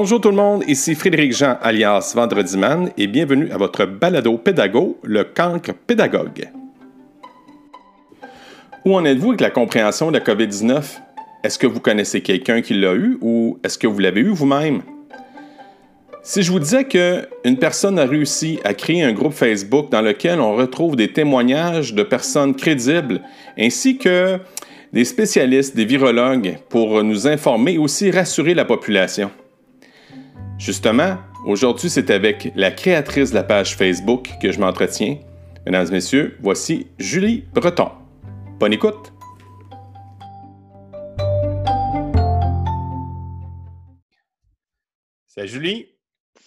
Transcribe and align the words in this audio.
Bonjour 0.00 0.20
tout 0.20 0.30
le 0.30 0.36
monde, 0.36 0.62
ici 0.68 0.94
Frédéric 0.94 1.32
Jean 1.32 1.58
alias 1.60 2.12
Vendredi 2.14 2.56
Man 2.56 2.92
et 2.96 3.08
bienvenue 3.08 3.50
à 3.50 3.56
votre 3.56 3.84
balado 3.84 4.38
pédago, 4.38 4.96
le 5.02 5.24
cancre 5.24 5.72
pédagogue. 5.74 6.50
Où 8.84 8.94
en 8.94 9.04
êtes-vous 9.04 9.30
avec 9.30 9.40
la 9.40 9.50
compréhension 9.50 10.12
de 10.12 10.18
la 10.18 10.24
COVID-19? 10.24 11.00
Est-ce 11.42 11.58
que 11.58 11.66
vous 11.66 11.80
connaissez 11.80 12.20
quelqu'un 12.20 12.62
qui 12.62 12.74
l'a 12.74 12.94
eu 12.94 13.18
ou 13.20 13.58
est-ce 13.64 13.76
que 13.76 13.88
vous 13.88 13.98
l'avez 13.98 14.20
eu 14.20 14.28
vous-même? 14.28 14.82
Si 16.22 16.44
je 16.44 16.52
vous 16.52 16.60
disais 16.60 16.84
qu'une 16.84 17.56
personne 17.58 17.98
a 17.98 18.04
réussi 18.04 18.60
à 18.62 18.74
créer 18.74 19.02
un 19.02 19.12
groupe 19.12 19.34
Facebook 19.34 19.90
dans 19.90 20.02
lequel 20.02 20.38
on 20.38 20.54
retrouve 20.54 20.94
des 20.94 21.12
témoignages 21.12 21.92
de 21.92 22.04
personnes 22.04 22.54
crédibles 22.54 23.20
ainsi 23.58 23.98
que 23.98 24.38
des 24.92 25.04
spécialistes, 25.04 25.74
des 25.74 25.86
virologues 25.86 26.58
pour 26.68 27.02
nous 27.02 27.26
informer 27.26 27.72
et 27.72 27.78
aussi 27.78 28.12
rassurer 28.12 28.54
la 28.54 28.64
population. 28.64 29.32
Justement, 30.58 31.18
aujourd'hui, 31.46 31.88
c'est 31.88 32.10
avec 32.10 32.50
la 32.56 32.72
créatrice 32.72 33.30
de 33.30 33.36
la 33.36 33.44
page 33.44 33.76
Facebook 33.76 34.28
que 34.42 34.50
je 34.50 34.58
m'entretiens. 34.58 35.18
Mesdames 35.64 35.86
et 35.86 35.92
messieurs, 35.92 36.36
voici 36.40 36.88
Julie 36.98 37.44
Breton. 37.52 37.92
Bonne 38.58 38.72
écoute! 38.72 39.12
Salut 45.28 45.48
Julie! 45.48 45.86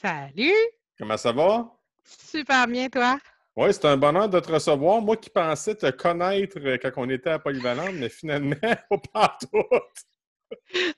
Salut! 0.01 0.51
Comment 0.99 1.15
ça 1.15 1.31
va? 1.31 1.71
Super 2.03 2.67
bien, 2.67 2.89
toi? 2.89 3.17
Oui, 3.55 3.69
c'est 3.71 3.85
un 3.85 3.95
bonheur 3.95 4.27
de 4.27 4.41
te 4.41 4.51
recevoir. 4.51 5.01
Moi 5.01 5.15
qui 5.15 5.29
pensais 5.29 5.75
te 5.75 5.89
connaître 5.89 6.59
quand 6.59 6.91
on 6.97 7.09
était 7.09 7.29
à 7.29 7.39
Polyvalente, 7.39 7.93
mais 7.93 8.09
finalement, 8.09 8.55
pas 9.13 9.37
tout. 9.39 9.63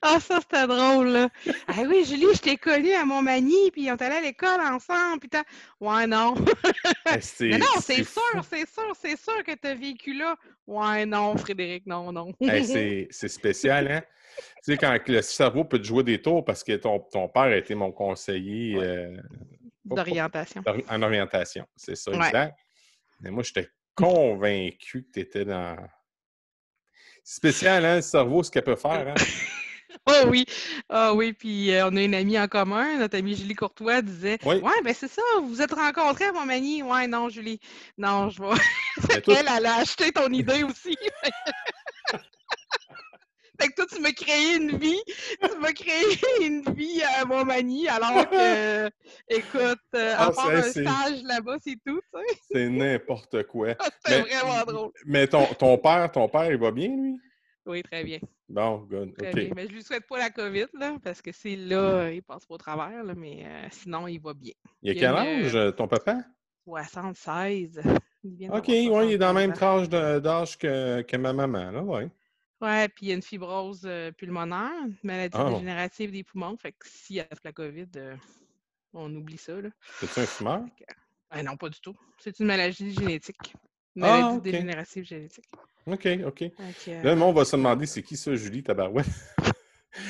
Ah, 0.02 0.20
ça, 0.20 0.40
c'était 0.40 0.66
drôle, 0.66 1.08
là. 1.08 1.28
Ah 1.66 1.82
oui, 1.88 2.04
Julie, 2.04 2.34
je 2.34 2.40
t'ai 2.40 2.56
connue 2.56 2.92
à 2.92 3.04
Montmagny, 3.04 3.70
puis 3.72 3.90
on 3.90 3.96
est 3.96 4.02
allé 4.02 4.16
à 4.16 4.20
l'école 4.20 4.60
ensemble, 4.60 5.20
puis 5.20 5.28
t'as... 5.28 5.44
Ouais, 5.80 6.06
non. 6.06 6.34
Mais 7.40 7.58
non, 7.58 7.66
c'est 7.80 8.04
sûr, 8.04 8.44
c'est 8.48 8.68
sûr, 8.68 8.92
c'est 9.00 9.18
sûr 9.18 9.42
que 9.44 9.52
tu 9.54 9.68
as 9.68 9.74
vécu 9.74 10.14
là. 10.14 10.36
Ouais, 10.66 11.06
non, 11.06 11.36
Frédéric, 11.36 11.86
non, 11.86 12.12
non. 12.12 12.32
c'est 12.40 13.28
spécial, 13.28 13.90
hein? 13.90 14.02
tu 14.36 14.72
sais, 14.72 14.76
quand 14.76 14.96
le 15.06 15.22
cerveau 15.22 15.64
peut 15.64 15.78
te 15.78 15.86
jouer 15.86 16.02
des 16.02 16.20
tours 16.20 16.44
parce 16.44 16.64
que 16.64 16.72
ton, 16.72 17.00
ton 17.00 17.28
père 17.28 17.42
a 17.44 17.56
été 17.56 17.74
mon 17.74 17.92
conseiller... 17.92 18.76
Euh, 18.80 19.16
D'orientation. 19.84 20.62
En 20.88 21.02
orientation, 21.02 21.66
c'est 21.76 21.96
ça, 21.96 22.10
exact. 22.12 22.58
Mais 23.20 23.30
moi, 23.30 23.42
j'étais 23.42 23.68
convaincu 23.94 25.04
que 25.04 25.12
tu 25.12 25.20
étais 25.20 25.44
dans 25.44 25.76
spécial, 27.24 27.84
hein, 27.84 27.96
le 27.96 28.02
cerveau, 28.02 28.42
ce 28.42 28.50
qu'elle 28.50 28.64
peut 28.64 28.76
faire. 28.76 29.08
Hein? 29.08 29.14
oh 30.06 30.28
oui, 30.28 30.44
ah 30.88 31.14
oui, 31.14 31.32
puis 31.32 31.72
euh, 31.72 31.88
on 31.88 31.96
a 31.96 32.02
une 32.02 32.14
amie 32.14 32.38
en 32.38 32.46
commun, 32.46 32.98
notre 32.98 33.16
amie 33.16 33.34
Julie 33.34 33.54
Courtois 33.54 34.02
disait 34.02 34.38
Ouais, 34.44 34.60
ben 34.84 34.94
c'est 34.94 35.10
ça, 35.10 35.22
vous 35.40 35.48
vous 35.48 35.62
êtes 35.62 35.72
rencontrés 35.72 36.26
à 36.26 36.32
Montmagny. 36.32 36.82
Ouais, 36.82 37.06
non, 37.06 37.28
Julie. 37.28 37.58
Non, 37.98 38.28
je 38.30 38.38
vois. 38.38 38.56
Elle, 39.26 39.48
elle 39.56 39.66
a 39.66 39.76
acheté 39.76 40.12
ton 40.12 40.28
idée 40.28 40.62
aussi. 40.62 40.96
Fait 43.60 43.68
que 43.68 43.74
toi, 43.74 43.86
tu 43.86 44.00
m'as 44.00 44.12
créé 44.12 44.56
une 44.56 44.76
vie. 44.78 45.00
Tu 45.40 45.58
m'as 45.58 45.72
créé 45.72 46.02
une 46.46 46.62
vie 46.74 47.02
à 47.02 47.24
Montmagny, 47.24 47.88
alors 47.88 48.28
que, 48.28 48.86
écoute, 49.28 49.78
euh, 49.94 50.14
à 50.14 50.26
ah, 50.26 50.32
part 50.32 50.50
un 50.50 50.62
stage 50.62 51.22
là-bas, 51.22 51.56
c'est 51.62 51.78
tout, 51.86 52.00
tu 52.12 52.20
sais. 52.20 52.38
C'est 52.50 52.68
n'importe 52.68 53.44
quoi. 53.44 53.74
c'est 54.04 54.20
vraiment 54.20 54.64
drôle. 54.64 54.92
Mais 55.06 55.26
ton, 55.26 55.46
ton 55.54 55.78
père, 55.78 56.10
ton 56.10 56.28
père, 56.28 56.50
il 56.50 56.58
va 56.58 56.70
bien, 56.70 56.88
lui? 56.88 57.16
Oui, 57.66 57.82
très 57.82 58.04
bien. 58.04 58.18
Bon, 58.48 58.86
good. 58.90 59.16
Très 59.16 59.32
bien. 59.32 59.50
Mais 59.56 59.66
je 59.66 59.72
lui 59.72 59.82
souhaite 59.82 60.06
pas 60.06 60.18
la 60.18 60.30
COVID, 60.30 60.66
là, 60.74 60.96
parce 61.02 61.22
que 61.22 61.32
c'est 61.32 61.56
là, 61.56 62.10
il 62.10 62.22
passe 62.22 62.44
pas 62.44 62.54
au 62.54 62.58
travers, 62.58 63.02
là, 63.02 63.14
mais 63.16 63.44
euh, 63.46 63.66
sinon, 63.70 64.06
il 64.06 64.20
va 64.20 64.34
bien. 64.34 64.52
Il 64.82 64.90
a 64.90 64.94
quel 64.94 65.14
âge, 65.14 65.54
euh, 65.54 65.70
ton 65.70 65.88
papa? 65.88 66.18
76. 66.66 67.80
OK, 68.50 68.68
oui, 68.68 69.06
il 69.06 69.12
est 69.12 69.18
dans 69.18 69.32
le 69.32 69.34
même 69.34 69.52
tranche 69.52 69.88
d'âge 69.88 70.58
que, 70.58 71.02
que 71.02 71.16
ma 71.16 71.32
maman, 71.32 71.70
là, 71.70 71.82
oui. 71.82 72.04
Ouais, 72.64 72.88
puis 72.88 73.06
il 73.06 73.08
y 73.10 73.12
a 73.12 73.14
une 73.14 73.22
fibrose 73.22 73.82
euh, 73.84 74.10
pulmonaire, 74.10 74.70
maladie 75.02 75.36
ah. 75.38 75.50
dégénérative 75.50 76.12
des 76.12 76.24
poumons. 76.24 76.56
Fait 76.56 76.72
que 76.72 76.88
s'il 76.88 77.16
y 77.16 77.20
a 77.20 77.26
la 77.44 77.52
COVID, 77.52 77.88
euh, 77.96 78.16
on 78.94 79.14
oublie 79.14 79.36
ça. 79.36 79.52
C'est-tu 80.00 80.20
un 80.20 80.26
fumeur? 80.26 80.62
Ah, 81.28 81.42
non, 81.42 81.58
pas 81.58 81.68
du 81.68 81.78
tout. 81.80 81.94
C'est 82.18 82.40
une 82.40 82.46
maladie 82.46 82.94
génétique. 82.94 83.54
Une 83.94 84.04
ah, 84.04 84.18
maladie 84.22 84.40
dégénérative 84.40 85.04
génétique. 85.04 85.44
OK, 85.86 86.08
OK. 86.26 86.50
là, 86.86 87.12
on 87.14 87.32
va 87.34 87.44
se 87.44 87.54
demander 87.54 87.84
c'est 87.84 88.02
qui 88.02 88.16
ça, 88.16 88.34
Julie 88.34 88.62
Tabarouette? 88.62 89.06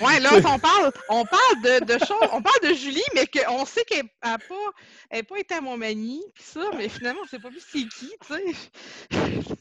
Ouais, 0.00 0.20
là, 0.20 0.30
on 0.36 0.58
parle, 0.60 0.92
on 1.08 1.24
parle 1.24 1.62
de, 1.64 1.84
de 1.86 1.98
choses, 1.98 2.28
on 2.32 2.40
parle 2.40 2.60
de 2.62 2.74
Julie, 2.74 3.02
mais 3.16 3.26
qu'on 3.26 3.64
sait 3.64 3.82
qu'elle 3.82 4.06
n'a 4.22 4.38
pas, 4.38 5.22
pas 5.28 5.38
été 5.40 5.54
à 5.54 5.60
Montmagny, 5.60 6.22
puis 6.32 6.44
ça, 6.44 6.70
mais 6.76 6.88
finalement, 6.88 7.22
on 7.22 7.24
ne 7.24 7.28
sait 7.28 7.40
pas 7.40 7.50
plus 7.50 7.66
c'est 7.68 7.88
qui, 7.88 8.14
tu 8.24 8.32
sais. 8.32 9.56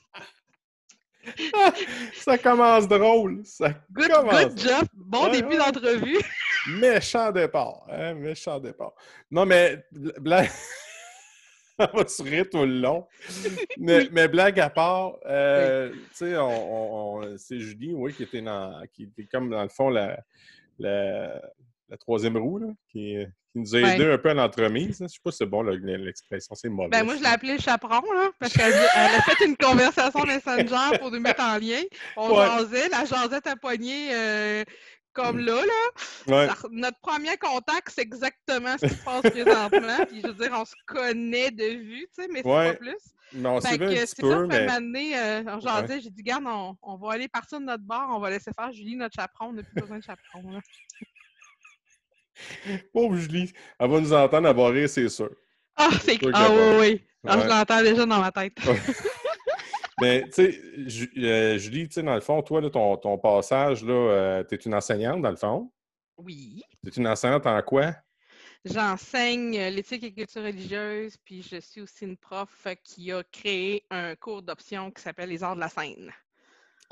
Ça 2.13 2.37
commence 2.37 2.87
drôle. 2.87 3.41
Ça 3.45 3.69
good, 3.91 4.09
commence. 4.09 4.45
good 4.45 4.57
job. 4.59 4.87
Bon 4.93 5.31
début 5.31 5.57
d'entrevue. 5.57 6.19
méchant 6.79 7.31
départ. 7.31 7.85
Hein? 7.89 8.15
Méchant 8.15 8.59
départ. 8.59 8.93
Non, 9.31 9.45
mais 9.45 9.83
blague. 9.91 10.49
on 11.79 11.97
va 11.97 12.07
sourire 12.07 12.45
tout 12.49 12.65
le 12.65 12.79
long. 12.79 13.07
Mais, 13.77 14.07
mais 14.11 14.27
blague 14.27 14.59
à 14.59 14.69
part, 14.69 15.17
euh, 15.25 15.91
tu 15.91 15.99
sais, 16.13 16.37
on, 16.37 17.37
c'est 17.37 17.59
Julie, 17.59 17.93
oui, 17.93 18.13
qui 18.13 18.23
était, 18.23 18.41
dans, 18.41 18.83
qui 18.93 19.03
était 19.03 19.25
comme 19.25 19.49
dans 19.49 19.63
le 19.63 19.69
fond 19.69 19.89
la, 19.89 20.19
la, 20.79 21.41
la 21.93 21.97
troisième 21.97 22.37
roue, 22.37 22.57
là, 22.57 22.67
qui, 22.91 23.17
qui 23.51 23.59
nous 23.59 23.75
a 23.75 23.79
aidé 23.79 24.11
un 24.11 24.17
peu 24.17 24.31
à 24.31 24.33
l'entremise. 24.33 24.97
Je 24.97 25.03
ne 25.03 25.07
sais 25.07 25.19
pas 25.23 25.29
si 25.29 25.37
c'est 25.37 25.45
bon 25.45 25.61
l'expression, 25.61 26.55
c'est 26.55 26.69
mauvais. 26.69 26.89
Ben, 26.89 27.03
moi, 27.03 27.15
je 27.15 27.21
l'ai 27.21 27.27
appelé 27.27 27.59
chaperon, 27.59 28.11
là, 28.13 28.31
parce 28.39 28.51
qu'elle 28.51 28.73
a 28.73 29.21
fait 29.21 29.45
une 29.45 29.55
conversation 29.55 30.25
Messenger 30.25 30.97
pour 30.99 31.11
nous 31.11 31.19
mettre 31.19 31.43
en 31.43 31.59
lien. 31.59 31.81
On 32.17 32.35
jasait, 32.35 32.89
la 32.89 33.05
jasette 33.05 33.45
à 33.45 33.55
poignée 33.55 34.07
euh, 34.11 34.63
comme 35.13 35.37
là, 35.37 35.61
là. 36.27 36.55
notre 36.71 36.99
premier 36.99 37.37
contact, 37.37 37.91
c'est 37.93 38.01
exactement 38.01 38.75
ce 38.79 38.87
qui 38.87 38.95
se 38.95 39.03
passe 39.03 39.21
présentement. 39.21 40.05
Puis 40.07 40.21
je 40.21 40.27
veux 40.29 40.33
dire, 40.33 40.51
on 40.51 40.65
se 40.65 40.73
connaît 40.87 41.51
de 41.51 41.77
vue, 41.77 42.07
tu 42.07 42.23
sais, 42.23 42.27
mais 42.27 42.39
c'est 42.39 42.49
pas 42.49 42.73
plus. 42.73 42.97
Mais 43.33 43.49
on 43.49 43.61
s'est 43.61 43.77
vu 43.77 43.85
un 43.85 43.89
petit 43.89 44.15
peu, 44.19 44.47
mais... 44.47 45.15
Euh, 45.15 45.99
j'ai 46.01 46.09
dit, 46.09 46.23
garde, 46.23 46.45
on, 46.47 46.75
on, 46.81 46.97
va 46.97 47.13
aller 47.13 47.27
partir 47.27 47.59
de 47.59 47.65
notre 47.65 47.83
bar, 47.83 48.09
on 48.09 48.19
va 48.19 48.31
laisser 48.31 48.49
faire 48.57 48.71
Julie, 48.71 48.95
notre 48.95 49.13
chaperon, 49.13 49.49
on 49.49 49.53
n'a 49.53 49.61
plus 49.61 49.79
besoin 49.79 49.99
de 49.99 50.03
chaperon, 50.03 50.49
là. 50.49 50.59
Pauvre 52.93 53.15
Julie, 53.15 53.51
elle 53.79 53.89
va 53.89 53.99
nous 53.99 54.13
entendre 54.13 54.69
rire, 54.69 54.89
c'est 54.89 55.09
sûr. 55.09 55.29
Ah, 55.75 55.89
c'est 56.01 56.17
Ah 56.33 56.49
oui, 56.51 56.77
oui. 56.79 57.03
Ah, 57.25 57.39
je 57.39 57.47
l'entends 57.47 57.81
déjà 57.81 58.05
dans 58.05 58.19
ma 58.19 58.31
tête. 58.31 58.57
Mais, 60.01 60.23
tu 60.23 60.31
sais, 60.31 60.61
euh, 61.17 61.57
Julie, 61.57 61.87
tu 61.87 61.93
sais, 61.93 62.03
dans 62.03 62.15
le 62.15 62.21
fond, 62.21 62.41
toi, 62.41 62.59
là, 62.59 62.69
ton, 62.69 62.97
ton 62.97 63.17
passage, 63.17 63.83
là, 63.83 63.93
euh, 63.93 64.43
tu 64.43 64.55
es 64.55 64.57
une 64.57 64.73
enseignante, 64.73 65.21
dans 65.21 65.29
le 65.29 65.35
fond? 65.35 65.71
Oui. 66.17 66.61
Tu 66.83 66.89
es 66.89 66.93
une 66.93 67.07
enseignante 67.07 67.45
en 67.45 67.61
quoi? 67.61 67.95
J'enseigne 68.65 69.57
euh, 69.57 69.69
l'éthique 69.69 70.03
et 70.03 70.13
culture 70.13 70.43
religieuse, 70.43 71.17
puis 71.23 71.41
je 71.43 71.59
suis 71.59 71.81
aussi 71.81 72.05
une 72.05 72.17
prof 72.17 72.67
qui 72.83 73.11
a 73.11 73.23
créé 73.23 73.85
un 73.89 74.15
cours 74.15 74.41
d'option 74.41 74.89
qui 74.91 75.01
s'appelle 75.01 75.29
les 75.29 75.43
arts 75.43 75.55
de 75.55 75.61
la 75.61 75.69
scène. 75.69 76.11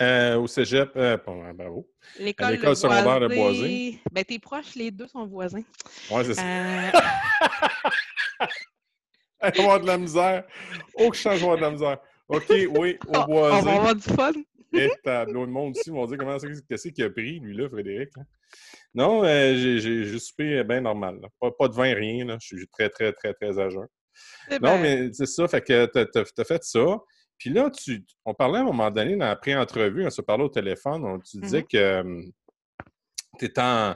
Euh, 0.02 0.38
au 0.38 0.48
cégep, 0.48 0.92
euh, 0.96 1.16
hein, 1.28 1.54
bravo. 1.54 1.88
L'école 2.18 2.76
secondaire 2.76 3.20
de 3.20 3.28
Boisé. 3.28 4.00
Ben, 4.12 4.24
tes 4.24 4.40
proches, 4.40 4.76
les 4.76 4.90
deux 4.90 5.08
sont 5.08 5.28
voisins. 5.28 5.64
Oui, 6.10 6.24
c'est 6.26 6.34
ça. 6.34 6.44
Euh... 6.44 6.92
avoir 9.60 9.80
de 9.80 9.86
la 9.88 9.98
misère. 9.98 10.44
Oh, 10.96 11.10
que 11.10 11.16
je 11.16 11.22
change 11.22 11.42
de 11.42 11.62
la 11.62 11.72
misère. 11.72 11.98
OK, 12.28 12.50
oui, 12.50 12.98
au 13.08 13.26
Boisé. 13.26 13.58
On 13.58 13.62
va 13.62 13.74
avoir 13.74 13.96
du 13.96 14.02
fun. 14.02 14.32
Et 14.74 14.90
tableau 15.04 15.46
de 15.46 15.52
monde 15.52 15.78
aussi 15.78 15.90
vont 15.90 16.06
dire 16.06 16.18
comment 16.18 16.40
c'est 16.40 16.48
qu'est-ce 16.68 16.88
qu'il 16.88 17.04
a 17.04 17.10
pris, 17.10 17.40
lui, 17.40 17.56
là, 17.56 17.70
Frédéric. 17.70 18.10
Non, 18.94 19.24
euh, 19.24 19.56
j'ai 19.56 20.04
juste 20.06 20.34
pris 20.38 20.64
bien 20.64 20.82
normal. 20.82 21.20
Pas, 21.40 21.52
pas, 21.52 21.68
de 21.68 21.76
vin, 21.76 21.94
rien. 21.94 22.26
Là. 22.26 22.38
Je 22.42 22.56
suis 22.56 22.68
très, 22.68 22.90
très, 22.90 23.14
très, 23.14 23.34
très 23.34 23.60
à 23.60 23.70
jeun. 23.70 23.88
Non, 24.62 24.80
mais 24.80 25.12
c'est 25.14 25.26
ça. 25.26 25.48
Fait 25.48 25.62
que 25.62 25.86
tu 25.86 26.20
as, 26.20 26.46
fait 26.46 26.64
ça. 26.64 26.98
Puis 27.42 27.50
là, 27.50 27.72
tu, 27.72 28.06
on 28.24 28.36
parlait 28.36 28.60
à 28.60 28.62
un 28.62 28.66
moment 28.66 28.92
donné 28.92 29.16
dans 29.16 29.26
la 29.26 29.36
pré-entrevue, 29.36 30.06
on 30.06 30.12
se 30.12 30.22
parlait 30.22 30.44
au 30.44 30.50
téléphone, 30.50 31.04
on, 31.04 31.20
tu 31.20 31.38
disais 31.40 31.62
mm-hmm. 31.62 31.68
que 31.68 32.32
tu 33.40 33.46
étais 33.46 33.62
en, 33.62 33.96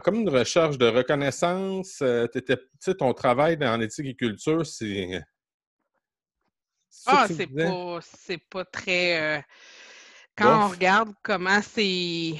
comme 0.00 0.16
une 0.16 0.28
recherche 0.28 0.76
de 0.76 0.88
reconnaissance. 0.88 2.00
Euh, 2.02 2.26
tu 2.26 2.42
sais, 2.80 2.94
ton 2.96 3.14
travail 3.14 3.56
en 3.64 3.80
éthique 3.80 4.06
et 4.06 4.14
culture, 4.16 4.66
c'est. 4.66 5.22
Ah, 7.06 7.28
c'est 7.30 7.46
pas, 7.46 8.00
pas 8.50 8.64
très. 8.64 9.38
Euh, 9.38 9.40
quand 10.36 10.66
on 10.66 10.68
regarde 10.70 11.14
comment 11.22 11.60
c'est 11.62 12.34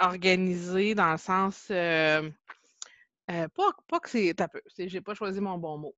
organisé 0.00 0.96
dans 0.96 1.12
le 1.12 1.18
sens. 1.18 1.68
Euh, 1.70 2.28
pas, 3.28 3.70
pas, 3.86 4.00
que 4.00 4.10
c'est. 4.10 4.34
J'ai 4.76 5.00
pas 5.00 5.14
choisi 5.14 5.40
mon 5.40 5.56
bon 5.56 5.78
mot 5.78 5.94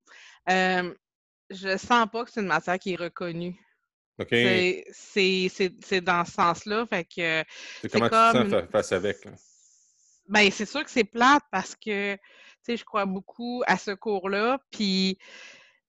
je 1.50 1.76
sens 1.76 2.06
pas 2.10 2.24
que 2.24 2.30
c'est 2.30 2.40
une 2.40 2.46
matière 2.46 2.78
qui 2.78 2.92
est 2.92 2.96
reconnue. 2.96 3.58
OK. 4.18 4.34
C'est 4.92 6.00
dans 6.00 6.24
ce 6.24 6.32
sens-là. 6.32 6.86
Fait 6.86 7.04
que. 7.04 7.44
C'est 7.80 7.90
comment 7.90 8.08
comme... 8.08 8.44
tu 8.44 8.50
te 8.50 8.60
sens 8.60 8.70
face 8.70 8.92
avec? 8.92 9.26
ben, 10.28 10.50
c'est 10.50 10.66
sûr 10.66 10.84
que 10.84 10.90
c'est 10.90 11.04
plate 11.04 11.42
parce 11.50 11.74
que, 11.74 12.14
tu 12.14 12.20
sais, 12.62 12.76
je 12.76 12.84
crois 12.84 13.06
beaucoup 13.06 13.62
à 13.66 13.78
ce 13.78 13.92
cours-là. 13.92 14.58
Puis, 14.70 15.18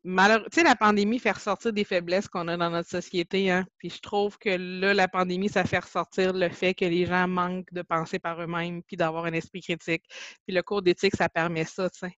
malheureusement, 0.04 0.50
tu 0.52 0.60
sais, 0.60 0.64
la 0.64 0.76
pandémie 0.76 1.20
fait 1.20 1.32
ressortir 1.32 1.74
des 1.74 1.84
faiblesses 1.84 2.28
qu'on 2.28 2.48
a 2.48 2.58
dans 2.58 2.70
notre 2.70 2.90
société. 2.90 3.52
Hein? 3.52 3.66
Puis, 3.78 3.90
je 3.90 4.00
trouve 4.00 4.38
que 4.38 4.50
là, 4.50 4.94
la 4.94 5.08
pandémie, 5.08 5.50
ça 5.50 5.64
fait 5.64 5.80
ressortir 5.80 6.34
le 6.34 6.50
fait 6.50 6.74
que 6.74 6.86
les 6.86 7.06
gens 7.06 7.28
manquent 7.28 7.72
de 7.74 7.82
penser 7.82 8.20
par 8.20 8.42
eux-mêmes 8.42 8.82
puis 8.84 8.98
d'avoir 8.98 9.26
un 9.26 9.34
esprit 9.34 9.62
critique. 9.62 10.04
Puis, 10.46 10.56
le 10.56 10.62
cours 10.62 10.82
d'éthique, 10.82 11.16
ça 11.16 11.30
permet 11.30 11.66
ça, 11.66 11.90
tu 11.90 12.00
sais. 12.00 12.14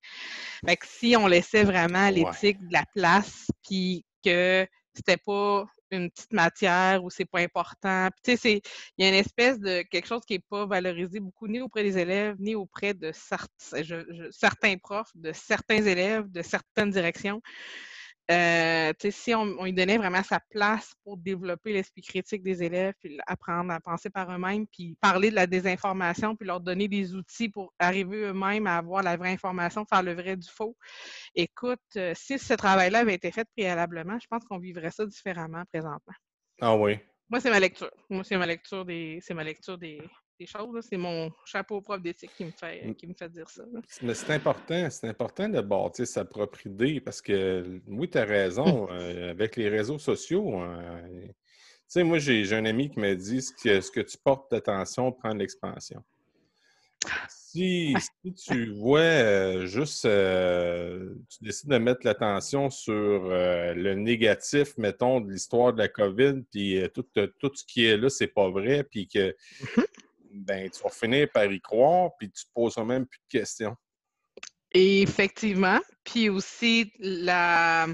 Fait 0.65 0.77
que 0.77 0.85
si 0.87 1.15
on 1.17 1.27
laissait 1.27 1.63
vraiment 1.63 2.09
l'éthique 2.09 2.59
de 2.67 2.73
la 2.73 2.85
place, 2.93 3.47
puis 3.63 4.05
que 4.23 4.67
c'était 4.93 5.17
pas 5.17 5.65
une 5.91 6.09
petite 6.09 6.33
matière 6.33 7.03
où 7.03 7.09
c'est 7.09 7.25
pas 7.25 7.39
important. 7.39 8.09
tu 8.23 8.37
sais, 8.37 8.61
il 8.97 9.03
y 9.03 9.05
a 9.05 9.09
une 9.09 9.15
espèce 9.15 9.59
de 9.59 9.81
quelque 9.83 10.07
chose 10.07 10.21
qui 10.25 10.33
n'est 10.33 10.39
pas 10.39 10.65
valorisé 10.65 11.19
beaucoup 11.19 11.47
ni 11.47 11.61
auprès 11.61 11.83
des 11.83 11.97
élèves, 11.97 12.35
ni 12.39 12.55
auprès 12.55 12.93
de 12.93 13.11
certains 14.31 14.77
profs, 14.77 15.11
de 15.15 15.31
certains 15.31 15.83
élèves, 15.83 16.29
de 16.31 16.41
certaines 16.41 16.91
directions. 16.91 17.41
Euh, 18.31 18.93
si 19.09 19.35
on, 19.35 19.63
lui 19.63 19.73
donnait 19.73 19.97
vraiment 19.97 20.23
sa 20.23 20.39
place 20.39 20.93
pour 21.03 21.17
développer 21.17 21.73
l'esprit 21.73 22.01
critique 22.01 22.43
des 22.43 22.63
élèves, 22.63 22.93
puis 22.99 23.19
apprendre 23.27 23.71
à 23.71 23.79
penser 23.79 24.09
par 24.09 24.31
eux-mêmes, 24.31 24.65
puis 24.67 24.97
parler 25.01 25.29
de 25.29 25.35
la 25.35 25.47
désinformation, 25.47 26.35
puis 26.35 26.47
leur 26.47 26.61
donner 26.61 26.87
des 26.87 27.13
outils 27.13 27.49
pour 27.49 27.73
arriver 27.77 28.17
eux-mêmes 28.27 28.67
à 28.67 28.77
avoir 28.77 29.03
la 29.03 29.17
vraie 29.17 29.31
information, 29.31 29.85
faire 29.85 30.03
le 30.03 30.13
vrai 30.13 30.37
du 30.37 30.47
faux. 30.49 30.77
Écoute, 31.35 31.79
euh, 31.97 32.13
si 32.15 32.39
ce 32.39 32.53
travail-là 32.53 32.99
avait 32.99 33.15
été 33.15 33.31
fait 33.31 33.47
préalablement, 33.55 34.17
je 34.19 34.27
pense 34.27 34.45
qu'on 34.45 34.59
vivrait 34.59 34.91
ça 34.91 35.05
différemment 35.05 35.63
présentement. 35.71 36.15
Ah 36.61 36.75
oui. 36.75 36.99
Moi, 37.29 37.39
c'est 37.39 37.49
ma 37.49 37.59
lecture. 37.59 37.91
Moi, 38.09 38.23
c'est 38.23 38.37
ma 38.37 38.45
lecture 38.45 38.85
des. 38.85 39.19
C'est 39.21 39.33
ma 39.33 39.43
lecture 39.43 39.77
des, 39.77 40.01
choses. 40.45 40.85
C'est 40.89 40.97
mon 40.97 41.31
chapeau 41.45 41.81
prof 41.81 42.01
d'éthique 42.01 42.31
qui 42.35 42.45
me 42.45 42.51
fait 42.51 42.87
mm. 42.87 42.95
qui 42.95 43.07
me 43.07 43.13
fait 43.13 43.29
dire 43.29 43.49
ça. 43.49 43.63
Mais 44.01 44.13
c'est 44.13 44.33
important, 44.33 44.89
c'est 44.89 45.07
important 45.07 45.49
de 45.49 45.61
bâtir 45.61 46.07
sa 46.07 46.25
propre 46.25 46.65
idée 46.65 46.99
parce 46.99 47.21
que 47.21 47.81
oui, 47.87 48.09
tu 48.09 48.17
as 48.17 48.25
raison. 48.25 48.89
Euh, 48.91 49.31
avec 49.31 49.55
les 49.55 49.69
réseaux 49.69 49.99
sociaux, 49.99 50.61
euh, 50.61 51.01
tu 51.27 51.33
sais, 51.87 52.03
moi, 52.03 52.19
j'ai 52.19 52.53
un 52.53 52.65
ami 52.65 52.89
qui 52.89 52.99
m'a 52.99 53.15
dit 53.15 53.41
ce 53.41 53.51
que, 53.51 53.81
ce 53.81 53.91
que 53.91 54.01
tu 54.01 54.17
portes 54.17 54.51
d'attention 54.51 55.11
prend 55.11 55.33
l'expansion. 55.33 56.03
Si, 57.53 57.93
tu 58.45 58.71
vois 58.71 58.99
euh, 59.01 59.65
juste, 59.65 60.03
tu 60.03 61.43
décides 61.43 61.69
de 61.69 61.77
mettre 61.79 62.05
l'attention 62.05 62.69
sur 62.69 62.93
le 62.93 63.93
négatif, 63.95 64.77
mettons, 64.77 65.19
de 65.19 65.29
l'histoire 65.29 65.73
de 65.73 65.79
la 65.79 65.89
COVID, 65.89 66.43
puis 66.49 66.81
tout, 66.93 67.05
tout, 67.13 67.51
ce 67.53 67.65
qui 67.65 67.87
est 67.87 67.97
là, 67.97 68.09
c'est 68.09 68.27
pas 68.27 68.49
vrai, 68.49 68.85
puis 68.85 69.05
que 69.05 69.31
mm-hmm 69.31 69.85
ben, 70.33 70.69
tu 70.69 70.81
vas 70.81 70.89
finir 70.89 71.29
par 71.31 71.51
y 71.51 71.59
croire, 71.61 72.11
puis 72.17 72.29
tu 72.31 72.45
te 72.45 72.49
poseras 72.53 72.85
même 72.85 73.05
plus 73.05 73.19
de 73.19 73.39
questions. 73.39 73.75
effectivement. 74.73 75.79
Puis 76.03 76.29
aussi, 76.29 76.91
la, 76.99 77.87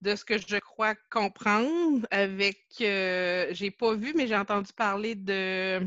de 0.00 0.14
ce 0.14 0.24
que 0.24 0.38
je 0.38 0.56
crois 0.56 0.94
comprendre 1.10 2.06
avec, 2.10 2.60
euh, 2.80 3.48
j'ai 3.50 3.70
pas 3.70 3.94
vu, 3.94 4.14
mais 4.16 4.26
j'ai 4.26 4.36
entendu 4.36 4.72
parler 4.72 5.14
de, 5.14 5.86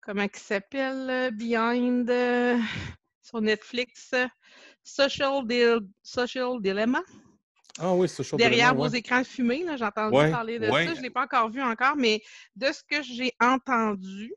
comment 0.00 0.22
il 0.22 0.38
s'appelle, 0.38 1.30
Behind, 1.34 2.08
euh, 2.08 2.58
sur 3.22 3.40
Netflix, 3.40 4.14
Social, 4.82 5.42
Social 6.02 6.60
Dilemma. 6.60 7.02
Ah 7.78 7.92
oui, 7.92 8.08
Social 8.08 8.38
Derrière 8.38 8.74
vos 8.74 8.88
écrans 8.88 9.24
fumés, 9.24 9.66
j'ai 9.76 9.84
entendu 9.84 10.30
parler 10.30 10.58
de 10.58 10.66
ça. 10.66 10.94
Je 10.94 10.98
ne 10.98 11.02
l'ai 11.02 11.10
pas 11.10 11.24
encore 11.24 11.50
vu 11.50 11.60
encore, 11.60 11.96
mais 11.96 12.22
de 12.54 12.66
ce 12.72 12.82
que 12.88 13.02
j'ai 13.02 13.32
entendu, 13.40 14.32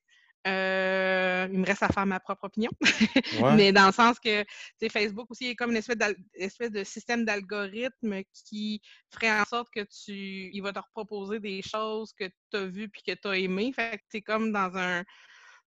euh, 0.47 1.47
il 1.51 1.59
me 1.59 1.65
reste 1.65 1.83
à 1.83 1.89
faire 1.89 2.06
ma 2.06 2.19
propre 2.19 2.45
opinion. 2.45 2.71
Mais 3.57 3.71
dans 3.71 3.88
le 3.88 3.91
sens 3.91 4.19
que 4.19 4.45
Facebook 4.89 5.30
aussi 5.30 5.47
est 5.47 5.56
comme 5.56 5.71
une 5.71 5.77
espèce, 5.77 6.71
de 6.71 6.83
système 6.83 7.25
d'algorithme 7.25 8.21
qui 8.33 8.81
ferait 9.12 9.31
en 9.31 9.45
sorte 9.45 9.69
que 9.74 9.81
tu. 9.81 10.50
Il 10.53 10.62
va 10.62 10.71
te 10.71 10.80
proposer 10.94 11.39
des 11.39 11.62
choses 11.62 12.13
que 12.13 12.25
tu 12.51 12.57
as 12.57 12.65
vues 12.65 12.89
puis 12.89 13.01
que 13.06 13.13
tu 13.13 13.27
as 13.27 13.38
aimées. 13.38 13.74
Fait 13.74 13.97
que 13.97 14.03
tu 14.12 14.21
comme 14.21 14.51
dans 14.51 14.75
un. 14.75 15.03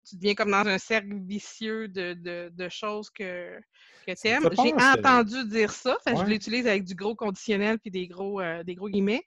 Tu 0.08 0.16
deviens 0.16 0.34
comme 0.34 0.50
dans 0.50 0.66
un 0.66 0.78
cercle 0.78 1.14
vicieux 1.26 1.88
de, 1.88 2.68
choses 2.68 3.10
que, 3.10 3.58
que 4.06 4.12
tu 4.20 4.28
aimes. 4.28 4.48
J'ai 4.52 4.74
entendu 4.74 5.46
dire 5.48 5.70
ça. 5.70 5.96
Fait 6.04 6.16
Je 6.16 6.24
l'utilise 6.24 6.66
avec 6.66 6.84
du 6.84 6.94
gros 6.94 7.14
conditionnel 7.14 7.78
puis 7.78 7.90
des 7.90 8.08
gros, 8.08 8.40
euh, 8.40 8.62
des 8.64 8.74
gros 8.74 8.88
guillemets. 8.88 9.24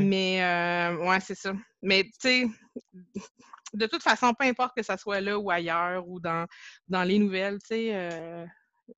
Mais 0.00 0.42
euh, 0.42 0.96
ouais, 1.08 1.20
c'est 1.20 1.36
ça. 1.36 1.52
Mais 1.82 2.04
tu 2.04 2.10
sais 2.18 2.46
de 3.74 3.86
toute 3.86 4.02
façon, 4.02 4.32
peu 4.34 4.46
importe 4.46 4.76
que 4.76 4.82
ça 4.82 4.96
soit 4.96 5.20
là 5.20 5.38
ou 5.38 5.50
ailleurs 5.50 6.08
ou 6.08 6.20
dans, 6.20 6.46
dans 6.88 7.02
les 7.02 7.18
nouvelles, 7.18 7.58
tu 7.60 7.68
sais, 7.68 7.90
euh, 7.92 8.46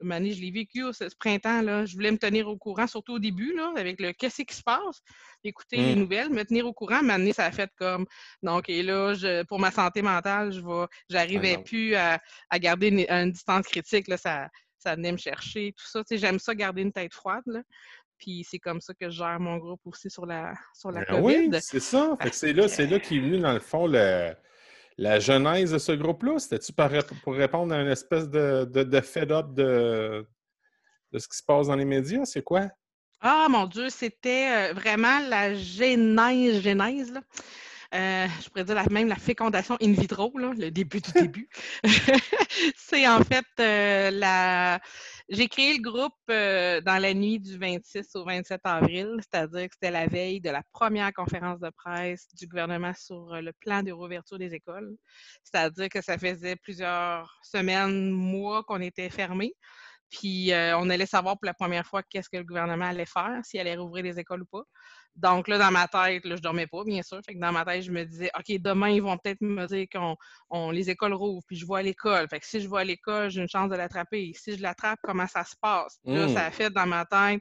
je 0.00 0.40
l'ai 0.40 0.50
vécu 0.50 0.84
ce, 0.92 1.04
printemps, 1.18 1.62
là. 1.62 1.84
Je 1.84 1.94
voulais 1.94 2.10
me 2.10 2.18
tenir 2.18 2.48
au 2.48 2.56
courant, 2.56 2.86
surtout 2.86 3.14
au 3.14 3.18
début, 3.18 3.54
là, 3.54 3.72
avec 3.76 4.00
le 4.00 4.12
qu'est-ce 4.12 4.42
qui 4.42 4.54
se 4.54 4.62
passe, 4.62 5.02
écouter 5.44 5.76
les 5.76 5.94
mmh. 5.94 5.98
nouvelles, 5.98 6.30
me 6.30 6.44
tenir 6.44 6.66
au 6.66 6.72
courant. 6.72 7.02
M'amener, 7.02 7.32
ça 7.32 7.44
a 7.44 7.50
fait 7.50 7.70
comme, 7.76 8.06
donc, 8.42 8.68
et 8.68 8.82
là, 8.82 9.14
je, 9.14 9.44
pour 9.44 9.58
ma 9.58 9.70
santé 9.70 10.02
mentale, 10.02 10.52
je 10.52 10.60
vais, 10.60 10.86
j'arrivais 11.08 11.58
plus 11.58 11.94
à, 11.94 12.20
garder 12.54 13.06
une, 13.08 13.30
distance 13.30 13.66
critique, 13.66 14.08
là, 14.08 14.16
ça, 14.16 14.48
ça 14.78 14.94
venait 14.94 15.12
me 15.12 15.18
chercher, 15.18 15.72
tout 15.76 15.86
ça. 15.86 16.02
J'aime 16.10 16.38
ça 16.38 16.54
garder 16.54 16.82
une 16.82 16.92
tête 16.92 17.14
froide, 17.14 17.44
là. 17.46 17.62
Puis 18.18 18.46
c'est 18.48 18.58
comme 18.58 18.80
ça 18.80 18.94
que 18.94 19.10
je 19.10 19.18
gère 19.18 19.38
mon 19.38 19.58
groupe 19.58 19.80
aussi 19.84 20.08
sur 20.08 20.24
la, 20.24 20.54
sur 20.72 20.90
la 20.90 21.04
ben 21.04 21.20
COVID. 21.20 21.48
Oui, 21.48 21.58
c'est 21.60 21.80
ça. 21.80 22.16
c'est 22.32 22.54
là, 22.54 22.66
c'est 22.66 22.86
là 22.86 22.98
qu'est 22.98 23.18
venu, 23.18 23.38
dans 23.38 23.52
le 23.52 23.60
fond, 23.60 23.86
le, 23.86 24.34
la 24.98 25.18
genèse 25.18 25.72
de 25.72 25.78
ce 25.78 25.92
groupe-là, 25.92 26.38
c'était-tu 26.38 26.72
pour 27.22 27.34
répondre 27.34 27.74
à 27.74 27.80
une 27.80 27.88
espèce 27.88 28.28
de, 28.28 28.64
de, 28.64 28.82
de 28.82 29.00
fed-up 29.00 29.52
de, 29.52 30.26
de 31.12 31.18
ce 31.18 31.28
qui 31.28 31.36
se 31.36 31.42
passe 31.42 31.66
dans 31.66 31.76
les 31.76 31.84
médias? 31.84 32.24
C'est 32.24 32.42
quoi? 32.42 32.68
Ah, 33.20 33.46
mon 33.48 33.66
Dieu, 33.66 33.88
c'était 33.90 34.70
euh, 34.70 34.72
vraiment 34.74 35.20
la 35.28 35.54
genèse, 35.54 36.62
genèse, 36.62 37.12
là. 37.12 37.20
Euh, 37.94 38.26
je 38.42 38.48
pourrais 38.48 38.64
dire 38.64 38.90
même 38.90 39.08
la 39.08 39.16
fécondation 39.16 39.76
in 39.80 39.92
vitro, 39.92 40.32
le 40.36 40.70
début 40.70 41.00
du 41.00 41.12
début. 41.20 41.48
c'est 42.76 43.06
en 43.06 43.22
fait 43.22 43.46
euh, 43.60 44.10
la. 44.10 44.80
J'ai 45.28 45.48
créé 45.48 45.76
le 45.76 45.82
groupe 45.82 46.14
euh, 46.30 46.80
dans 46.82 47.02
la 47.02 47.12
nuit 47.12 47.40
du 47.40 47.58
26 47.58 48.14
au 48.14 48.24
27 48.24 48.60
avril, 48.62 49.16
c'est-à-dire 49.18 49.68
que 49.68 49.74
c'était 49.74 49.90
la 49.90 50.06
veille 50.06 50.40
de 50.40 50.50
la 50.50 50.62
première 50.72 51.12
conférence 51.12 51.58
de 51.58 51.68
presse 51.70 52.28
du 52.36 52.46
gouvernement 52.46 52.92
sur 52.94 53.34
le 53.42 53.52
plan 53.52 53.82
de 53.82 53.90
réouverture 53.90 54.38
des 54.38 54.54
écoles. 54.54 54.96
C'est-à-dire 55.42 55.88
que 55.88 56.00
ça 56.00 56.16
faisait 56.16 56.54
plusieurs 56.54 57.40
semaines, 57.42 58.10
mois 58.10 58.62
qu'on 58.62 58.80
était 58.80 59.10
fermés. 59.10 59.54
Puis 60.10 60.52
on 60.52 60.88
allait 60.90 61.06
savoir 61.06 61.34
pour 61.34 61.46
la 61.46 61.54
première 61.54 61.84
fois 61.84 62.04
qu'est-ce 62.04 62.28
que 62.30 62.36
le 62.36 62.44
gouvernement 62.44 62.86
allait 62.86 63.06
faire, 63.06 63.40
s'il 63.42 63.58
allait 63.58 63.74
rouvrir 63.74 64.04
les 64.04 64.20
écoles 64.20 64.42
ou 64.42 64.46
pas. 64.46 64.62
Donc 65.16 65.48
là, 65.48 65.58
dans 65.58 65.70
ma 65.70 65.88
tête, 65.88 66.24
là, 66.26 66.36
je 66.36 66.42
dormais 66.42 66.66
pas, 66.66 66.84
bien 66.84 67.02
sûr. 67.02 67.20
Fait 67.24 67.34
que 67.34 67.40
dans 67.40 67.52
ma 67.52 67.64
tête, 67.64 67.82
je 67.82 67.90
me 67.90 68.04
disais, 68.04 68.30
OK, 68.38 68.60
demain, 68.60 68.90
ils 68.90 69.02
vont 69.02 69.16
peut-être 69.16 69.40
me 69.40 69.66
dire 69.66 69.86
qu'on 69.90 70.70
les 70.70 70.90
écoles 70.90 71.14
rouvrent, 71.14 71.42
puis 71.46 71.56
je 71.56 71.64
vois 71.64 71.78
à 71.78 71.82
l'école. 71.82 72.28
Fait 72.28 72.38
que 72.38 72.46
si 72.46 72.60
je 72.60 72.68
vois 72.68 72.80
à 72.80 72.84
l'école, 72.84 73.30
j'ai 73.30 73.40
une 73.40 73.48
chance 73.48 73.70
de 73.70 73.76
l'attraper. 73.76 74.32
Si 74.34 74.56
je 74.56 74.62
l'attrape, 74.62 74.98
comment 75.02 75.26
ça 75.26 75.44
se 75.44 75.54
passe? 75.60 75.98
Là, 76.04 76.28
ça 76.28 76.44
a 76.44 76.48
mmh. 76.48 76.52
fait 76.52 76.70
dans 76.70 76.86
ma 76.86 77.04
tête. 77.06 77.40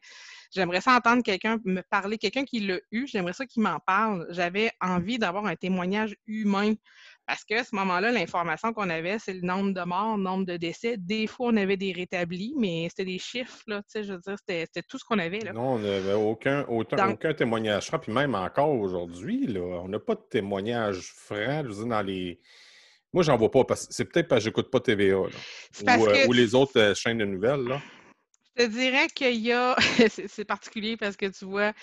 J'aimerais 0.51 0.81
ça 0.81 0.95
entendre 0.95 1.21
quelqu'un 1.21 1.57
me 1.65 1.81
parler, 1.81 2.17
quelqu'un 2.17 2.45
qui 2.45 2.61
l'a 2.61 2.79
eu, 2.91 3.07
j'aimerais 3.07 3.33
ça 3.33 3.45
qu'il 3.45 3.61
m'en 3.61 3.79
parle. 3.79 4.25
J'avais 4.29 4.71
envie 4.79 5.19
d'avoir 5.19 5.45
un 5.45 5.55
témoignage 5.55 6.15
humain 6.27 6.73
parce 7.27 7.43
qu'à 7.43 7.63
ce 7.63 7.75
moment-là, 7.75 8.11
l'information 8.11 8.71
qu'on 8.73 8.89
avait, 8.89 9.17
c'est 9.19 9.33
le 9.33 9.41
nombre 9.41 9.73
de 9.73 9.81
morts, 9.81 10.17
le 10.17 10.23
nombre 10.23 10.45
de 10.45 10.57
décès. 10.57 10.95
Des 10.97 11.25
fois, 11.25 11.47
on 11.47 11.57
avait 11.57 11.77
des 11.77 11.91
rétablis, 11.91 12.53
mais 12.57 12.87
c'était 12.89 13.05
des 13.05 13.17
chiffres, 13.17 13.63
là, 13.67 13.77
tu 13.81 13.85
sais, 13.87 14.03
je 14.03 14.13
veux 14.13 14.19
dire, 14.19 14.35
c'était 14.47 14.81
tout 14.87 14.99
ce 14.99 15.05
qu'on 15.05 15.17
avait. 15.17 15.39
Là. 15.39 15.53
Non, 15.53 15.73
on 15.73 15.79
n'avait 15.79 16.13
aucun, 16.13 16.65
aucun, 16.67 17.33
témoignage 17.33 17.87
franc. 17.87 17.99
Puis 17.99 18.11
même 18.11 18.35
encore 18.35 18.69
aujourd'hui, 18.69 19.47
là, 19.47 19.61
on 19.61 19.87
n'a 19.87 19.99
pas 19.99 20.15
de 20.15 20.23
témoignage 20.29 21.11
franc, 21.15 21.63
je 21.63 21.67
veux 21.67 21.73
dire, 21.73 21.87
dans 21.87 22.01
les... 22.01 22.39
Moi, 23.11 23.23
j'en 23.23 23.37
vois 23.37 23.49
pas, 23.49 23.63
parce 23.63 23.87
que 23.87 23.93
c'est 23.93 24.05
peut-être 24.05 24.27
parce 24.27 24.41
que 24.41 24.45
j'écoute 24.45 24.69
pas 24.69 24.79
TVA, 24.81 25.15
là, 25.15 25.97
ou, 25.97 26.07
euh, 26.07 26.27
ou, 26.27 26.33
les 26.33 26.53
autres 26.53 26.77
euh, 26.77 26.93
chaînes 26.93 27.17
de 27.17 27.25
nouvelles, 27.25 27.63
là. 27.63 27.81
Je 28.57 28.63
te 28.63 28.69
dirais 28.69 29.07
qu'il 29.07 29.35
y 29.35 29.51
a, 29.51 29.75
c'est 30.27 30.45
particulier 30.45 30.95
parce 30.95 31.17
que 31.17 31.25
tu 31.25 31.45
vois, 31.45 31.73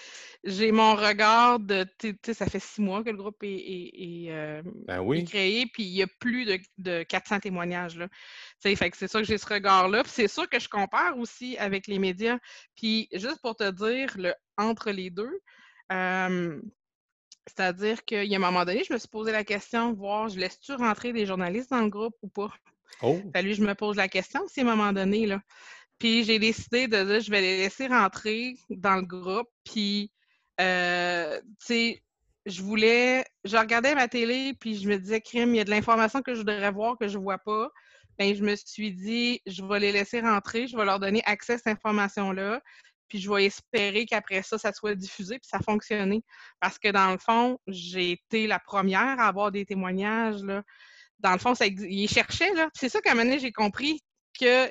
j'ai 0.45 0.73
mon 0.73 0.95
regard 0.95 1.61
de, 1.61 1.87
tu 1.99 2.17
sais, 2.25 2.35
ça 2.35 2.47
fait 2.47 2.61
six 2.61 2.81
mois 2.81 3.05
que 3.05 3.11
le 3.11 3.17
groupe 3.17 3.43
est, 3.43 4.26
euh, 4.31 4.62
ben 4.87 5.25
créé, 5.25 5.67
puis 5.67 5.83
il 5.83 5.93
y 5.93 6.02
a 6.02 6.07
plus 6.07 6.47
de, 6.79 7.02
400 7.02 7.41
témoignages, 7.41 7.99
là. 7.99 8.09
Tu 8.09 8.71
sais, 8.71 8.76
fait 8.76 8.91
que 8.91 8.97
c'est 8.97 9.09
sûr 9.09 9.21
que 9.21 9.26
j'ai 9.26 9.38
ce 9.38 9.47
regard-là. 9.47 10.02
Puis 10.02 10.12
c'est 10.14 10.29
sûr 10.29 10.49
que 10.49 10.59
je 10.59 10.69
compare 10.69 11.19
aussi 11.19 11.59
avec 11.59 11.87
les 11.87 11.99
médias. 11.99 12.38
Puis 12.75 13.09
juste 13.12 13.41
pour 13.43 13.57
te 13.57 13.71
dire, 13.71 14.14
le 14.17 14.35
entre 14.57 14.91
les 14.91 15.11
deux, 15.11 15.41
c'est-à-dire 17.47 18.05
qu'il 18.05 18.25
y 18.25 18.35
a 18.35 18.38
un 18.38 18.41
moment 18.41 18.64
donné, 18.64 18.85
je 18.85 18.93
me 18.93 18.99
suis 18.99 19.09
posé 19.09 19.33
la 19.33 19.45
question, 19.45 19.93
voir, 19.93 20.29
je 20.29 20.38
laisse-tu 20.38 20.73
rentrer 20.73 21.12
des 21.12 21.26
journalistes 21.26 21.71
dans 21.71 21.81
le 21.81 21.88
groupe 21.88 22.14
ou 22.23 22.29
pas? 22.29 22.52
Oh. 23.02 23.21
Lui, 23.35 23.55
je 23.55 23.62
me 23.62 23.75
pose 23.75 23.97
la 23.97 24.09
question, 24.09 24.47
si 24.49 24.61
à 24.61 24.62
un 24.62 24.67
moment 24.67 24.93
donné, 24.93 25.26
là. 25.26 25.41
Puis 26.03 26.25
j'ai 26.25 26.41
décidé 26.41 26.89
de 26.89 27.05
dire, 27.05 27.21
je 27.21 27.31
vais 27.31 27.41
les 27.41 27.59
laisser 27.59 27.87
rentrer 27.87 28.57
dans 28.71 28.97
le 28.97 29.03
groupe. 29.03 29.47
Puis, 29.63 30.11
euh, 30.61 31.41
tu 31.61 31.67
sais, 31.67 32.03
je 32.45 32.61
voulais, 32.61 33.25
je 33.45 33.57
regardais 33.57 33.95
ma 33.95 34.09
télé, 34.09 34.53
puis 34.59 34.75
je 34.75 34.89
me 34.89 34.99
disais, 34.99 35.21
crime, 35.21 35.55
il 35.55 35.59
y 35.59 35.61
a 35.61 35.65
de 35.65 35.71
l'information 35.71 36.21
que 36.21 36.35
je 36.35 36.39
voudrais 36.41 36.73
voir 36.73 36.99
que 36.99 37.07
je 37.07 37.19
vois 37.19 37.39
pas. 37.39 37.71
ben, 38.19 38.35
je 38.35 38.43
me 38.43 38.57
suis 38.57 38.91
dit, 38.93 39.43
je 39.47 39.65
vais 39.65 39.79
les 39.79 39.93
laisser 39.93 40.21
rentrer, 40.21 40.67
je 40.67 40.77
vais 40.77 40.85
leur 40.85 40.99
donner 40.99 41.23
accès 41.25 41.53
à 41.53 41.59
cette 41.59 41.69
information-là, 41.69 42.61
puis 43.07 43.21
je 43.21 43.31
vais 43.31 43.45
espérer 43.45 44.05
qu'après 44.05 44.43
ça, 44.43 44.59
ça 44.59 44.73
soit 44.73 44.97
diffusé, 44.97 45.39
puis 45.39 45.49
ça 45.49 45.59
a. 45.59 46.21
Parce 46.59 46.81
que 46.81 46.89
dans 46.89 47.13
le 47.13 47.19
fond, 47.19 47.61
j'ai 47.69 48.11
été 48.11 48.49
la 48.49 48.59
première 48.59 49.21
à 49.21 49.29
avoir 49.29 49.53
des 49.53 49.65
témoignages, 49.65 50.43
là. 50.43 50.65
Dans 51.21 51.33
le 51.33 51.39
fond, 51.39 51.55
ça, 51.55 51.67
ils 51.67 52.09
cherchaient. 52.09 52.51
C'est 52.75 52.89
ça 52.89 53.01
qu'à 53.01 53.13
un 53.13 53.15
moment 53.15 53.27
donné, 53.27 53.39
j'ai 53.39 53.53
compris 53.53 54.01
que 54.41 54.69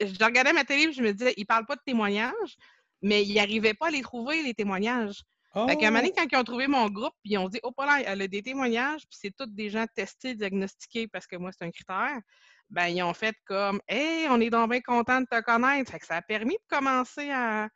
je 0.00 0.24
regardais 0.24 0.52
ma 0.52 0.64
télé, 0.64 0.84
et 0.84 0.92
je 0.92 1.02
me 1.02 1.12
disais, 1.12 1.34
ils 1.36 1.46
parlent 1.46 1.66
pas 1.66 1.76
de 1.76 1.82
témoignages, 1.84 2.56
mais 3.02 3.24
ils 3.24 3.34
n'arrivaient 3.34 3.74
pas 3.74 3.88
à 3.88 3.90
les 3.90 4.02
trouver, 4.02 4.42
les 4.42 4.54
témoignages. 4.54 5.22
Fait 5.52 5.76
qu'à 5.76 5.88
un 5.88 5.90
moment 5.90 6.02
donné, 6.02 6.12
oh! 6.16 6.20
quand 6.20 6.26
ils 6.30 6.38
ont 6.38 6.44
trouvé 6.44 6.68
mon 6.68 6.88
groupe, 6.88 7.14
puis 7.24 7.32
ils 7.32 7.38
ont 7.38 7.48
dit, 7.48 7.58
oh, 7.64 7.72
là, 7.78 8.00
elle 8.04 8.22
a 8.22 8.28
des 8.28 8.42
témoignages, 8.42 9.00
puis 9.00 9.18
c'est 9.20 9.34
tous 9.36 9.46
des 9.46 9.68
gens 9.68 9.84
testés, 9.94 10.34
diagnostiqués, 10.34 11.08
parce 11.08 11.26
que 11.26 11.34
moi, 11.36 11.50
c'est 11.50 11.64
un 11.64 11.72
critère, 11.72 12.20
ben, 12.70 12.86
ils 12.86 13.02
ont 13.02 13.14
fait 13.14 13.34
comme, 13.46 13.80
hey, 13.88 14.28
on 14.28 14.40
est 14.40 14.50
donc 14.50 14.70
bien 14.70 14.80
content 14.80 15.20
de 15.20 15.26
te 15.26 15.40
connaître. 15.40 15.90
Fait 15.90 15.98
que 15.98 16.06
ça 16.06 16.16
a 16.16 16.22
permis 16.22 16.54
de 16.54 16.76
commencer 16.76 17.30
à, 17.32 17.68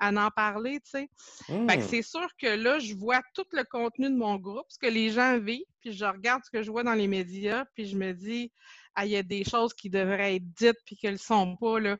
en 0.00 0.30
parler, 0.30 0.78
tu 0.80 0.90
sais. 0.90 1.10
Fait 1.46 1.78
que 1.78 1.82
mmh. 1.82 1.88
c'est 1.88 2.02
sûr 2.02 2.28
que 2.40 2.46
là, 2.46 2.78
je 2.78 2.94
vois 2.94 3.20
tout 3.34 3.46
le 3.52 3.64
contenu 3.64 4.08
de 4.08 4.16
mon 4.16 4.36
groupe, 4.36 4.66
ce 4.68 4.78
que 4.78 4.86
les 4.86 5.10
gens 5.10 5.38
vivent, 5.38 5.64
puis 5.80 5.92
je 5.92 6.04
regarde 6.04 6.44
ce 6.44 6.50
que 6.50 6.62
je 6.62 6.70
vois 6.70 6.84
dans 6.84 6.94
les 6.94 7.08
médias, 7.08 7.64
puis 7.74 7.86
je 7.86 7.96
me 7.96 8.12
dis, 8.12 8.52
ah, 8.96 9.04
il 9.04 9.12
y 9.12 9.16
a 9.16 9.22
des 9.22 9.44
choses 9.44 9.74
qui 9.74 9.90
devraient 9.90 10.36
être 10.36 10.54
dites, 10.54 10.78
puis 10.86 10.96
qu'elles 10.96 11.12
ne 11.12 11.18
sont 11.18 11.56
pas, 11.56 11.78
là. 11.78 11.98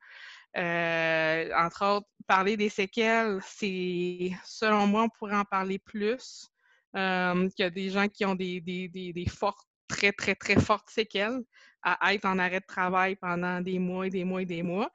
Euh, 0.57 1.51
entre 1.55 1.85
autres, 1.85 2.09
parler 2.27 2.57
des 2.57 2.71
séquelles, 2.71 3.39
c'est, 3.43 4.33
selon 4.45 4.87
moi, 4.87 5.03
on 5.03 5.09
pourrait 5.11 5.37
en 5.37 5.45
parler 5.45 5.79
plus. 5.79 6.49
Euh, 6.97 7.51
qu'il 7.51 7.63
y 7.63 7.67
a 7.67 7.71
des 7.71 7.91
gens 7.91 8.09
qui 8.09 8.25
ont 8.25 8.35
des, 8.35 8.63
des, 8.63 8.89
des, 8.89 9.27
fortes, 9.29 9.69
très, 9.87 10.13
très, 10.13 10.35
très 10.35 10.59
fortes 10.59 10.89
séquelles 10.89 11.43
à 11.83 12.15
être 12.15 12.25
en 12.25 12.39
arrêt 12.39 12.61
de 12.61 12.67
travail 12.67 13.17
pendant 13.17 13.61
des 13.61 13.79
mois 13.79 14.07
et 14.07 14.11
des 14.11 14.25
mois 14.25 14.43
et 14.43 14.47
des 14.47 14.63
mois. 14.63 14.91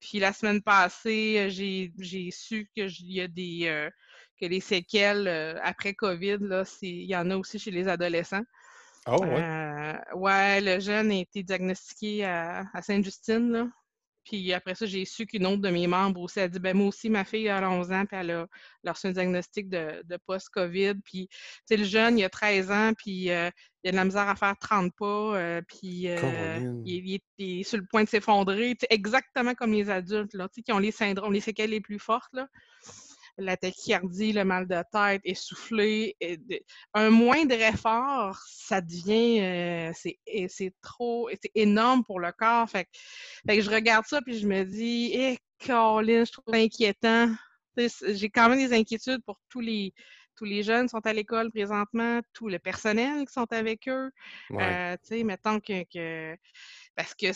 Puis 0.00 0.18
la 0.18 0.32
semaine 0.32 0.60
passée, 0.60 1.48
j'ai, 1.50 2.30
su 2.32 2.68
que 2.76 2.88
y 3.04 3.20
a 3.20 3.28
des 3.28 3.66
euh, 3.66 3.88
que 4.40 4.46
les 4.46 4.60
séquelles 4.60 5.28
après 5.62 5.94
COVID, 5.94 6.38
là, 6.40 6.64
il 6.82 7.04
y 7.04 7.16
en 7.16 7.30
a 7.30 7.36
aussi 7.36 7.60
chez 7.60 7.70
les 7.70 7.86
adolescents. 7.86 8.42
Oh, 9.06 9.22
ouais? 9.22 9.96
ouais, 10.14 10.60
le 10.60 10.80
jeune 10.80 11.10
a 11.10 11.16
été 11.16 11.42
diagnostiqué 11.42 12.24
à, 12.24 12.64
à 12.72 12.82
Sainte-Justine, 12.82 13.70
puis 14.24 14.52
après 14.54 14.74
ça, 14.74 14.86
j'ai 14.86 15.04
su 15.04 15.26
qu'une 15.26 15.46
autre 15.46 15.60
de 15.60 15.68
mes 15.68 15.86
membres 15.86 16.22
aussi 16.22 16.40
a 16.40 16.48
dit 16.48 16.58
ben 16.58 16.74
moi 16.74 16.88
aussi, 16.88 17.10
ma 17.10 17.24
fille 17.24 17.48
a 17.48 17.70
11 17.70 17.92
ans, 17.92 18.06
puis 18.06 18.16
elle 18.16 18.30
a, 18.30 18.46
reçu 18.90 19.06
un 19.06 19.12
diagnostic 19.12 19.68
de, 19.68 20.02
post-COVID. 20.26 20.94
Puis, 21.04 21.28
tu 21.28 21.36
sais, 21.66 21.76
le 21.76 21.84
jeune, 21.84 22.18
il 22.18 22.24
a 22.24 22.30
13 22.30 22.70
ans, 22.70 22.92
puis 22.96 23.30
euh, 23.30 23.50
il 23.82 23.88
a 23.88 23.90
de 23.92 23.96
la 23.96 24.04
misère 24.04 24.28
à 24.28 24.34
faire 24.34 24.56
30 24.58 24.92
pas, 24.98 25.04
euh, 25.04 25.62
puis 25.68 26.08
euh, 26.08 26.82
il, 26.86 27.20
est 27.38 27.62
sur 27.64 27.76
le 27.76 27.84
point 27.84 28.04
de 28.04 28.08
s'effondrer, 28.08 28.76
exactement 28.88 29.54
comme 29.54 29.72
les 29.72 29.90
adultes, 29.90 30.34
là, 30.34 30.48
qui 30.48 30.72
ont 30.72 30.78
les 30.78 30.92
syndromes, 30.92 31.32
les 31.32 31.40
séquelles 31.40 31.70
les 31.70 31.82
plus 31.82 31.98
fortes. 31.98 32.32
Là 32.32 32.48
la 33.38 33.56
tachycardie, 33.56 34.32
le 34.32 34.44
mal 34.44 34.66
de 34.66 34.82
tête, 34.92 35.20
essoufflé. 35.24 36.16
Un 36.92 37.10
moindre 37.10 37.54
effort, 37.54 38.38
ça 38.48 38.80
devient, 38.80 39.40
euh, 39.40 39.92
c'est 40.48 40.74
trop, 40.82 41.28
c'est 41.40 41.50
énorme 41.54 42.04
pour 42.04 42.20
le 42.20 42.32
corps. 42.32 42.68
Fait, 42.68 42.88
que 43.46 43.60
je 43.60 43.70
regarde 43.70 44.06
ça 44.06 44.20
puis 44.22 44.38
je 44.38 44.46
me 44.46 44.64
dis, 44.64 45.12
eh, 45.14 45.38
Colin, 45.66 46.24
je 46.24 46.32
trouve 46.32 46.54
inquiétant. 46.54 47.34
J'ai 47.76 48.30
quand 48.30 48.48
même 48.48 48.58
des 48.58 48.72
inquiétudes 48.72 49.22
pour 49.24 49.40
tous 49.48 49.60
les 49.60 49.92
tous 50.36 50.44
les 50.44 50.62
jeunes 50.62 50.86
qui 50.86 50.90
sont 50.90 51.06
à 51.06 51.12
l'école 51.12 51.50
présentement, 51.50 52.20
tout 52.32 52.48
le 52.48 52.58
personnel 52.58 53.26
qui 53.26 53.32
sont 53.32 53.52
avec 53.52 53.88
eux. 53.88 54.10
Euh, 54.52 54.96
tu 54.96 55.18
sais, 55.18 55.24
mettons 55.24 55.60
que 55.60 56.36
parce 56.96 57.14
que 57.14 57.26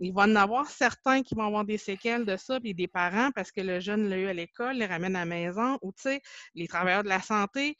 il 0.00 0.12
va 0.12 0.22
en 0.22 0.36
avoir 0.36 0.68
certains 0.68 1.22
qui 1.22 1.34
vont 1.34 1.46
avoir 1.46 1.64
des 1.64 1.78
séquelles 1.78 2.24
de 2.24 2.36
ça, 2.36 2.60
puis 2.60 2.74
des 2.74 2.88
parents, 2.88 3.30
parce 3.34 3.52
que 3.52 3.60
le 3.60 3.80
jeune 3.80 4.08
l'a 4.08 4.16
eu 4.16 4.26
à 4.26 4.32
l'école, 4.32 4.76
les 4.76 4.86
ramène 4.86 5.16
à 5.16 5.20
la 5.20 5.24
maison, 5.26 5.78
ou 5.82 5.92
tu 5.92 6.02
sais, 6.02 6.20
les 6.54 6.66
travailleurs 6.68 7.04
de 7.04 7.08
la 7.08 7.20
santé, 7.20 7.76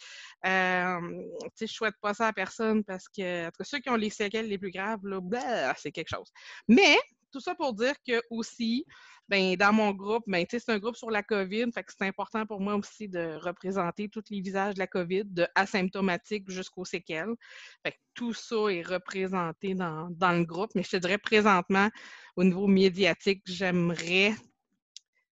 euh, 0.46 1.00
tu 1.42 1.50
sais, 1.54 1.66
je 1.66 1.72
souhaite 1.72 1.96
pas 2.00 2.14
ça 2.14 2.28
à 2.28 2.32
personne 2.32 2.84
parce 2.84 3.08
que, 3.08 3.50
ceux 3.62 3.78
qui 3.78 3.90
ont 3.90 3.96
les 3.96 4.10
séquelles 4.10 4.48
les 4.48 4.58
plus 4.58 4.70
graves, 4.70 5.04
là, 5.04 5.20
bah, 5.22 5.74
c'est 5.76 5.92
quelque 5.92 6.10
chose. 6.10 6.30
Mais, 6.68 6.96
tout 7.36 7.42
ça 7.42 7.54
pour 7.54 7.74
dire 7.74 7.92
que 8.06 8.22
aussi, 8.30 8.86
ben, 9.28 9.56
dans 9.56 9.72
mon 9.72 9.92
groupe, 9.92 10.24
ben, 10.26 10.46
c'est 10.48 10.70
un 10.70 10.78
groupe 10.78 10.96
sur 10.96 11.10
la 11.10 11.22
COVID, 11.22 11.66
fait 11.70 11.84
que 11.84 11.92
c'est 11.92 12.06
important 12.06 12.46
pour 12.46 12.60
moi 12.60 12.76
aussi 12.76 13.08
de 13.08 13.36
représenter 13.42 14.08
tous 14.08 14.22
les 14.30 14.40
visages 14.40 14.72
de 14.72 14.78
la 14.78 14.86
COVID, 14.86 15.24
de 15.26 15.46
asymptomatique 15.54 16.48
jusqu'aux 16.50 16.86
séquelles. 16.86 17.34
Fait 17.82 17.92
que 17.92 17.98
tout 18.14 18.32
ça 18.32 18.68
est 18.70 18.80
représenté 18.80 19.74
dans, 19.74 20.08
le 20.18 20.44
groupe, 20.44 20.70
mais 20.74 20.82
je 20.82 20.90
te 20.90 20.96
dirais 20.96 21.18
présentement, 21.18 21.90
au 22.36 22.44
niveau 22.44 22.66
médiatique, 22.66 23.42
j'aimerais 23.44 24.32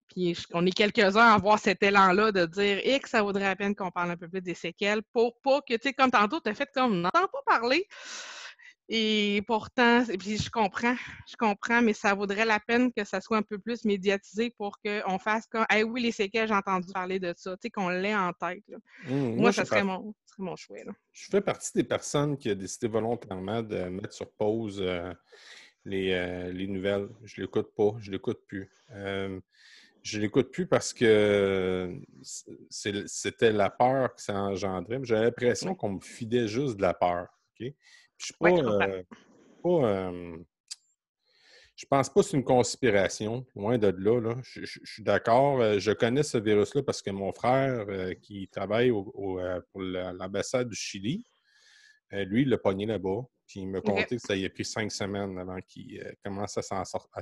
puis 0.09 0.37
on 0.53 0.65
est 0.65 0.71
quelques-uns 0.71 1.27
à 1.27 1.35
avoir 1.35 1.59
cet 1.59 1.83
élan-là 1.83 2.31
de 2.31 2.45
dire 2.45 2.81
et 2.85 3.01
que 3.01 3.09
ça 3.09 3.23
vaudrait 3.23 3.45
la 3.45 3.57
peine 3.57 3.75
qu'on 3.75 3.91
parle 3.91 4.11
un 4.11 4.17
peu 4.17 4.29
plus 4.29 4.43
des 4.43 4.55
séquelles 4.55 5.03
pour 5.13 5.41
pas 5.41 5.61
que, 5.63 5.75
tu 5.75 5.89
sais, 5.89 5.95
comme 5.95 6.11
tantôt, 6.11 6.39
tu 6.39 6.51
as 6.51 6.55
fait 6.55 6.69
comme 6.73 6.93
on 6.93 6.97
n'entend 6.97 7.27
pas 7.27 7.43
parler. 7.47 7.89
Et 8.89 9.43
pourtant, 9.47 10.05
et 10.05 10.19
puis 10.19 10.37
je 10.37 10.51
comprends, 10.51 10.95
je 11.27 11.37
comprends, 11.39 11.81
mais 11.81 11.95
ça 11.95 12.15
vaudrait 12.15 12.45
la 12.45 12.61
peine 12.61 12.93
que 12.93 13.05
ça 13.05 13.23
soit 13.23 13.39
un 13.39 13.43
peu 13.43 13.59
plus 13.59 13.85
médiatisé 13.85 14.51
pour 14.59 14.79
qu'on 14.81 15.19
fasse 15.19 15.47
comme 15.47 15.65
Eh 15.75 15.85
oui, 15.85 16.03
les 16.03 16.13
séquelles, 16.13 16.49
j'ai 16.49 16.55
entendu 16.55 16.93
parler 16.93 17.19
de 17.19 17.33
ça, 17.35 17.53
tu 17.53 17.61
sais, 17.63 17.71
qu'on 17.71 17.89
l'ait 17.89 18.15
en 18.15 18.33
tête. 18.35 18.63
Mmh, 19.09 19.37
moi, 19.37 19.53
ça 19.53 19.65
serait, 19.65 19.85
mon, 19.85 20.15
mon 20.39 20.57
choix. 20.57 20.77
Je 21.13 21.31
fais 21.31 21.41
partie 21.41 21.73
des 21.75 21.85
personnes 21.85 22.37
qui 22.37 22.51
ont 22.51 22.55
décidé 22.55 22.89
volontairement 22.89 23.63
de 23.63 23.85
mettre 23.85 24.13
sur 24.13 24.31
pause 24.33 24.81
euh, 24.83 25.13
les, 25.87 26.13
euh, 26.13 26.53
les, 26.53 26.67
nouvelles. 26.67 27.09
Je 27.25 27.41
ne 27.41 27.47
l'écoute 27.47 27.75
pas, 27.75 27.95
je 28.01 28.11
ne 28.11 28.17
l'écoute 28.17 28.41
plus. 28.47 28.71
Euh, 28.93 29.41
je 30.03 30.19
ne 30.19 30.23
l'écoute 30.23 30.51
plus 30.51 30.67
parce 30.67 30.93
que 30.93 31.99
c'était 32.69 33.53
la 33.53 33.71
peur 33.71 34.15
que 34.15 34.21
ça 34.21 34.35
engendrait. 34.35 35.01
J'avais 35.03 35.25
l'impression 35.25 35.75
qu'on 35.75 35.95
me 35.95 36.01
fidait 36.01 36.49
juste 36.49 36.77
de 36.77 36.83
la 36.83 36.93
peur. 36.93 37.29
OK? 37.59 37.73
Je 38.19 38.27
suis 38.27 38.35
pas. 38.39 38.51
Euh, 38.51 39.03
euh, 39.67 40.37
je 41.77 41.87
pense 41.87 42.09
pas 42.09 42.21
que 42.21 42.27
c'est 42.27 42.37
une 42.37 42.45
conspiration, 42.45 43.45
loin 43.57 43.79
de 43.79 43.89
là. 43.89 44.35
Je, 44.43 44.65
suis 44.65 45.03
d'accord. 45.03 45.61
Euh, 45.61 45.79
je 45.79 45.91
connais 45.91 46.23
ce 46.23 46.39
virus-là 46.39 46.83
parce 46.83 47.03
que 47.03 47.11
mon 47.11 47.33
frère, 47.33 47.87
qui 48.23 48.49
travaille 48.49 48.91
pour 48.91 49.41
l'ambassade 49.81 50.69
du 50.69 50.77
Chili, 50.77 51.25
lui, 52.13 52.43
il 52.43 52.49
l'a 52.49 52.59
pogné 52.59 52.87
là-bas. 52.87 53.23
Puis 53.47 53.61
il 53.61 53.69
m'a 53.69 53.83
conté 53.83 54.17
que 54.17 54.23
ça 54.23 54.35
y 54.35 54.47
a 54.47 54.51
pris 54.51 54.65
cinq 54.65 54.91
semaines 54.91 55.39
avant 55.39 55.61
qu'il 55.61 56.03
commence 56.25 56.57
à 56.57 56.63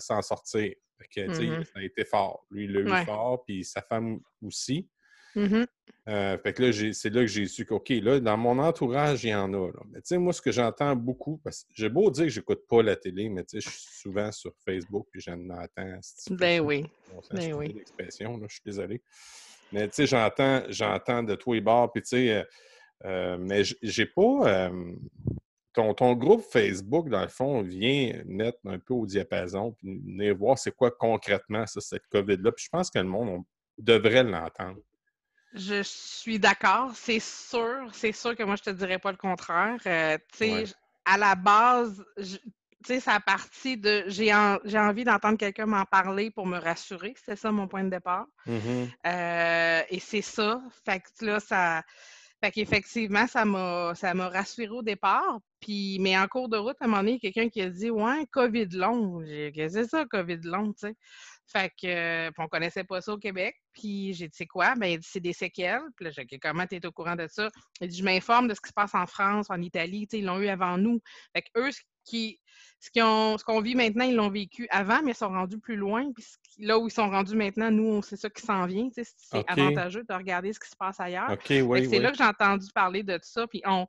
s'en 0.01 0.23
sortir. 0.23 0.75
Mm-hmm. 1.17 1.65
Ça 1.65 1.79
a 1.81 1.83
été 1.83 2.05
fort. 2.05 2.47
Lui, 2.51 2.65
il 2.65 2.73
l'a 2.73 2.81
eu 3.03 3.05
fort, 3.05 3.45
puis 3.45 3.65
sa 3.65 3.83
femme 3.83 4.21
aussi. 4.43 4.89
Mmh 5.35 5.65
euh, 6.09 6.37
fait 6.39 6.53
que 6.53 6.63
là, 6.65 6.93
c'est 6.93 7.11
là 7.11 7.21
que 7.21 7.29
j'ai 7.29 7.47
su 7.47 7.65
qu'OK, 7.65 7.89
là, 7.91 8.19
dans 8.19 8.37
mon 8.37 8.59
entourage, 8.59 9.23
il 9.23 9.31
y 9.31 9.35
en 9.35 9.55
a. 9.55 9.71
Mais 9.93 10.01
tu 10.01 10.09
sais, 10.09 10.19
moi, 10.19 10.33
ce 10.33 10.43
que 10.43 10.51
j'entends 10.51 10.97
beaucoup, 10.97 11.41
parce 11.45 11.63
que 11.63 11.71
j'ai 11.75 11.89
beau 11.89 12.11
dire 12.11 12.25
que 12.25 12.31
j'écoute 12.31 12.67
pas 12.69 12.83
la 12.83 12.97
télé, 12.97 13.29
mais 13.29 13.45
tu 13.45 13.61
sais, 13.61 13.71
je 13.71 13.73
suis 13.73 14.01
souvent 14.01 14.33
sur 14.33 14.53
Facebook 14.65 15.07
puis 15.13 15.21
j'en 15.21 15.39
entends. 15.51 16.01
Ben 16.31 16.61
oui. 16.61 16.87
ben 17.31 17.55
oui. 17.55 17.73
l'expression, 17.73 18.41
je 18.43 18.53
suis 18.53 18.63
désolé. 18.65 19.01
Mais 19.71 19.87
tu 19.87 19.95
sais, 19.95 20.07
j'entends, 20.09 20.65
j'entends 20.71 21.23
de 21.23 21.37
tous 21.37 21.53
les 21.53 21.61
bords, 21.61 21.93
puis 21.93 22.03
tu 22.03 22.09
sais, 22.09 22.31
euh, 22.33 22.45
euh, 23.05 23.37
mais 23.39 23.63
j'ai 23.81 24.07
pas. 24.07 24.73
ton, 25.73 25.95
ton, 25.95 26.15
groupe 26.15 26.43
Facebook, 26.51 27.11
dans 27.11 27.23
le 27.23 27.29
fond, 27.29 27.63
vient 27.63 28.21
mettre 28.27 28.59
un 28.67 28.81
peu 28.81 28.95
au 28.95 29.07
diapason, 29.07 29.71
puis 29.71 30.01
venir 30.01 30.37
voir 30.37 30.59
c'est 30.59 30.75
quoi 30.75 30.91
concrètement 30.91 31.65
ça, 31.65 31.81
cette 31.81 32.09
COVID-là. 32.09 32.51
Puis 32.51 32.65
je 32.65 32.71
pense 32.71 32.91
que 32.91 32.99
le 32.99 33.05
monde 33.05 33.45
devrait 33.79 34.25
l'entendre. 34.25 34.81
Je 35.55 35.83
suis 35.83 36.39
d'accord, 36.39 36.93
c'est 36.95 37.21
sûr, 37.21 37.89
c'est 37.93 38.13
sûr 38.13 38.35
que 38.35 38.43
moi 38.43 38.57
je 38.57 38.63
te 38.63 38.71
dirais 38.71 38.99
pas 38.99 39.11
le 39.11 39.19
contraire. 39.19 39.79
Euh, 39.87 40.17
tu 40.33 40.39
sais, 40.39 40.65
à 41.05 41.19
la 41.19 41.35
base, 41.35 42.03
tu 42.83 42.95
sais, 42.95 43.01
ça 43.01 43.15
a 43.15 43.21
parti 43.21 43.77
de 43.77 44.05
j'ai 44.09 44.33
envie 44.33 45.05
d'entendre 45.05 45.39
quelqu'un 45.39 45.67
m'en 45.67 45.85
parler 45.85 46.31
pour 46.31 46.47
me 46.47 46.59
rassurer. 46.59 47.15
C'est 47.25 47.37
ça 47.37 47.53
mon 47.53 47.69
point 47.69 47.85
de 47.85 47.91
départ. 47.91 48.27
Mm-hmm. 48.47 48.89
Euh, 49.07 49.83
et 49.89 50.01
c'est 50.01 50.23
ça. 50.23 50.61
Fait 50.85 51.01
que 51.01 51.25
là, 51.25 51.41
ça. 51.41 51.83
Fait 52.43 52.51
qu'effectivement, 52.51 53.29
ça 53.29 53.45
m'a 53.45 53.95
ça 53.95 54.15
m'a 54.15 54.29
rassuré 54.29 54.71
au 54.71 54.83
départ. 54.83 55.39
Puis, 55.61 55.99
mais 56.01 56.19
en 56.19 56.27
cours 56.27 56.49
de 56.49 56.57
route, 56.57 56.77
à 56.81 56.87
un 56.87 56.89
moment 56.89 57.03
donné, 57.03 57.21
quelqu'un 57.21 57.49
qui 57.49 57.63
a 57.63 57.69
dit 57.69 57.91
Ouais, 57.91 58.27
COVID 58.33 58.67
long. 58.73 59.21
Qu'est-ce 59.21 59.77
que 59.77 59.83
c'est 59.85 59.89
ça, 59.89 60.05
COVID 60.07 60.41
long, 60.43 60.73
tu 60.73 60.89
sais? 60.89 60.97
Fait 61.53 61.71
que, 61.81 62.31
on 62.39 62.49
connaissait 62.49 62.85
pas 62.85 63.01
ça 63.01 63.13
au 63.13 63.19
Québec. 63.19 63.55
Puis 63.73 64.15
j'ai 64.15 64.29
dit, 64.29 64.35
c'est 64.37 64.47
quoi? 64.47 64.75
Ben, 64.75 64.99
c'est 65.03 65.21
des 65.21 65.33
séquelles. 65.33 65.83
Puis 65.97 66.07
là, 66.07 66.11
j'ai 66.11 66.25
dit, 66.25 66.39
comment 66.39 66.67
tu 66.67 66.77
es 66.77 66.87
au 66.87 66.93
courant 66.93 67.17
de 67.17 67.27
ça? 67.27 67.51
Il 67.81 67.89
dit, 67.89 67.99
je 67.99 68.05
m'informe 68.05 68.49
de 68.49 68.55
ce 68.55 68.61
qui 68.61 68.69
se 68.69 68.75
passe 68.75 68.95
en 68.95 69.07
France, 69.07 69.47
en 69.51 69.61
Italie. 69.61 70.09
ils 70.13 70.25
l'ont 70.25 70.41
eu 70.41 70.49
avant 70.49 70.79
nous. 70.79 71.01
Fait 71.35 71.43
que 71.43 71.61
eux, 71.61 71.71
ce 71.71 71.81
qui, 72.05 72.41
ce 72.81 73.45
qu'on 73.45 73.61
vit 73.61 73.75
maintenant, 73.75 74.05
ils 74.05 74.15
l'ont 74.15 74.31
vécu 74.31 74.67
avant, 74.71 75.03
mais 75.03 75.13
ils 75.13 75.17
sont 75.17 75.29
rendus 75.29 75.59
plus 75.59 75.77
loin. 75.77 76.11
Puis 76.13 76.25
là 76.59 76.79
où 76.79 76.89
ils 76.89 76.93
sont 76.93 77.09
rendus 77.09 77.37
maintenant, 77.37 77.71
nous, 77.71 78.03
c'est 78.03 78.17
ça 78.17 78.29
qui 78.29 78.43
s'en 78.43 78.67
vient. 78.67 78.89
C'est 78.93 79.45
avantageux 79.47 80.05
de 80.09 80.15
regarder 80.15 80.53
ce 80.53 80.61
qui 80.61 80.69
se 80.69 80.77
passe 80.77 80.99
ailleurs. 81.01 81.37
c'est 81.45 81.99
là 81.99 82.11
que 82.11 82.17
j'ai 82.17 82.25
entendu 82.25 82.67
parler 82.75 83.03
de 83.03 83.19
ça. 83.23 83.47
Puis 83.47 83.63
on 83.67 83.87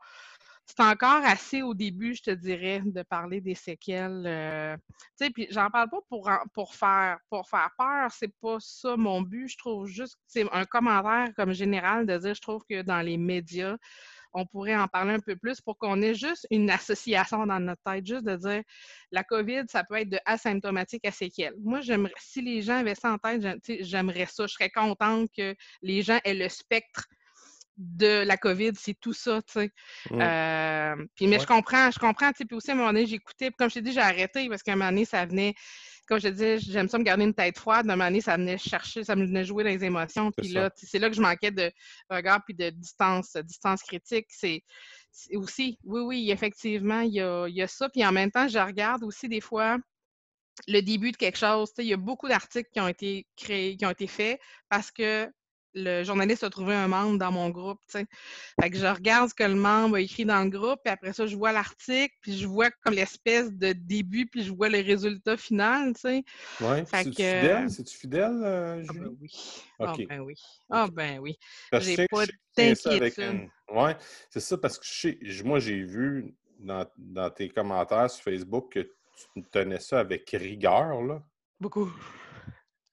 c'est 0.66 0.80
encore 0.80 1.24
assez 1.26 1.62
au 1.62 1.74
début, 1.74 2.16
je 2.16 2.24
te 2.24 2.32
dirais, 2.32 2.82
de 2.86 3.04
parler 3.04 3.42
des 3.42 3.56
séquelles. 3.56 4.24
Euh, 4.26 4.78
tu 5.18 5.26
sais, 5.26 5.30
puis 5.30 5.48
j'en 5.52 5.70
parle 5.70 5.90
pas 5.90 6.00
pour, 6.10 6.30
pour, 6.54 6.74
faire, 6.74 7.18
pour 7.30 7.48
faire 7.48 7.70
peur, 7.78 8.10
c'est 8.12 8.34
pas 8.42 8.58
ça 8.60 8.96
mon 8.96 9.22
but. 9.22 9.50
Je 9.50 9.58
trouve 9.58 9.88
juste, 9.88 10.18
c'est 10.26 10.46
un 10.52 10.66
commentaire 10.66 11.30
comme 11.36 11.54
général 11.54 12.06
de 12.06 12.18
dire, 12.18 12.34
je 12.34 12.42
trouve 12.42 12.64
que 12.68 12.82
dans 12.82 13.02
les 13.02 13.18
médias, 13.18 13.78
on 14.34 14.46
pourrait 14.46 14.76
en 14.76 14.88
parler 14.88 15.14
un 15.14 15.20
peu 15.20 15.36
plus 15.36 15.62
pour 15.62 15.78
qu'on 15.78 16.02
ait 16.02 16.16
juste 16.16 16.48
une 16.50 16.70
association 16.70 17.46
dans 17.46 17.60
notre 17.60 17.82
tête, 17.84 18.06
juste 18.06 18.26
de 18.26 18.36
dire 18.36 18.64
la 19.12 19.24
COVID, 19.24 19.64
ça 19.68 19.84
peut 19.84 19.96
être 19.96 20.10
de 20.10 20.20
asymptomatique 20.26 21.06
à 21.06 21.12
séquelles. 21.12 21.54
Moi, 21.60 21.82
j'aimerais, 21.82 22.14
si 22.18 22.42
les 22.42 22.62
gens 22.62 22.78
avaient 22.78 22.96
ça 22.96 23.12
en 23.12 23.18
tête, 23.18 23.60
j'aimerais 23.82 24.26
ça. 24.26 24.48
Je 24.48 24.54
serais 24.54 24.70
contente 24.70 25.30
que 25.38 25.56
les 25.82 26.02
gens 26.02 26.20
aient 26.24 26.34
le 26.34 26.50
spectre 26.50 27.08
de 27.78 28.24
la 28.24 28.38
COVID, 28.38 28.72
c'est 28.76 29.00
tout 29.00 29.14
ça, 29.14 29.42
tu 29.42 29.54
sais. 29.54 29.72
Euh, 30.12 30.96
puis, 31.16 31.28
mais 31.28 31.40
je 31.40 31.48
comprends, 31.48 31.90
je 31.90 32.00
comprends, 32.00 32.32
tu 32.32 32.40
sais. 32.40 32.46
Puis 32.46 32.56
aussi, 32.56 32.72
à 32.72 32.74
un 32.74 32.78
moment 32.78 32.94
donné, 32.94 33.06
j'écoutais, 33.06 33.52
comme 33.52 33.70
je 33.70 33.76
t'ai 33.76 33.82
dit, 33.82 33.94
j'ai 33.94 34.00
arrêté 34.00 34.48
parce 34.48 34.62
qu'à 34.62 34.74
un 34.74 34.76
moment 34.76 34.90
donné, 34.90 35.06
ça 35.06 35.26
venait, 35.26 35.56
comme 36.08 36.20
je 36.20 36.28
te 36.28 36.34
disais, 36.34 36.60
j'aime 36.60 36.88
ça 36.88 37.00
me 37.00 37.04
garder 37.04 37.24
une 37.24 37.34
tête 37.34 37.58
froide. 37.58 37.90
À 37.90 37.94
un 37.94 37.96
moment 37.96 38.10
donné, 38.10 38.22
ça 38.22 38.38
venait 38.38 38.58
chercher, 38.58 39.04
ça 39.04 39.16
me 39.16 39.26
venait 39.26 39.44
jouer 39.44 39.64
dans 39.64 39.72
les 39.72 39.84
émotions. 39.84 40.32
Puis 40.32 40.50
là, 40.50 40.70
c'est 40.76 41.00
là 41.00 41.10
que 41.10 41.16
je 41.16 41.22
manquais 41.22 41.52
de 41.52 41.72
regard 42.10 42.42
puis 42.46 42.54
de 42.54 42.70
distance, 42.70 43.36
distance 43.38 43.82
critique. 43.82 44.28
C'est 44.30 44.64
aussi, 45.34 45.80
oui, 45.84 46.02
oui, 46.02 46.32
effectivement, 46.32 47.02
il 47.02 47.14
y 47.14 47.22
a, 47.22 47.48
il 47.48 47.56
y 47.56 47.62
a 47.62 47.68
ça. 47.68 47.90
Puis 47.90 48.06
en 48.06 48.12
même 48.12 48.32
temps, 48.32 48.48
je 48.48 48.60
regarde 48.60 49.04
aussi 49.04 49.28
des 49.28 49.42
fois 49.42 49.78
le 50.68 50.82
début 50.82 51.12
de 51.12 51.18
quelque 51.18 51.38
chose. 51.38 51.72
Il 51.80 51.86
y 51.86 51.94
a 51.94 51.98
beaucoup 51.98 52.28
d'articles 52.28 52.70
qui 52.72 52.80
ont 52.80 52.88
été 52.88 53.26
créés, 53.36 53.78
qui 53.78 53.86
ont 53.86 53.92
été 53.92 54.08
faits 54.08 54.40
parce 54.70 54.92
que 54.92 55.28
le 55.74 56.04
journaliste 56.04 56.44
a 56.44 56.50
trouvé 56.50 56.74
un 56.74 56.88
membre 56.88 57.18
dans 57.18 57.32
mon 57.32 57.50
groupe, 57.50 57.80
tu 57.88 58.00
sais. 58.00 58.06
Fait 58.62 58.70
que 58.70 58.78
je 58.78 58.86
regarde 58.86 59.30
ce 59.30 59.34
que 59.34 59.44
le 59.44 59.56
membre 59.56 59.96
a 59.96 60.02
écrit 60.02 60.26
dans 60.26 60.44
le 60.44 60.50
groupe, 60.50 60.80
puis 60.84 60.92
après 60.92 61.14
ça, 61.14 61.26
je 61.26 61.36
vois 61.36 61.52
l'article, 61.52 62.14
puis 62.22 62.38
je 62.38 62.48
vois 62.48 62.70
comme 62.84 62.94
l'espèce 62.94 63.52
de 63.54 63.74
début, 63.74 64.26
puis 64.26 64.44
je 64.44 64.52
vois 64.54 64.70
le 64.70 64.80
résultat 64.80 65.38
final, 65.38 65.94
tu 65.94 66.02
sais. 66.02 66.24
Oui, 66.62 66.78
c'est-tu 66.86 67.14
fidèle? 67.14 67.70
C'est-tu 67.70 67.98
fidèle, 67.98 68.42
euh, 68.44 68.84
ah, 68.88 68.94
ben 68.94 69.18
oui. 69.20 69.32
Ah 69.80 69.94
ben 70.08 70.20
oui. 70.22 70.36
Ah 70.70 70.88
ben 70.92 71.20
oui. 71.20 71.38
J'ai 71.80 72.08
pas 72.08 72.26
d'inquiétude. 72.58 73.50
Oui, 73.70 73.92
c'est 74.30 74.40
ça, 74.40 74.58
parce 74.58 74.78
que 74.78 75.44
moi, 75.44 75.60
j'ai 75.60 75.84
vu 75.84 76.36
dans, 76.60 76.86
dans 76.98 77.30
tes 77.30 77.50
commentaires 77.50 78.10
sur 78.10 78.24
Facebook 78.24 78.74
que 78.74 78.80
tu 78.80 79.44
tenais 79.52 79.80
ça 79.80 80.00
avec 80.00 80.30
rigueur, 80.30 81.02
là. 81.02 81.22
Beaucoup. 81.60 81.92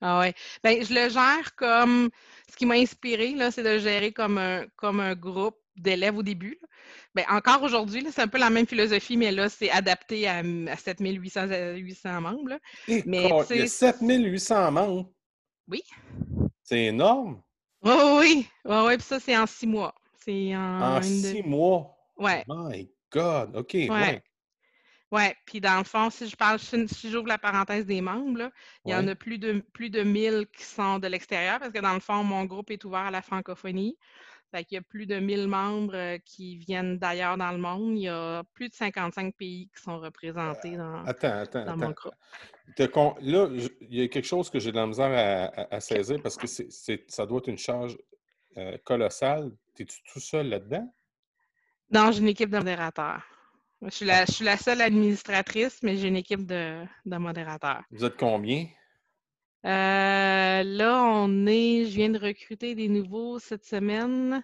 Ah 0.01 0.21
ouais. 0.21 0.35
Ben, 0.63 0.83
je 0.83 0.95
le 0.95 1.09
gère 1.09 1.55
comme 1.57 2.11
ce 2.51 2.57
qui 2.57 2.67
m'a 2.67 2.75
inspiré, 2.75 3.35
c'est 3.51 3.63
de 3.63 3.69
le 3.69 3.79
gérer 3.79 4.13
comme 4.13 4.39
un, 4.39 4.67
comme 4.77 5.01
un 5.01 5.15
groupe 5.15 5.59
d'élèves 5.77 6.17
au 6.17 6.23
début. 6.23 6.59
Ben, 7.15 7.25
encore 7.29 7.63
aujourd'hui, 7.63 8.07
c'est 8.11 8.23
un 8.23 8.29
peu 8.29 8.39
la 8.39 8.51
même 8.51 8.67
philosophie, 8.67 9.17
mais 9.17 9.33
là, 9.33 9.49
c'est 9.49 9.71
adapté 9.71 10.27
à, 10.27 10.39
à 10.39 10.77
7800 10.77 11.47
800 11.77 12.21
membres. 12.21 12.59
Eh, 12.89 13.03
mais, 13.07 13.31
il 13.51 13.57
y 13.57 13.63
a 13.63 13.67
7800 13.67 14.73
membres. 14.73 15.11
Oui. 15.69 15.83
C'est 16.63 16.85
énorme. 16.85 17.43
Oh, 17.83 18.19
oui, 18.21 18.47
oui, 18.65 18.77
oui, 18.87 18.97
puis 18.97 19.07
ça, 19.07 19.21
c'est 19.21 19.37
en 19.37 19.47
six 19.47 19.67
mois. 19.67 19.95
C'est 20.25 20.55
en, 20.55 20.97
en 20.97 21.03
six 21.03 21.43
mois? 21.43 21.97
Ouais. 22.17 22.45
My 22.47 22.91
God, 23.11 23.57
OK. 23.57 23.75
Ouais. 23.75 24.23
Oui, 25.13 25.23
puis 25.45 25.61
dans 25.61 25.79
le 25.79 25.85
fond, 25.85 26.09
si 26.09 26.29
je 26.29 26.37
parle, 26.37 26.59
si 26.61 27.11
j'ouvre 27.11 27.27
la 27.27 27.39
parenthèse 27.39 27.85
des 27.85 28.01
membres, 28.01 28.51
il 28.85 28.93
y 28.93 28.95
en 28.95 29.09
a 29.09 29.15
plus 29.17 29.39
de 29.39 29.61
plus 29.73 29.91
de 29.91 30.03
1000 30.03 30.47
qui 30.57 30.63
sont 30.63 31.01
de 31.01 31.09
l'extérieur 31.09 31.59
parce 31.59 31.73
que 31.73 31.81
dans 31.81 31.95
le 31.95 32.01
fond, 32.01 32.23
mon 32.23 32.45
groupe 32.45 32.71
est 32.71 32.85
ouvert 32.85 33.01
à 33.01 33.11
la 33.11 33.21
francophonie. 33.21 33.99
Fait 34.53 34.65
qu'il 34.65 34.77
y 34.77 34.79
a 34.79 34.83
plus 34.83 35.07
de 35.07 35.17
1000 35.17 35.47
membres 35.47 35.95
euh, 35.95 36.19
qui 36.25 36.57
viennent 36.57 36.99
d'ailleurs 36.99 37.37
dans 37.37 37.53
le 37.53 37.59
monde. 37.59 37.97
Il 37.97 38.03
y 38.03 38.09
a 38.09 38.43
plus 38.53 38.69
de 38.69 38.75
55 38.75 39.37
pays 39.37 39.69
qui 39.75 39.81
sont 39.81 40.01
représentés 40.01 40.77
dans, 40.77 41.05
attends, 41.05 41.39
attends, 41.39 41.65
dans 41.65 41.77
mon 41.77 41.91
groupe. 41.91 42.15
Là, 42.77 43.49
il 43.81 43.95
y 43.95 44.03
a 44.03 44.09
quelque 44.09 44.27
chose 44.27 44.51
que 44.51 44.59
j'ai 44.59 44.73
de 44.73 44.77
la 44.77 44.87
misère 44.87 45.55
à, 45.71 45.81
saisir 45.81 46.21
parce 46.23 46.37
que 46.37 46.47
ça 46.47 47.27
doit 47.27 47.39
être 47.39 47.49
une 47.49 47.59
charge 47.59 47.97
euh, 48.57 48.77
colossale. 48.85 49.53
Es-tu 49.79 50.03
tout 50.13 50.21
seul 50.21 50.49
là-dedans? 50.49 50.93
Non, 51.91 52.11
j'ai 52.11 52.21
une 52.21 52.29
équipe 52.29 52.51
de 52.51 52.59
modérateurs. 52.59 53.23
Je 53.83 53.91
suis, 53.91 54.05
la, 54.05 54.27
je 54.27 54.33
suis 54.33 54.45
la 54.45 54.59
seule 54.59 54.83
administratrice, 54.83 55.79
mais 55.83 55.97
j'ai 55.97 56.09
une 56.09 56.17
équipe 56.17 56.45
de, 56.45 56.85
de 57.07 57.17
modérateurs. 57.17 57.83
Vous 57.91 58.05
êtes 58.05 58.17
combien? 58.17 58.67
Euh, 59.65 60.63
là, 60.63 61.03
on 61.03 61.47
est, 61.47 61.87
je 61.87 61.95
viens 61.95 62.11
de 62.11 62.19
recruter 62.19 62.75
des 62.75 62.89
nouveaux 62.89 63.39
cette 63.39 63.65
semaine. 63.65 64.43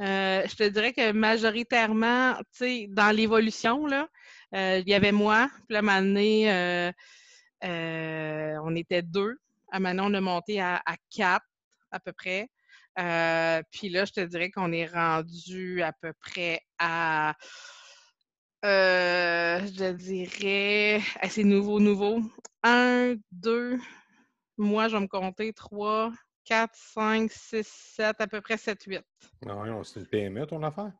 Euh, 0.00 0.42
je 0.46 0.56
te 0.56 0.68
dirais 0.68 0.92
que 0.92 1.12
majoritairement, 1.12 2.36
tu 2.36 2.44
sais, 2.52 2.86
dans 2.88 3.14
l'évolution, 3.14 3.86
là, 3.86 4.08
euh, 4.54 4.82
il 4.84 4.88
y 4.88 4.94
avait 4.94 5.12
moi. 5.12 5.50
Puis 5.66 5.74
là, 5.74 5.80
un 5.82 6.92
on 8.62 8.76
était 8.76 9.02
deux. 9.02 9.38
À 9.72 9.80
maintenant, 9.80 10.10
on 10.10 10.14
a 10.14 10.20
monté 10.20 10.60
à, 10.60 10.82
à 10.84 10.96
quatre 11.14 11.46
à 11.90 12.00
peu 12.00 12.12
près. 12.12 12.48
puis 13.70 13.88
là, 13.88 14.04
je 14.04 14.12
te 14.12 14.20
dirais 14.20 14.50
qu'on 14.50 14.72
est 14.72 14.86
rendu 14.86 15.82
à 15.82 15.92
peu 15.92 16.12
près 16.20 16.60
à 16.78 17.34
euh, 18.64 19.60
je 19.66 19.92
dirais 19.92 21.00
assez 21.20 21.44
nouveau, 21.44 21.80
nouveau. 21.80 22.20
Un, 22.62 23.14
deux, 23.32 23.78
moi, 24.58 24.88
je 24.88 24.96
vais 24.96 25.02
me 25.02 25.08
compter 25.08 25.52
trois, 25.54 26.12
quatre, 26.44 26.74
cinq, 26.74 27.32
six, 27.32 27.66
sept, 27.66 28.20
à 28.20 28.26
peu 28.26 28.40
près 28.42 28.58
sept, 28.58 28.82
huit. 28.84 29.04
Non, 29.46 29.82
c'est 29.84 30.00
une 30.00 30.06
PME, 30.06 30.46
ton 30.46 30.62
affaire? 30.62 30.92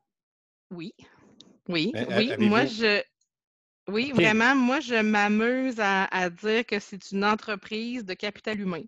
Oui. 0.70 0.94
Oui, 1.68 1.92
oui. 2.16 2.34
Moi, 2.38 2.64
je. 2.64 3.02
Oui, 3.88 4.12
vraiment, 4.12 4.54
moi, 4.54 4.80
je 4.80 4.94
m'amuse 5.02 5.80
à, 5.80 6.30
dire 6.30 6.64
que 6.64 6.78
c'est 6.78 7.10
une 7.10 7.24
entreprise 7.24 8.04
de 8.04 8.14
capital 8.14 8.60
humain. 8.60 8.84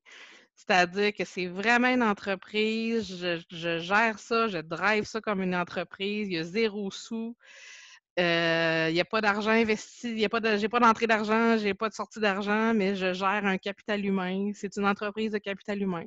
C'est-à-dire 0.54 1.12
que 1.12 1.24
c'est 1.24 1.46
vraiment 1.46 1.88
une 1.88 2.02
entreprise, 2.02 3.16
je, 3.16 3.42
je, 3.50 3.78
gère 3.78 4.18
ça, 4.18 4.48
je 4.48 4.58
drive 4.58 5.04
ça 5.04 5.20
comme 5.20 5.42
une 5.42 5.56
entreprise, 5.56 6.28
il 6.28 6.34
y 6.34 6.38
a 6.38 6.44
zéro 6.44 6.90
sous. 6.90 7.36
Euh, 8.20 8.88
il 8.90 8.94
n'y 8.94 9.00
a 9.00 9.06
pas 9.06 9.22
d'argent 9.22 9.50
investi, 9.50 10.10
il 10.10 10.18
y 10.18 10.24
a 10.24 10.28
pas 10.28 10.40
de, 10.40 10.58
j'ai 10.58 10.68
pas 10.68 10.80
d'entrée 10.80 11.06
d'argent, 11.06 11.56
j'ai 11.56 11.72
pas 11.72 11.88
de 11.88 11.94
sortie 11.94 12.20
d'argent, 12.20 12.74
mais 12.74 12.94
je 12.94 13.14
gère 13.14 13.46
un 13.46 13.56
capital 13.56 14.04
humain. 14.04 14.52
C'est 14.54 14.76
une 14.76 14.86
entreprise 14.86 15.32
de 15.32 15.38
capital 15.38 15.80
humain. 15.80 16.04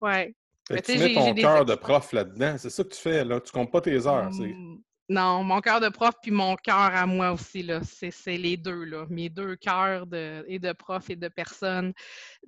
Ouais. 0.00 0.34
tu 0.68 0.98
mets 0.98 1.12
ton 1.12 1.34
cœur 1.34 1.64
de 1.66 1.74
prof 1.74 2.12
là-dedans, 2.12 2.56
c'est 2.58 2.70
ça 2.70 2.84
que 2.84 2.88
tu 2.88 3.00
fais, 3.00 3.24
là. 3.24 3.40
Tu 3.40 3.52
comptes 3.52 3.70
pas 3.70 3.82
tes 3.82 4.06
heures. 4.06 4.30
Mmh, 4.30 4.78
non, 5.10 5.44
mon 5.44 5.60
cœur 5.60 5.80
de 5.80 5.90
prof 5.90 6.14
puis 6.22 6.30
mon 6.30 6.56
cœur 6.56 6.76
à 6.76 7.04
moi 7.06 7.32
aussi, 7.32 7.62
là. 7.62 7.80
C'est, 7.84 8.38
les 8.38 8.56
deux, 8.56 8.84
là. 8.84 9.04
Mes 9.10 9.28
deux 9.28 9.56
cœurs 9.56 10.06
de, 10.06 10.42
et 10.48 10.58
de 10.58 10.72
prof 10.72 11.10
et 11.10 11.16
de 11.16 11.28
personne. 11.28 11.92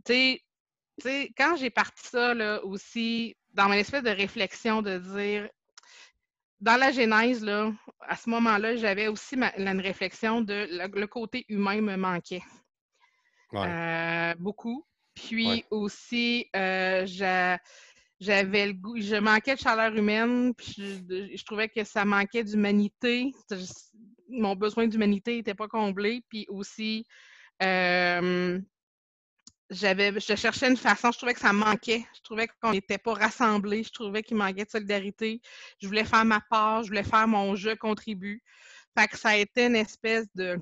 Tu 0.07 0.40
sais, 1.03 1.31
quand 1.37 1.57
j'ai 1.57 1.70
parti 1.70 2.09
ça, 2.09 2.33
là, 2.33 2.64
aussi, 2.64 3.37
dans 3.53 3.68
mon 3.68 3.74
espèce 3.74 4.03
de 4.03 4.11
réflexion 4.11 4.81
de 4.81 4.96
dire 4.96 5.51
dans 6.61 6.77
la 6.77 6.90
genèse, 6.90 7.44
là, 7.44 7.73
à 8.01 8.16
ce 8.16 8.29
moment-là, 8.31 8.77
j'avais 8.77 9.09
aussi 9.09 9.37
une 9.57 9.81
réflexion 9.81 10.40
de 10.40 10.66
le, 10.71 11.07
côté 11.07 11.44
humain 11.49 11.81
me 11.81 11.97
manquait. 11.97 12.42
Euh, 13.55 14.35
beaucoup. 14.38 14.85
Puis 15.14 15.64
aussi, 15.71 16.47
euh, 16.55 17.07
j'avais 18.21 18.66
le 18.66 18.73
goût, 18.73 19.01
je 19.01 19.16
manquais 19.16 19.55
de 19.55 19.61
chaleur 19.61 19.94
humaine, 19.94 20.55
puis 20.55 20.75
je, 20.79 21.44
trouvais 21.44 21.68
que 21.68 21.85
ça 21.85 22.05
manquait 22.05 22.44
d'humanité. 22.44 23.33
Mon 24.29 24.55
besoin 24.55 24.87
d'humanité 24.87 25.37
n'était 25.37 25.55
pas 25.55 25.68
comblé. 25.68 26.23
Puis 26.29 26.47
aussi, 26.49 27.05
euh, 27.62 28.61
j'avais, 29.70 30.12
je 30.14 30.35
cherchais 30.35 30.68
une 30.68 30.76
façon, 30.76 31.12
je 31.12 31.18
trouvais 31.18 31.35
que 31.35 31.40
ça 31.40 31.52
manquait. 31.52 32.04
Je 32.16 32.20
trouvais 32.22 32.48
qu'on 32.61 32.72
n'était 32.72 32.98
pas 32.98 33.14
rassemblés. 33.14 33.83
Je 33.83 33.90
trouvais 33.92 34.22
qu'il 34.22 34.37
manquait 34.37 34.64
de 34.64 34.70
solidarité. 34.70 35.40
Je 35.81 35.87
voulais 35.87 36.04
faire 36.04 36.24
ma 36.24 36.40
part, 36.40 36.83
je 36.83 36.88
voulais 36.88 37.04
faire 37.04 37.28
mon 37.28 37.54
jeu 37.54 37.76
contribue. 37.76 38.42
Fait 38.96 39.09
que 39.09 39.18
ça 39.18 39.31
a 39.31 39.37
été 39.37 39.66
une 39.66 39.76
espèce 39.76 40.26
de, 40.35 40.59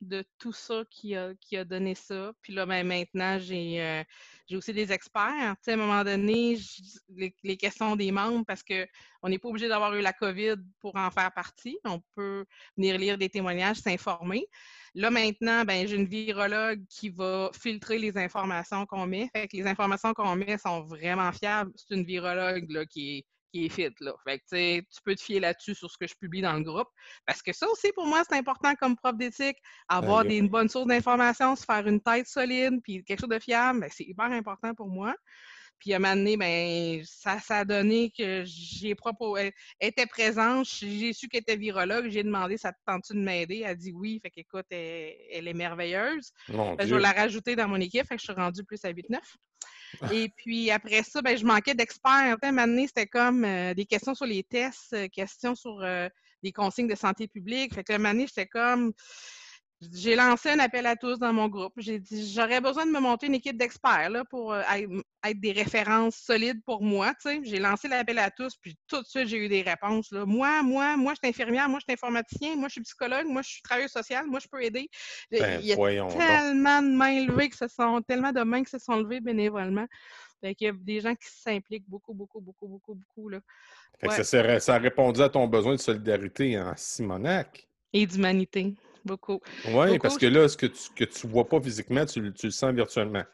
de 0.00 0.24
tout 0.38 0.52
ça 0.52 0.84
qui 0.90 1.14
a, 1.14 1.34
qui 1.40 1.56
donné 1.64 1.94
ça. 1.94 2.32
Puis 2.42 2.52
là, 2.52 2.66
ben, 2.66 2.86
maintenant, 2.86 3.38
j'ai, 3.38 3.82
euh, 3.82 4.04
j'ai 4.46 4.56
aussi 4.56 4.72
des 4.72 4.92
experts. 4.92 5.56
Tu 5.56 5.64
sais, 5.64 5.70
à 5.72 5.74
un 5.74 5.78
moment 5.78 6.04
donné, 6.04 6.58
les, 7.42 7.56
questions 7.56 7.96
des 7.96 8.12
membres, 8.12 8.44
parce 8.46 8.62
qu'on 8.62 9.28
n'est 9.28 9.38
pas 9.38 9.48
obligé 9.48 9.68
d'avoir 9.68 9.94
eu 9.94 10.00
la 10.00 10.12
COVID 10.12 10.56
pour 10.80 10.96
en 10.96 11.10
faire 11.10 11.32
partie. 11.32 11.78
On 11.84 12.00
peut 12.14 12.44
venir 12.76 12.98
lire 12.98 13.18
des 13.18 13.28
témoignages, 13.28 13.78
s'informer. 13.78 14.46
Là, 14.94 15.10
maintenant, 15.10 15.64
ben, 15.64 15.86
j'ai 15.86 15.96
une 15.96 16.06
virologue 16.06 16.84
qui 16.88 17.08
va 17.10 17.50
filtrer 17.52 17.98
les 17.98 18.16
informations 18.16 18.86
qu'on 18.86 19.06
met. 19.06 19.28
Fait 19.34 19.48
que 19.48 19.56
les 19.56 19.66
informations 19.66 20.14
qu'on 20.14 20.36
met 20.36 20.58
sont 20.58 20.82
vraiment 20.82 21.32
fiables. 21.32 21.72
C'est 21.76 21.94
une 21.94 22.04
virologue 22.04 22.86
qui 22.86 23.18
est 23.18 23.26
qui 23.56 23.66
est 23.66 23.68
fit. 23.68 23.94
Là. 24.00 24.12
Fait 24.24 24.38
que, 24.38 24.80
tu 24.80 25.02
peux 25.04 25.14
te 25.14 25.22
fier 25.22 25.40
là-dessus 25.40 25.74
sur 25.74 25.90
ce 25.90 25.96
que 25.96 26.06
je 26.06 26.14
publie 26.14 26.42
dans 26.42 26.52
le 26.52 26.62
groupe. 26.62 26.88
Parce 27.24 27.42
que 27.42 27.52
ça 27.52 27.68
aussi, 27.68 27.90
pour 27.92 28.06
moi, 28.06 28.22
c'est 28.28 28.36
important 28.36 28.74
comme 28.74 28.96
prof 28.96 29.16
d'éthique, 29.16 29.56
avoir 29.88 30.24
des, 30.24 30.36
une 30.36 30.48
bonne 30.48 30.68
source 30.68 30.86
d'information, 30.86 31.56
se 31.56 31.64
faire 31.64 31.86
une 31.86 32.00
tête 32.00 32.26
solide, 32.26 32.80
puis 32.82 33.02
quelque 33.04 33.20
chose 33.20 33.30
de 33.30 33.38
fiable, 33.38 33.80
ben, 33.80 33.90
c'est 33.92 34.04
hyper 34.04 34.26
important 34.26 34.74
pour 34.74 34.88
moi. 34.88 35.14
Puis 35.78 35.92
à 35.92 35.96
un 35.96 35.98
moment 35.98 36.16
donné, 36.16 36.36
ben, 36.38 37.02
ça, 37.04 37.38
ça 37.38 37.58
a 37.58 37.64
donné 37.64 38.10
que 38.10 38.44
j'ai 38.46 38.94
proposé. 38.94 39.52
Elle 39.78 39.88
était 39.88 40.06
présente, 40.06 40.66
j'ai 40.66 41.12
su 41.12 41.28
qu'elle 41.28 41.42
était 41.42 41.56
virologue, 41.56 42.08
j'ai 42.08 42.22
demandé 42.22 42.56
ça 42.56 42.72
te 42.72 42.78
tente-tu 42.86 43.12
de 43.12 43.20
m'aider? 43.20 43.62
Elle 43.64 43.70
a 43.70 43.74
dit 43.74 43.92
oui, 43.92 44.18
fait 44.22 44.30
qu'écoute, 44.30 44.66
elle, 44.70 45.48
est 45.48 45.54
merveilleuse. 45.54 46.32
je 46.48 46.94
vais 46.94 47.00
la 47.00 47.12
rajouter 47.12 47.56
dans 47.56 47.68
mon 47.68 47.80
équipe, 47.80 48.06
fait 48.06 48.16
que 48.16 48.20
je 48.20 48.26
suis 48.26 48.32
rendue 48.32 48.64
plus 48.64 48.82
à 48.84 48.92
8-9. 48.92 49.18
Et 50.12 50.28
puis 50.36 50.70
après 50.70 51.02
ça, 51.02 51.22
ben, 51.22 51.36
je 51.36 51.44
manquais 51.44 51.74
d'experts. 51.74 52.12
À 52.12 52.32
un 52.32 52.36
c'était 52.86 53.06
comme 53.06 53.44
euh, 53.44 53.74
des 53.74 53.86
questions 53.86 54.14
sur 54.14 54.26
les 54.26 54.42
tests, 54.42 54.92
euh, 54.92 55.08
questions 55.08 55.54
sur 55.54 55.80
euh, 55.82 56.08
les 56.42 56.52
consignes 56.52 56.88
de 56.88 56.94
santé 56.94 57.28
publique. 57.28 57.74
Fait 57.74 57.84
que 57.84 57.92
à 57.92 57.98
comme 58.46 58.92
j'ai 59.80 60.16
lancé 60.16 60.50
un 60.50 60.58
appel 60.58 60.86
à 60.86 60.96
tous 60.96 61.18
dans 61.18 61.32
mon 61.32 61.48
groupe. 61.48 61.74
J'ai 61.76 61.98
dit 61.98 62.32
j'aurais 62.32 62.60
besoin 62.60 62.86
de 62.86 62.90
me 62.90 62.98
monter 62.98 63.26
une 63.26 63.34
équipe 63.34 63.58
d'experts 63.58 64.08
là, 64.08 64.24
pour 64.24 64.54
euh, 64.54 64.62
être 65.24 65.40
des 65.40 65.52
références 65.52 66.16
solides 66.16 66.62
pour 66.64 66.82
moi. 66.82 67.12
J'ai 67.42 67.58
lancé 67.58 67.86
l'appel 67.88 68.18
à 68.18 68.30
tous, 68.30 68.56
puis 68.56 68.76
tout 68.88 69.00
de 69.02 69.06
suite, 69.06 69.28
j'ai 69.28 69.44
eu 69.44 69.48
des 69.48 69.62
réponses. 69.62 70.10
Là. 70.12 70.24
Moi, 70.24 70.62
moi, 70.62 70.96
moi, 70.96 71.12
je 71.12 71.18
suis 71.18 71.28
infirmière, 71.28 71.68
moi, 71.68 71.78
je 71.80 71.84
suis 71.84 71.92
informaticien, 71.92 72.56
moi, 72.56 72.68
je 72.68 72.72
suis 72.72 72.80
psychologue, 72.82 73.26
moi, 73.26 73.42
je 73.42 73.48
suis 73.48 73.62
travailleuse 73.62 73.90
sociale, 73.90 74.26
moi, 74.26 74.40
je 74.40 74.48
peux 74.48 74.62
aider. 74.62 74.88
Ben, 75.30 75.60
Il 75.60 75.66
y 75.66 75.72
a 75.72 75.76
tellement 75.76 76.80
de 76.80 76.96
mains 76.96 77.26
levées 77.26 77.50
que 77.50 77.56
ce 77.56 77.68
sont, 77.68 78.00
tellement 78.00 78.32
de 78.32 78.42
mains 78.42 78.64
qui 78.64 78.70
se 78.70 78.78
sont 78.78 78.96
levées 78.96 79.20
bénévolement. 79.20 79.86
Fait 80.40 80.54
qu'il 80.54 80.66
y 80.66 80.70
a 80.70 80.74
des 80.74 81.00
gens 81.00 81.14
qui 81.14 81.28
s'impliquent 81.28 81.88
beaucoup, 81.88 82.14
beaucoup, 82.14 82.40
beaucoup, 82.40 82.66
beaucoup, 82.66 82.94
beaucoup. 82.94 83.28
Là. 83.28 83.40
ça, 84.10 84.60
ça 84.60 84.74
a 84.74 84.78
répondu 84.78 85.20
à 85.20 85.28
ton 85.28 85.46
besoin 85.46 85.72
de 85.72 85.80
solidarité 85.80 86.58
en 86.58 86.74
Simonac. 86.76 87.68
Et 87.92 88.06
d'humanité. 88.06 88.74
Beaucoup. 89.06 89.40
Oui, 89.66 89.98
parce 89.98 90.18
que 90.18 90.26
là, 90.26 90.48
ce 90.48 90.56
que 90.56 90.66
tu 90.66 90.90
que 90.94 91.04
tu 91.04 91.26
vois 91.26 91.48
pas 91.48 91.60
physiquement, 91.60 92.04
tu, 92.04 92.20
le 92.20 92.50
sens 92.50 92.74
virtuellement. 92.74 93.24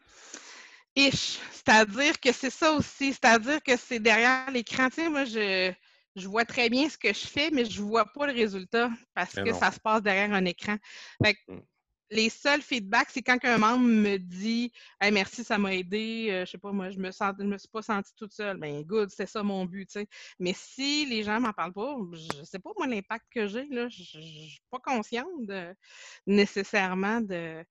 Ish. 0.94 1.38
C'est-à-dire 1.50 2.20
que 2.20 2.32
c'est 2.32 2.50
ça 2.50 2.72
aussi. 2.72 3.14
C'est-à-dire 3.14 3.62
que 3.62 3.76
c'est 3.76 3.98
derrière 3.98 4.50
l'écran. 4.50 4.88
Tu 4.88 4.96
sais, 4.96 5.08
moi, 5.08 5.24
je, 5.24 5.72
je 6.14 6.28
vois 6.28 6.44
très 6.44 6.68
bien 6.68 6.90
ce 6.90 6.98
que 6.98 7.08
je 7.08 7.26
fais, 7.26 7.50
mais 7.50 7.64
je 7.64 7.80
vois 7.80 8.04
pas 8.04 8.26
le 8.26 8.34
résultat 8.34 8.90
parce 9.14 9.34
que 9.34 9.52
ça 9.54 9.72
se 9.72 9.80
passe 9.80 10.02
derrière 10.02 10.32
un 10.32 10.44
écran. 10.44 10.76
Fait 11.24 11.34
que, 11.34 11.52
mm 11.52 11.62
les 12.12 12.28
seuls 12.28 12.62
feedbacks, 12.62 13.08
c'est 13.10 13.22
quand 13.22 13.38
un 13.44 13.58
membre 13.58 13.84
me 13.84 14.18
dit 14.18 14.70
merci, 15.00 15.44
ça 15.44 15.58
m'a 15.58 15.74
aidé, 15.74 16.28
euh, 16.30 16.44
je 16.44 16.52
sais 16.52 16.58
pas, 16.58 16.70
moi, 16.70 16.90
je 16.90 16.98
me 16.98 17.10
suis 17.10 17.68
pas 17.68 17.82
sentie 17.82 18.12
toute 18.16 18.32
seule. 18.32 18.58
Ben 18.58 18.82
good, 18.82 19.10
c'est 19.10 19.26
ça 19.26 19.42
mon 19.42 19.64
but. 19.64 19.98
Mais 20.38 20.52
si 20.54 21.06
les 21.06 21.22
gens 21.22 21.40
m'en 21.40 21.52
parlent 21.52 21.72
pas, 21.72 21.96
je 22.12 22.44
sais 22.44 22.58
pas 22.58 22.70
moi 22.76 22.86
l'impact 22.86 23.26
que 23.30 23.46
j'ai, 23.46 23.66
là. 23.68 23.88
Je 23.88 24.02
suis 24.02 24.62
pas 24.70 24.78
consciente 24.78 25.50
nécessairement 26.26 27.20
de. 27.20 27.64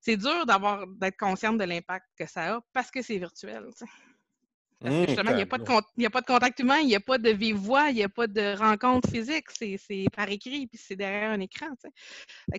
C'est 0.00 0.16
dur 0.16 0.46
d'avoir 0.46 0.86
d'être 0.86 1.16
consciente 1.16 1.58
de 1.58 1.64
l'impact 1.64 2.06
que 2.16 2.26
ça 2.26 2.56
a 2.56 2.60
parce 2.72 2.90
que 2.90 3.02
c'est 3.02 3.18
virtuel. 3.18 3.68
Parce 4.82 4.94
que 4.94 5.00
mmh, 5.00 5.06
justement, 5.06 5.30
il 5.30 5.36
n'y 5.36 5.42
a, 6.06 6.10
pas 6.10 6.20
de 6.20 6.26
contact 6.26 6.58
humain, 6.58 6.78
il 6.78 6.88
n'y 6.88 6.96
a 6.96 7.00
pas 7.00 7.18
de 7.18 7.30
vive 7.30 7.56
voix, 7.56 7.90
il 7.90 7.94
n'y 7.94 8.02
a 8.02 8.08
pas 8.08 8.26
de 8.26 8.56
rencontre 8.56 9.08
physique. 9.08 9.46
C'est 9.50 10.06
par 10.14 10.28
écrit, 10.28 10.66
puis 10.66 10.78
c'est 10.78 10.96
derrière 10.96 11.30
un 11.30 11.40
écran. 11.40 11.68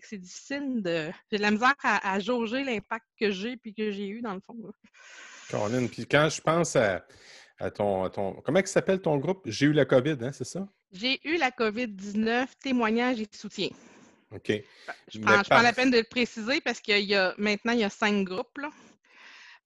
c'est 0.01 0.17
difficile 0.17 0.81
de. 0.81 1.09
J'ai 1.31 1.38
de 1.38 1.41
la 1.41 1.51
misère 1.51 1.75
à, 1.83 2.19
jauger 2.19 2.63
l'impact 2.63 3.05
que 3.19 3.31
j'ai 3.31 3.57
puis 3.57 3.73
que 3.73 3.91
j'ai 3.91 4.07
eu 4.07 4.21
dans 4.21 4.33
le 4.33 4.39
fond. 4.39 4.55
Caroline, 5.49 5.89
puis 5.89 6.05
quand 6.05 6.29
je 6.29 6.39
pense 6.39 6.77
à, 6.77 7.03
ton, 7.75 8.09
ton. 8.09 8.33
Comment 8.43 8.65
s'appelle 8.65 9.01
ton 9.01 9.17
groupe? 9.17 9.41
J'ai 9.45 9.65
eu 9.65 9.73
la 9.73 9.86
COVID, 9.86 10.17
hein, 10.21 10.31
c'est 10.31 10.45
ça? 10.45 10.65
J'ai 10.93 11.19
eu 11.27 11.38
la 11.38 11.49
COVID-19, 11.49 12.47
témoignage 12.62 13.19
et 13.19 13.27
soutien. 13.31 13.69
OK. 14.31 14.51
Je 15.12 15.19
prends, 15.19 15.43
je 15.43 15.49
prends 15.49 15.62
la 15.62 15.73
peine 15.73 15.91
de 15.91 15.97
le 15.97 16.03
préciser 16.03 16.62
parce 16.62 16.79
qu'il 16.79 17.03
y 17.03 17.15
a 17.15 17.33
maintenant 17.38 17.73
il 17.73 17.79
y 17.79 17.83
a 17.83 17.89
cinq 17.89 18.23
groupes. 18.23 18.57
Là. 18.59 18.69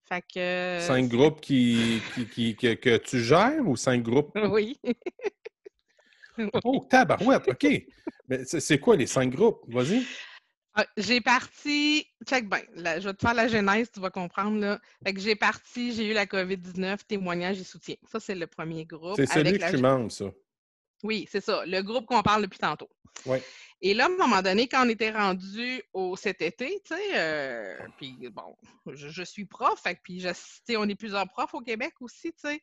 Fait 0.08 0.24
que... 0.34 0.80
Cinq 0.82 1.10
groupes 1.10 1.42
qui, 1.42 2.02
qui, 2.34 2.56
que, 2.56 2.98
tu 2.98 3.22
gères 3.22 3.68
ou 3.68 3.76
cinq 3.76 4.04
groupes? 4.04 4.32
Oui. 4.50 4.80
oh, 6.64 6.86
tabarouette, 6.90 7.48
OK. 7.48 7.68
Mais 8.28 8.46
c'est 8.46 8.80
quoi 8.80 8.96
les 8.96 9.08
cinq 9.08 9.32
groupes? 9.32 9.64
Vas-y. 9.68 10.04
Ah, 10.80 10.86
j'ai 10.96 11.22
parti, 11.22 12.06
check 12.28 12.48
bien, 12.48 12.60
je 12.76 13.08
vais 13.08 13.14
te 13.16 13.22
faire 13.22 13.34
la 13.34 13.48
genèse, 13.48 13.90
tu 13.92 14.00
vas 14.00 14.12
comprendre. 14.12 14.60
Là. 14.60 14.80
Fait 15.04 15.12
que 15.12 15.20
j'ai 15.20 15.36
parti, 15.36 15.92
j'ai 15.92 16.12
eu 16.12 16.14
la 16.14 16.28
COVID-19, 16.28 17.00
témoignage 17.08 17.60
et 17.60 17.64
soutien. 17.64 17.96
Ça, 18.12 18.20
c'est 18.20 18.36
le 18.36 18.46
premier 18.46 18.86
groupe. 18.86 19.16
C'est 19.16 19.26
celui 19.26 19.58
que 19.58 19.72
tu 19.72 19.78
membres, 19.78 20.12
ça. 20.12 20.26
Oui, 21.04 21.28
c'est 21.32 21.42
ça. 21.42 21.64
Le 21.66 21.82
groupe 21.82 22.06
qu'on 22.06 22.24
parle 22.24 22.44
depuis 22.44 22.60
tantôt. 22.60 22.90
Oui. 23.26 23.40
Et 23.82 23.94
là, 23.94 24.06
à 24.06 24.08
un 24.08 24.18
moment 24.18 24.42
donné, 24.42 24.68
quand 24.68 24.86
on 24.86 24.90
était 24.90 25.12
rendu 25.12 25.84
au 25.94 26.16
cet 26.16 26.42
été, 26.42 26.82
tu 26.84 26.96
sais, 26.96 27.02
euh, 27.14 27.78
puis 27.98 28.18
bon, 28.32 28.56
je, 28.88 29.24
suis 29.24 29.46
prof, 29.46 29.80
fait, 29.82 30.00
puis 30.04 30.26
on 30.76 30.90
est 30.90 30.96
plusieurs 30.96 31.28
profs 31.30 31.54
au 31.54 31.62
Québec 31.62 31.94
aussi, 32.00 32.34
tu 32.34 32.50
sais. 32.50 32.62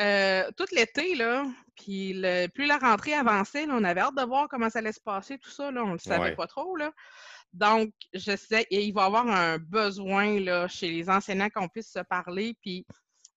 Euh, 0.00 0.50
tout 0.56 0.66
l'été, 0.72 1.14
là, 1.14 1.46
puis 1.74 2.22
plus 2.54 2.66
la 2.66 2.78
rentrée 2.78 3.14
avançait, 3.14 3.66
on 3.68 3.84
avait 3.84 4.00
hâte 4.00 4.16
de 4.16 4.24
voir 4.24 4.48
comment 4.48 4.68
ça 4.68 4.80
allait 4.80 4.92
se 4.92 5.00
passer, 5.00 5.38
tout 5.38 5.50
ça, 5.50 5.70
là, 5.70 5.84
on 5.84 5.88
ne 5.88 5.92
le 5.92 5.98
savait 5.98 6.34
pas 6.34 6.46
trop, 6.46 6.76
là. 6.76 6.92
Donc, 7.52 7.92
je 8.14 8.34
sais, 8.34 8.66
il 8.70 8.92
va 8.92 9.02
y 9.02 9.04
avoir 9.04 9.26
un 9.26 9.58
besoin, 9.58 10.40
là, 10.40 10.68
chez 10.68 10.88
les 10.88 11.10
enseignants 11.10 11.50
qu'on 11.50 11.68
puisse 11.68 11.92
se 11.92 11.98
parler, 12.00 12.56
puis 12.62 12.86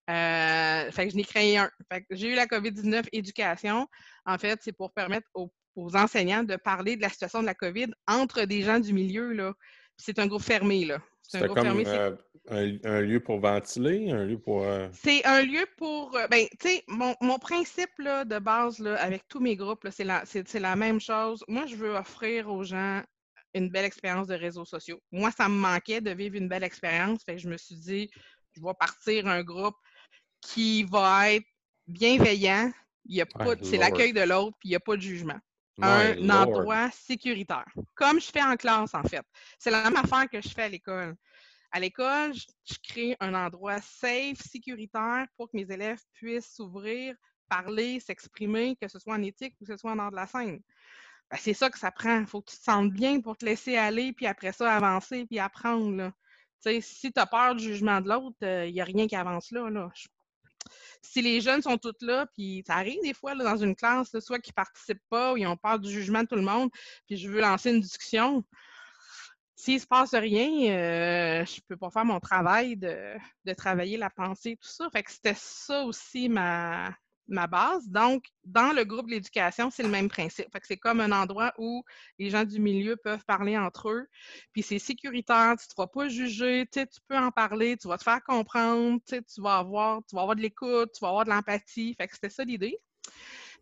euh, 0.10 0.92
fait 0.92 1.06
que 1.06 1.12
je 1.12 1.16
n'ai 1.16 1.24
créé 1.24 1.58
un. 1.58 1.70
j'ai 2.12 2.34
eu 2.34 2.36
la 2.36 2.46
COVID-19 2.46 3.06
éducation. 3.12 3.88
En 4.26 4.38
fait, 4.38 4.60
c'est 4.62 4.72
pour 4.72 4.94
permettre 4.94 5.28
aux 5.34 5.52
aux 5.76 5.96
enseignants 5.96 6.44
de 6.44 6.56
parler 6.56 6.96
de 6.96 7.02
la 7.02 7.10
situation 7.10 7.42
de 7.42 7.46
la 7.46 7.54
COVID 7.54 7.88
entre 8.08 8.44
des 8.44 8.62
gens 8.62 8.80
du 8.80 8.94
milieu. 8.94 9.34
Là. 9.34 9.54
C'est 9.98 10.20
un 10.20 10.28
groupe 10.28 10.42
fermé. 10.42 10.86
Là. 10.86 11.00
C'est 11.22 11.44
un, 11.44 11.48
comme, 11.48 11.84
euh, 11.86 12.16
un, 12.84 13.02
lieu 13.02 13.20
pour 13.20 13.40
ventiler, 13.40 14.12
un 14.12 14.26
lieu 14.26 14.38
pour. 14.38 14.64
Euh, 14.64 14.88
c'est 14.94 15.26
un 15.26 15.42
lieu 15.42 15.66
pour. 15.78 16.12
Ben, 16.30 16.46
tu 16.60 16.70
sais, 16.70 16.84
mon, 16.88 17.16
mon, 17.22 17.40
principe 17.40 17.90
là, 17.98 18.26
de 18.26 18.38
base 18.40 18.80
là, 18.80 18.96
avec 19.02 19.28
tous 19.28 19.40
mes 19.40 19.56
groupes, 19.56 19.88
c'est 19.92 20.04
la, 20.04 20.24
la 20.54 20.76
même 20.76 21.00
chose. 21.00 21.44
Moi, 21.48 21.66
je 21.66 21.76
veux 21.76 21.96
offrir 21.96 22.50
aux 22.50 22.64
gens 22.64 23.02
une 23.56 23.70
belle 23.70 23.86
expérience 23.86 24.28
de 24.28 24.36
réseaux 24.36 24.66
sociaux. 24.66 25.02
Moi, 25.12 25.32
ça 25.32 25.50
me 25.50 25.56
manquait 25.56 26.02
de 26.02 26.12
vivre 26.12 26.36
une 26.36 26.48
belle 26.48 26.64
expérience. 26.64 27.24
Fait 27.26 27.36
que 27.36 27.42
je 27.42 27.48
me 27.48 27.58
suis 27.58 27.78
dit, 27.78 28.10
je 28.54 28.62
vais 28.62 28.74
partir 28.80 29.28
un 29.28 29.44
groupe 29.44 29.76
qui 30.46 30.84
va 30.84 31.34
être 31.34 31.46
bienveillant. 31.88 32.72
Il 33.06 33.16
y 33.16 33.22
a 33.22 33.26
pas, 33.26 33.56
c'est 33.62 33.78
l'accueil 33.78 34.14
de 34.14 34.22
l'autre, 34.22 34.58
puis 34.60 34.70
il 34.70 34.72
n'y 34.72 34.76
a 34.76 34.80
pas 34.80 34.96
de 34.96 35.02
jugement 35.02 35.40
un 35.82 36.30
endroit 36.30 36.90
sécuritaire, 36.92 37.68
comme 37.96 38.20
je 38.20 38.32
fais 38.32 38.44
en 38.44 38.56
classe, 38.56 38.94
en 38.94 39.04
fait. 39.04 39.26
C'est 39.60 39.72
la 39.72 39.84
même 39.84 39.98
affaire 39.98 40.30
que 40.30 40.42
je 40.42 40.50
fais 40.50 40.64
à 40.64 40.70
l'école. 40.70 41.16
À 41.72 41.80
l'école, 41.80 42.34
je, 42.34 42.76
crée 42.88 43.18
un 43.20 43.34
endroit 43.34 43.82
safe, 43.82 44.40
sécuritaire 44.40 45.26
pour 45.36 45.50
que 45.50 45.58
mes 45.58 45.70
élèves 45.70 46.00
puissent 46.14 46.54
s'ouvrir, 46.56 47.16
parler, 47.50 48.00
s'exprimer, 48.00 48.78
que 48.80 48.88
ce 48.88 49.00
soit 49.00 49.16
en 49.16 49.24
éthique 49.24 49.56
ou 49.60 49.66
que 49.66 49.74
ce 49.74 49.78
soit 49.78 49.92
en 49.92 50.00
ordre 50.00 50.12
de 50.12 50.16
la 50.16 50.28
scène. 50.28 50.62
Ben, 51.30 51.38
c'est 51.38 51.54
ça 51.54 51.70
que 51.70 51.78
ça 51.78 51.92
prend. 51.92 52.20
Il 52.20 52.28
faut 52.28 52.42
que 52.42 52.52
tu 52.52 52.58
te 52.58 52.64
sentes 52.64 52.92
bien 52.92 53.20
pour 53.20 53.36
te 53.36 53.44
laisser 53.44 53.76
aller, 53.76 54.14
puis 54.14 54.28
après 54.28 54.54
ça, 54.54 54.74
avancer, 54.74 55.26
puis 55.26 55.40
apprendre. 55.40 56.12
Si 56.62 57.12
tu 57.12 57.20
as 57.20 57.26
peur 57.26 57.56
du 57.56 57.64
jugement 57.64 58.00
de 58.02 58.10
l'autre, 58.10 58.38
il 58.42 58.48
euh, 58.48 58.72
n'y 58.72 58.82
a 58.82 58.86
rien 58.86 59.08
qui 59.08 59.16
avance 59.16 59.52
là. 59.52 59.70
là 59.70 59.92
si 61.02 61.22
les 61.22 61.42
jeunes 61.42 61.62
sont 61.62 61.78
tous 61.78 61.96
là, 62.02 62.26
puis 62.34 62.64
ça 62.66 62.76
arrive 62.76 63.02
des 63.02 63.14
fois 63.14 63.36
dans 63.36 63.58
une 63.58 63.76
classe, 63.76 64.18
soit 64.20 64.40
qu'ils 64.40 64.52
ne 64.52 64.64
participent 64.64 65.08
pas 65.10 65.34
ou 65.34 65.38
ils 65.38 65.48
ont 65.48 65.58
peur 65.58 65.80
du 65.80 65.92
jugement 65.92 66.24
de 66.24 66.28
tout 66.28 66.36
le 66.36 66.42
monde, 66.42 66.70
puis 67.08 67.18
je 67.18 67.30
veux 67.30 67.42
lancer 67.42 67.72
une 67.72 67.82
discussion. 67.82 68.44
S'il 69.56 69.76
ne 69.76 69.80
se 69.80 69.88
passe 69.88 70.14
rien, 70.14 70.50
euh, 70.50 71.46
je 71.46 71.56
ne 71.56 71.62
peux 71.68 71.78
pas 71.78 71.90
faire 71.90 72.06
mon 72.06 72.20
travail 72.20 72.76
de, 72.76 73.16
travailler 73.56 73.98
la 73.98 74.10
pensée, 74.10 74.58
tout 74.62 74.68
ça. 74.68 74.90
C'était 75.08 75.36
ça 75.36 75.84
aussi 75.86 76.28
ma, 76.28 76.94
ma 77.28 77.48
base. 77.48 77.88
Donc, 77.88 78.26
dans 78.44 78.74
le 78.74 78.84
groupe 78.84 79.08
de 79.08 79.12
l'éducation, 79.12 79.70
c'est 79.72 79.84
le 79.84 79.90
même 79.90 80.10
principe. 80.10 80.48
c'est 80.64 80.78
comme 80.78 81.00
un 81.00 81.12
endroit 81.12 81.54
où 81.58 81.84
les 82.20 82.30
gens 82.30 82.44
du 82.44 82.60
milieu 82.60 82.96
peuvent 82.96 83.24
parler 83.26 83.58
entre 83.58 83.90
eux. 83.90 84.08
Puis 84.54 84.64
c'est 84.64 84.80
sécuritaire, 84.80 85.56
tu 85.58 85.66
ne 85.66 85.74
te 85.74 85.76
vas 85.78 85.88
pas 85.88 86.08
juger, 86.08 86.68
tu 86.72 86.86
peux 87.08 87.18
en 87.18 87.32
parler, 87.32 87.78
tu 87.78 87.88
vas 87.88 87.98
te 87.98 88.04
faire 88.04 88.24
comprendre, 88.24 89.00
tu 89.08 89.42
vas 89.42 89.58
avoir, 89.58 90.02
tu 90.10 90.16
vas 90.16 90.22
avoir 90.22 90.36
de 90.36 90.42
l'écoute, 90.42 90.92
tu 90.94 91.02
vas 91.02 91.10
avoir 91.10 91.26
de 91.26 91.30
l'empathie. 91.30 91.96
Fait 91.96 92.08
que 92.08 92.14
c'était 92.14 92.30
ça 92.30 92.44
l'idée. 92.44 92.78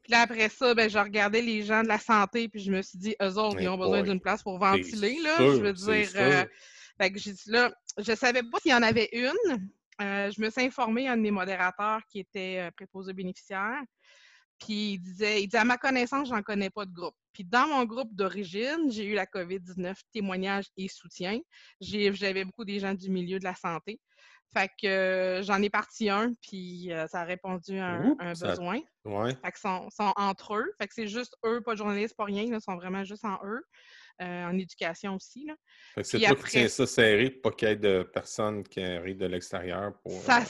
Puis 0.02 0.12
là, 0.12 0.22
après 0.22 0.50
ça, 0.50 0.74
ben, 0.74 0.90
je 0.90 1.00
regardais 1.00 1.42
les 1.42 1.64
gens 1.64 1.82
de 1.82 1.88
la 1.88 2.00
santé, 2.00 2.50
puis 2.50 2.60
je 2.60 2.72
me 2.72 2.82
suis 2.82 2.98
dit, 2.98 3.16
eux 3.22 3.38
autres, 3.38 3.62
ils 3.62 3.70
ont 3.70 3.78
besoin 3.78 4.04
d'une 4.04 4.20
place 4.20 4.44
pour 4.44 4.60
ventiler, 4.60 5.18
là. 5.24 5.38
je 5.38 5.62
veux 5.62 5.74
dire. 5.74 6.10
Euh, 6.16 6.46
fait 7.00 7.12
que 7.12 7.20
j'ai 7.20 7.34
dit 7.34 7.50
là, 7.50 7.74
je 7.98 8.14
savais 8.14 8.44
pas 8.44 8.60
s'il 8.60 8.72
y 8.72 8.76
en 8.76 8.84
avait 8.84 9.10
une. 9.14 9.70
Euh, 10.02 10.32
je 10.32 10.42
me 10.42 10.50
suis 10.50 10.64
informée 10.64 11.08
un 11.08 11.18
de 11.18 11.22
mes 11.22 11.32
modérateurs 11.32 12.02
qui 12.10 12.20
était 12.20 12.60
euh, 12.60 12.72
préposé 12.72 13.14
bénéficiaire. 13.14 13.82
Puis 14.60 14.94
il 14.94 15.00
disait, 15.00 15.44
il 15.44 15.56
à 15.56 15.66
ma 15.66 15.78
connaissance, 15.78 16.30
j'en 16.30 16.42
connais 16.42 16.70
pas 16.70 16.86
de 16.86 16.94
groupe. 16.94 17.16
Puis 17.34 17.44
dans 17.44 17.68
mon 17.68 17.84
groupe 17.86 18.14
d'origine, 18.16 18.90
j'ai 18.90 19.06
eu 19.06 19.14
la 19.14 19.26
COVID-19, 19.26 19.96
témoignage 20.14 20.66
et 20.78 20.88
soutien. 20.88 21.40
J'avais 21.82 22.46
beaucoup 22.46 22.64
des 22.64 22.80
gens 22.80 22.94
du 22.94 23.10
milieu 23.10 23.40
de 23.40 23.44
la 23.44 23.56
santé. 23.56 24.00
Fait 24.54 24.70
que 24.80 24.88
euh, 24.88 25.42
j'en 25.42 25.62
ai 25.62 25.70
parti 25.70 26.10
un, 26.10 26.34
puis 26.40 26.92
euh, 26.92 27.08
ça 27.08 27.22
a 27.22 27.24
répondu 27.24 27.80
à 27.80 27.96
un, 28.20 28.34
besoin. 28.34 28.80
Ouais. 29.04 29.36
Fait 29.44 29.52
que 29.52 29.60
sont, 29.60 29.90
sont 29.90 30.14
entre 30.16 30.56
eux. 30.56 30.74
Fait 30.78 30.88
que 30.88 30.94
c'est 30.94 31.08
juste 31.08 31.36
eux, 31.44 31.62
pas 31.62 31.74
de 31.74 31.80
journalistes, 31.80 32.16
pas 32.16 32.26
rien. 32.26 32.44
Ils 32.44 32.62
sont 32.62 32.76
vraiment 32.76 33.04
juste 33.04 33.26
en 33.26 33.40
eux. 33.44 33.64
Euh, 34.22 34.46
en 34.46 34.58
éducation 34.58 35.16
aussi. 35.16 35.46
Là. 35.46 35.56
c'est 36.04 36.20
toi 36.20 36.36
qui 36.36 36.52
tiens 36.52 36.68
ça 36.68 36.86
serré 36.86 37.32
pour 37.32 37.52
pas 37.52 37.58
qu'il 37.58 37.68
y 37.68 37.72
ait 37.72 37.76
de 37.76 38.04
personnes 38.04 38.64
qui 38.64 38.80
arrivent 38.80 39.18
de 39.18 39.26
l'extérieur 39.26 39.92
pour. 40.04 40.22
Ça 40.22 40.44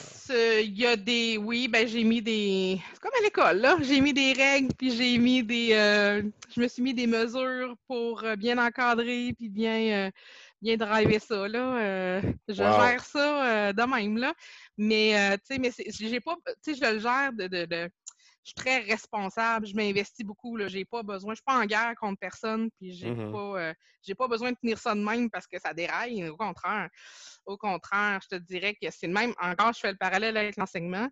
Il 0.60 0.78
y 0.78 0.86
a 0.86 0.96
des. 0.96 1.38
Oui, 1.38 1.66
ben 1.66 1.88
j'ai 1.88 2.04
mis 2.04 2.20
des. 2.20 2.78
C'est 2.92 3.00
comme 3.00 3.12
à 3.18 3.22
l'école, 3.22 3.58
là. 3.58 3.78
J'ai 3.80 4.02
mis 4.02 4.12
des 4.12 4.34
règles, 4.34 4.68
puis 4.76 4.90
j'ai 4.90 5.16
mis 5.16 5.42
des. 5.42 5.70
Je 6.54 6.60
me 6.60 6.68
suis 6.68 6.82
mis 6.82 6.92
des 6.92 7.06
mesures 7.06 7.74
pour 7.86 8.22
bien 8.36 8.58
encadrer, 8.58 9.32
puis 9.36 9.48
bien 9.48 10.10
bien 10.64 10.76
driver 10.78 11.20
ça. 11.20 11.46
Là. 11.46 11.76
Euh, 11.76 12.22
je 12.48 12.54
gère 12.54 13.04
ça 13.04 13.68
euh, 13.68 13.72
de 13.72 13.82
même. 13.82 14.16
Là. 14.16 14.32
Mais, 14.78 15.16
euh, 15.16 15.36
tu 15.36 15.54
sais, 15.54 15.58
mais 15.58 15.70
j'ai 15.90 16.20
pas. 16.20 16.36
Tu 16.64 16.74
sais, 16.74 16.80
je 16.80 16.92
le 16.94 16.98
gère 16.98 17.32
de, 17.32 17.90
je 18.44 18.50
suis 18.50 18.54
très 18.54 18.80
responsable, 18.80 19.66
je 19.66 19.74
m'investis 19.74 20.24
beaucoup, 20.24 20.56
là, 20.56 20.68
j'ai 20.68 20.84
pas 20.84 21.02
besoin, 21.02 21.32
je 21.32 21.36
suis 21.36 21.44
pas 21.44 21.58
en 21.58 21.64
guerre 21.64 21.94
contre 21.98 22.18
personne, 22.20 22.70
puis 22.78 22.92
j'ai 22.92 23.10
mmh 23.10 23.32
pas, 23.32 23.74
pas 24.18 24.28
besoin 24.28 24.52
de 24.52 24.56
tenir 24.60 24.78
ça 24.78 24.94
de 24.94 25.00
même 25.00 25.30
parce 25.30 25.46
que 25.46 25.58
ça 25.58 25.72
déraille, 25.72 26.28
au 26.28 26.36
contraire. 26.36 26.90
Au 27.46 27.56
contraire, 27.56 28.20
je 28.22 28.36
te 28.36 28.42
dirais 28.42 28.74
que 28.74 28.90
c'est 28.90 29.06
le 29.06 29.14
même, 29.14 29.34
encore 29.40 29.72
je 29.72 29.80
fais 29.80 29.92
le 29.92 29.96
parallèle 29.96 30.36
avec 30.36 30.58
l'enseignement, 30.58 31.08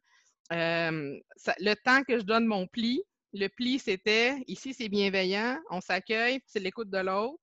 le 0.50 1.74
temps 1.84 2.02
que 2.06 2.18
je 2.18 2.24
donne 2.24 2.44
mon 2.44 2.66
pli, 2.66 3.02
le 3.32 3.48
pli 3.48 3.78
c'était, 3.78 4.36
ici 4.46 4.74
c'est 4.74 4.90
bienveillant, 4.90 5.58
on 5.70 5.80
s'accueille, 5.80 6.40
c'est 6.44 6.60
l'écoute 6.60 6.90
de 6.90 6.98
l'autre, 6.98 7.40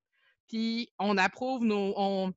puis 0.48 0.92
on 1.00 1.18
approuve 1.18 1.66
nos, 1.66 2.32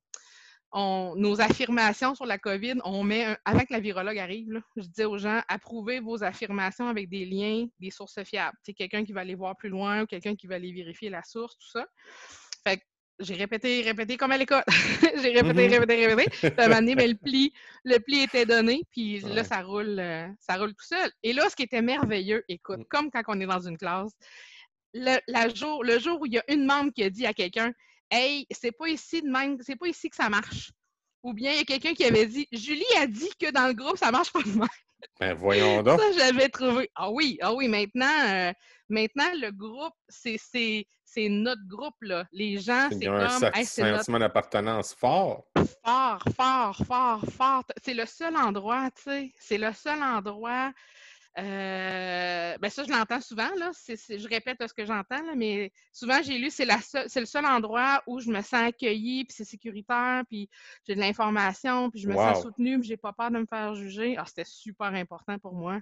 nos 0.73 1.41
affirmations 1.41 2.15
sur 2.15 2.25
la 2.25 2.37
COVID. 2.37 2.75
On 2.83 3.03
met, 3.03 3.37
avec 3.45 3.69
la 3.69 3.79
virologue 3.79 4.17
arrive, 4.17 4.61
je 4.75 4.83
dis 4.83 5.03
aux 5.03 5.17
gens, 5.17 5.41
approuvez 5.47 5.99
vos 5.99 6.23
affirmations 6.23 6.87
avec 6.87 7.09
des 7.09 7.25
liens, 7.25 7.67
des 7.79 7.91
sources 7.91 8.23
fiables. 8.23 8.57
C'est 8.63 8.73
quelqu'un 8.73 9.03
qui 9.03 9.13
va 9.13 9.21
aller 9.21 9.35
voir 9.35 9.55
plus 9.55 9.69
loin 9.69 10.03
ou 10.03 10.05
quelqu'un 10.05 10.35
qui 10.35 10.47
va 10.47 10.55
aller 10.55 10.71
vérifier 10.71 11.09
la 11.09 11.23
source, 11.23 11.57
tout 11.57 11.69
ça. 11.69 11.85
Fait 12.65 12.77
que 12.77 12.83
j'ai 13.19 13.35
répété, 13.35 13.81
répété 13.81 14.17
comme 14.17 14.31
à 14.31 14.37
l'école. 14.37 14.63
j'ai 15.21 15.31
répété, 15.31 15.67
mm-hmm. 15.67 15.79
répété, 15.79 16.07
répété. 16.07 16.29
Puis 16.49 16.51
à 16.57 16.63
un 16.63 16.67
moment 16.67 16.79
donné, 16.79 16.95
mais 16.95 17.07
le 17.07 17.15
pli, 17.15 17.53
le 17.83 17.99
pli 17.99 18.23
était 18.23 18.45
donné, 18.45 18.81
puis 18.91 19.19
là, 19.19 19.43
ça 19.43 19.61
roule, 19.61 19.99
euh, 19.99 20.27
ça 20.39 20.57
roule 20.57 20.73
tout 20.73 20.85
seul. 20.85 21.11
Et 21.21 21.33
là, 21.33 21.49
ce 21.49 21.55
qui 21.55 21.63
était 21.63 21.83
merveilleux, 21.83 22.43
écoute, 22.49 22.79
mm. 22.79 22.85
comme 22.89 23.11
quand 23.11 23.21
on 23.27 23.39
est 23.39 23.45
dans 23.45 23.67
une 23.67 23.77
classe, 23.77 24.11
le, 24.95 25.17
la 25.27 25.49
jour, 25.49 25.83
le 25.83 25.99
jour 25.99 26.19
où 26.21 26.25
il 26.25 26.33
y 26.33 26.39
a 26.39 26.43
une 26.47 26.65
membre 26.65 26.91
qui 26.91 27.03
a 27.03 27.09
dit 27.09 27.25
à 27.25 27.33
quelqu'un 27.33 27.73
Hey, 28.15 28.45
c'est 28.51 28.71
pas 28.71 28.87
ici 28.89 29.23
de 29.23 29.27
même, 29.27 29.57
c'est 29.61 29.75
pas 29.75 29.87
ici 29.87 30.07
que 30.07 30.15
ça 30.15 30.29
marche. 30.29 30.71
Ou 31.23 31.33
bien 31.33 31.51
il 31.51 31.57
y 31.57 31.61
a 31.61 31.63
quelqu'un 31.63 31.95
qui 31.95 32.03
avait 32.03 32.27
dit 32.27 32.47
Julie 32.51 32.85
a 32.99 33.07
dit 33.07 33.31
que 33.39 33.49
dans 33.49 33.65
le 33.65 33.73
groupe, 33.73 33.97
ça 33.97 34.11
marche 34.11 34.31
pas 34.31 34.43
de 34.43 34.49
même. 34.49 34.67
Ben 35.19 35.33
voyons 35.33 35.81
donc. 35.81 35.99
Ça, 35.99 36.11
j'avais 36.11 36.47
trouvé. 36.47 36.91
Ah 36.93 37.09
oui, 37.09 37.39
ah 37.41 37.53
oui, 37.55 37.67
maintenant, 37.67 38.05
euh, 38.27 38.53
maintenant 38.87 39.31
le 39.33 39.51
groupe, 39.51 39.95
c'est 40.07 40.45
notre 41.27 41.67
groupe, 41.67 41.95
là. 42.01 42.25
Les 42.31 42.59
gens, 42.59 42.89
c'est 42.91 43.05
comme. 43.05 43.15
un 43.15 43.51
hey, 43.53 43.65
sentiment 43.65 44.19
d'appartenance 44.19 44.93
fort. 44.93 45.45
Fort, 45.83 46.23
fort, 46.35 46.77
fort, 46.85 47.25
fort. 47.35 47.63
C'est 47.83 47.95
le 47.95 48.05
seul 48.05 48.37
endroit, 48.37 48.91
tu 48.95 49.03
sais. 49.03 49.33
C'est 49.39 49.57
le 49.57 49.73
seul 49.73 50.01
endroit 50.03 50.71
euh, 51.39 52.57
ben 52.59 52.69
ça, 52.69 52.83
je 52.83 52.91
l'entends 52.91 53.21
souvent, 53.21 53.49
là. 53.57 53.71
je 53.87 54.27
répète 54.27 54.67
ce 54.67 54.73
que 54.73 54.85
j'entends, 54.85 55.35
mais 55.35 55.71
souvent, 55.91 56.21
j'ai 56.21 56.37
lu, 56.37 56.51
c'est, 56.51 56.67
c'est 57.07 57.19
le 57.19 57.25
seul 57.25 57.45
endroit 57.45 58.03
où 58.05 58.19
je 58.19 58.29
me 58.29 58.41
sens 58.41 58.67
accueillie, 58.67 59.25
puis 59.25 59.33
c'est 59.35 59.45
sécuritaire, 59.45 60.23
puis 60.29 60.47
j'ai 60.85 60.93
de 60.93 60.99
l'information, 60.99 61.89
puis 61.89 62.01
je 62.01 62.07
me 62.07 62.13
sens 62.13 62.43
soutenue, 62.43 62.79
puis 62.79 62.87
j'ai 62.87 62.97
pas 62.97 63.13
peur 63.13 63.31
de 63.31 63.39
me 63.39 63.47
faire 63.47 63.73
juger. 63.73 64.15
Ah, 64.17 64.25
c'était 64.27 64.45
super 64.45 64.93
important 64.93 65.39
pour 65.39 65.53
moi, 65.53 65.79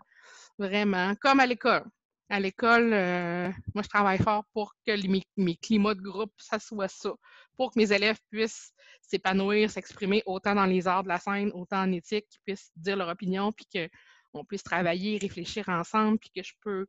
vraiment. 0.58 1.16
Comme 1.16 1.42
à 1.42 1.46
l'école. 1.46 1.84
À 2.30 2.40
l'école, 2.40 2.94
euh, 2.94 3.50
moi, 3.76 3.84
je 3.84 3.90
travaille 3.90 4.20
fort 4.20 4.46
pour 4.54 4.74
que 4.88 5.06
mes, 5.06 5.22
mes, 5.36 5.58
climats 5.58 5.96
de 5.96 6.02
groupe, 6.02 6.32
ça 6.38 6.60
soit 6.60 6.88
ça. 6.88 7.12
Pour 7.58 7.74
que 7.74 7.80
mes 7.80 7.92
élèves 7.92 8.20
puissent 8.32 8.72
s'épanouir, 9.02 9.70
s'exprimer 9.70 10.24
autant 10.26 10.56
dans 10.56 10.66
les 10.66 10.88
arts 10.88 11.04
de 11.04 11.10
la 11.10 11.18
scène, 11.18 11.52
autant 11.54 11.82
en 11.82 11.92
éthique, 11.92 12.26
qu'ils 12.30 12.42
puissent 12.46 12.72
dire 12.78 12.96
leur 12.96 13.10
opinion, 13.10 13.52
puis 13.52 13.66
que 13.66 13.90
on 14.34 14.46
puisse 14.46 14.64
travailler, 14.64 15.18
réfléchir 15.18 15.68
ensemble, 15.70 16.18
puis 16.20 16.32
que 16.36 16.44
je 16.44 16.54
peux 16.62 16.86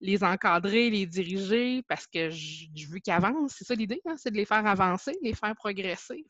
les 0.00 0.22
encadrer, 0.22 0.90
les 0.90 1.06
diriger, 1.06 1.82
parce 1.88 2.06
que 2.06 2.30
je, 2.30 2.66
veux 2.90 2.98
qu'ils 2.98 3.12
avancent. 3.12 3.54
C'est 3.56 3.64
ça 3.64 3.74
l'idée, 3.74 4.00
hein, 4.06 4.14
c'est 4.16 4.30
de 4.30 4.36
les 4.36 4.44
faire 4.44 4.66
avancer, 4.66 5.16
les 5.22 5.34
faire 5.34 5.54
progresser. 5.54 6.24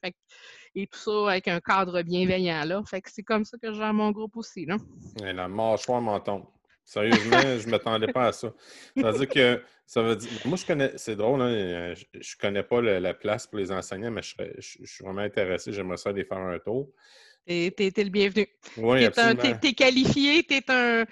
et 0.74 0.86
tout 0.86 0.98
ça 0.98 1.30
avec 1.30 1.48
un 1.48 1.60
cadre 1.60 2.02
bienveillant. 2.02 2.64
Là. 2.64 2.82
Fait 2.86 3.00
que 3.00 3.10
c'est 3.10 3.22
comme 3.22 3.44
ça 3.44 3.56
que 3.60 3.72
je 3.72 3.92
mon 3.92 4.12
groupe 4.12 4.36
aussi. 4.36 4.64
Là. 4.64 4.76
Et 5.24 5.32
la 5.32 5.48
mâchoire 5.48 6.00
m'entend. 6.00 6.50
Sérieusement, 6.84 7.40
je 7.40 7.66
ne 7.66 7.70
m'attendais 7.70 8.12
pas 8.12 8.28
à 8.28 8.32
ça. 8.32 8.52
Ça 9.00 9.10
veut 9.10 9.18
dire 9.18 9.28
que 9.28 9.62
ça 9.86 10.02
veut 10.02 10.16
dire. 10.16 10.30
Moi, 10.44 10.56
je 10.56 10.66
connais. 10.66 10.92
C'est 10.96 11.16
drôle, 11.16 11.40
hein, 11.40 11.94
je 11.94 12.04
ne 12.14 12.40
connais 12.40 12.62
pas 12.62 12.80
la 12.80 13.14
place 13.14 13.46
pour 13.46 13.58
les 13.58 13.72
enseignants, 13.72 14.10
mais 14.10 14.22
je, 14.22 14.34
je 14.58 14.84
suis 14.84 15.04
vraiment 15.04 15.22
intéressé. 15.22 15.72
J'aimerais 15.72 15.96
ça 15.96 16.10
aller 16.10 16.24
faire 16.24 16.38
un 16.38 16.58
tour. 16.58 16.90
T'es 17.46 17.74
es, 17.78 18.04
le 18.04 18.10
bienvenu. 18.10 18.46
Oui, 18.76 19.10
T'es 19.10 19.68
es, 19.68 19.74
qualifié, 19.74 20.42
t'es 20.44 20.64
un. 20.70 21.04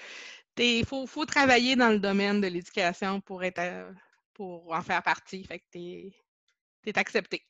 Il 0.58 0.84
faut, 0.84 1.06
faut, 1.06 1.24
travailler 1.24 1.76
dans 1.76 1.90
le 1.90 1.98
domaine 1.98 2.40
de 2.40 2.46
l'éducation 2.46 3.20
pour 3.20 3.42
être 3.42 3.58
euh, 3.58 3.90
pour 4.34 4.72
en 4.72 4.82
faire 4.82 5.02
partie. 5.02 5.44
Fait 5.44 5.58
que 5.58 5.64
t'es 5.72 6.12
es 6.86 6.98
accepté. 6.98 7.42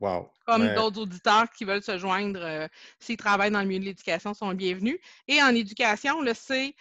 Wow. 0.00 0.30
Comme 0.46 0.74
d'autres 0.74 1.02
auditeurs 1.02 1.50
qui 1.50 1.64
veulent 1.64 1.82
se 1.82 1.98
joindre, 1.98 2.40
euh, 2.42 2.68
s'ils 2.98 3.16
travaillent 3.16 3.50
dans 3.50 3.60
le 3.60 3.66
milieu 3.66 3.80
de 3.80 3.84
l'éducation, 3.86 4.32
sont 4.34 4.52
bienvenus. 4.54 4.98
Et 5.28 5.42
en 5.42 5.54
éducation, 5.54 6.20
le 6.22 6.32
c'est 6.34 6.74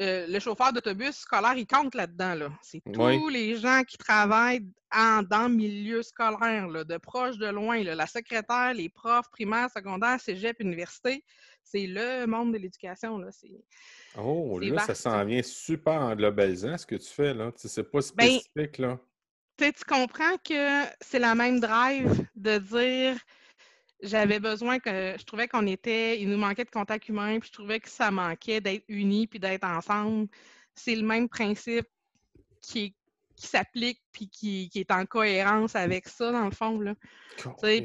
euh, 0.00 0.26
le 0.28 0.38
chauffeur 0.38 0.72
d'autobus 0.72 1.16
scolaire, 1.16 1.54
il 1.56 1.66
compte 1.66 1.94
là-dedans. 1.94 2.34
Là. 2.34 2.50
C'est 2.62 2.82
tous 2.92 3.28
les 3.28 3.56
gens 3.56 3.82
qui 3.82 3.98
travaillent 3.98 4.64
en, 4.94 5.22
dans 5.22 5.48
le 5.48 5.54
milieu 5.54 6.02
scolaire, 6.02 6.68
là, 6.68 6.84
de 6.84 6.96
proche, 6.98 7.36
de 7.36 7.48
loin. 7.48 7.82
Là. 7.82 7.94
La 7.94 8.06
secrétaire, 8.06 8.74
les 8.74 8.88
profs 8.88 9.28
primaires, 9.30 9.68
secondaires, 9.70 10.20
cégep, 10.20 10.60
université. 10.60 11.24
C'est 11.64 11.86
le 11.86 12.26
monde 12.26 12.52
de 12.52 12.58
l'éducation. 12.58 13.18
Là. 13.18 13.28
Oh, 14.16 14.58
là, 14.60 14.78
ça 14.86 14.94
s'en 14.94 15.24
vient 15.24 15.42
super 15.42 16.00
en 16.00 16.14
globalisant 16.14 16.78
ce 16.78 16.86
que 16.86 16.96
tu 16.96 17.08
fais. 17.08 17.34
là. 17.34 17.50
C'est 17.56 17.82
pas 17.82 17.98
ben, 17.98 18.38
spécifique. 18.40 18.78
là. 18.78 18.98
Tu 19.58 19.72
comprends 19.86 20.36
que 20.48 20.84
c'est 21.00 21.18
la 21.18 21.34
même 21.34 21.58
drive 21.58 22.24
de 22.36 22.58
dire 22.58 23.16
j'avais 24.02 24.40
besoin 24.40 24.78
que 24.78 25.16
je 25.18 25.24
trouvais 25.24 25.48
qu'on 25.48 25.66
était, 25.66 26.20
il 26.20 26.28
nous 26.30 26.38
manquait 26.38 26.64
de 26.64 26.70
contact 26.70 27.08
humain, 27.08 27.40
puis 27.40 27.48
je 27.48 27.52
trouvais 27.52 27.80
que 27.80 27.88
ça 27.88 28.10
manquait 28.10 28.60
d'être 28.60 28.84
unis 28.88 29.26
puis 29.26 29.40
d'être 29.40 29.64
ensemble. 29.64 30.28
C'est 30.74 30.94
le 30.94 31.04
même 31.04 31.28
principe 31.28 31.86
qui, 32.60 32.94
qui 33.34 33.46
s'applique 33.46 34.00
puis 34.12 34.28
qui, 34.28 34.70
est 34.74 34.90
en 34.90 35.04
cohérence 35.04 35.74
avec 35.74 36.08
ça, 36.08 36.30
dans 36.30 36.44
le 36.44 36.52
fond. 36.52 36.80
Là. 36.80 36.94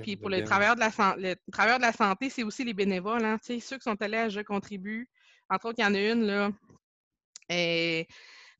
Puis 0.02 0.16
pour 0.16 0.30
les 0.30 0.44
travailleurs 0.44 0.76
de 0.76 0.82
la, 0.82 1.16
le 1.18 1.36
travailleurs 1.52 1.80
de 1.80 1.84
la 1.84 1.94
santé, 1.94 2.30
c'est 2.30 2.44
aussi 2.44 2.64
les 2.64 2.74
bénévoles. 2.74 3.26
Hein, 3.26 3.40
ceux 3.42 3.78
qui 3.78 3.84
sont 3.84 4.00
allés 4.02 4.18
à 4.18 4.30
Je 4.30 4.42
contribue. 4.42 5.10
Entre 5.50 5.68
autres, 5.68 5.80
il 5.80 5.84
y 5.84 5.86
en 5.86 5.96
a 5.96 6.00
une, 6.00 6.26
là. 6.26 6.52
Et 7.50 8.08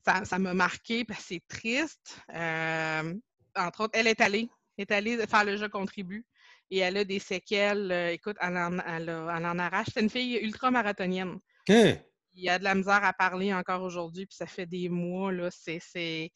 ça 0.04 0.38
m'a 0.38 0.54
marqué 0.54 1.04
parce 1.04 1.20
que 1.20 1.26
c'est 1.26 1.42
triste. 1.48 2.20
Euh, 2.34 3.14
entre 3.56 3.84
autres, 3.84 3.98
elle 3.98 4.06
est 4.06 4.20
allée, 4.20 4.48
est 4.76 4.90
allée 4.90 5.24
faire 5.26 5.44
le 5.44 5.56
Je 5.56 5.66
contribue 5.66 6.26
et 6.70 6.78
elle 6.78 6.96
a 6.96 7.04
des 7.04 7.18
séquelles. 7.18 7.90
Euh, 7.90 8.12
écoute, 8.12 8.36
elle 8.40 8.56
en, 8.56 8.78
elle, 8.78 9.10
en 9.10 9.58
arrache. 9.58 9.88
C'est 9.92 10.00
une 10.00 10.10
fille 10.10 10.36
ultra-marathonienne. 10.36 11.38
Il 11.68 12.42
y 12.42 12.48
a 12.48 12.58
de 12.58 12.64
la 12.64 12.74
misère 12.74 13.04
à 13.04 13.12
parler 13.12 13.54
encore 13.54 13.82
aujourd'hui, 13.82 14.26
puis 14.26 14.36
ça 14.36 14.46
fait 14.46 14.66
des 14.66 14.88
mois, 14.88 15.32
là. 15.32 15.50
C'est. 15.50 15.78
c'est 15.80 16.32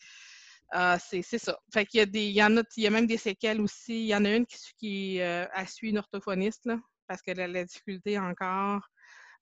ah, 0.70 0.98
ça. 0.98 1.58
Fait 1.72 1.86
qu'il 1.86 1.98
y 1.98 2.02
a 2.02 2.06
des. 2.06 2.26
Il 2.26 2.36
y 2.36 2.42
en 2.42 2.56
a, 2.56 2.62
il 2.76 2.82
y 2.82 2.86
a 2.86 2.90
même 2.90 3.06
des 3.06 3.16
séquelles 3.16 3.60
aussi. 3.60 4.02
Il 4.02 4.06
y 4.06 4.14
en 4.14 4.24
a 4.24 4.30
une 4.30 4.46
qui, 4.46 4.58
qui 4.78 5.20
euh, 5.20 5.46
a 5.52 5.66
suivi 5.66 5.90
une 5.90 5.98
orthophoniste, 5.98 6.66
là, 6.66 6.78
parce 7.06 7.22
qu'elle 7.22 7.40
a 7.40 7.48
la 7.48 7.64
difficulté 7.64 8.18
encore. 8.18 8.86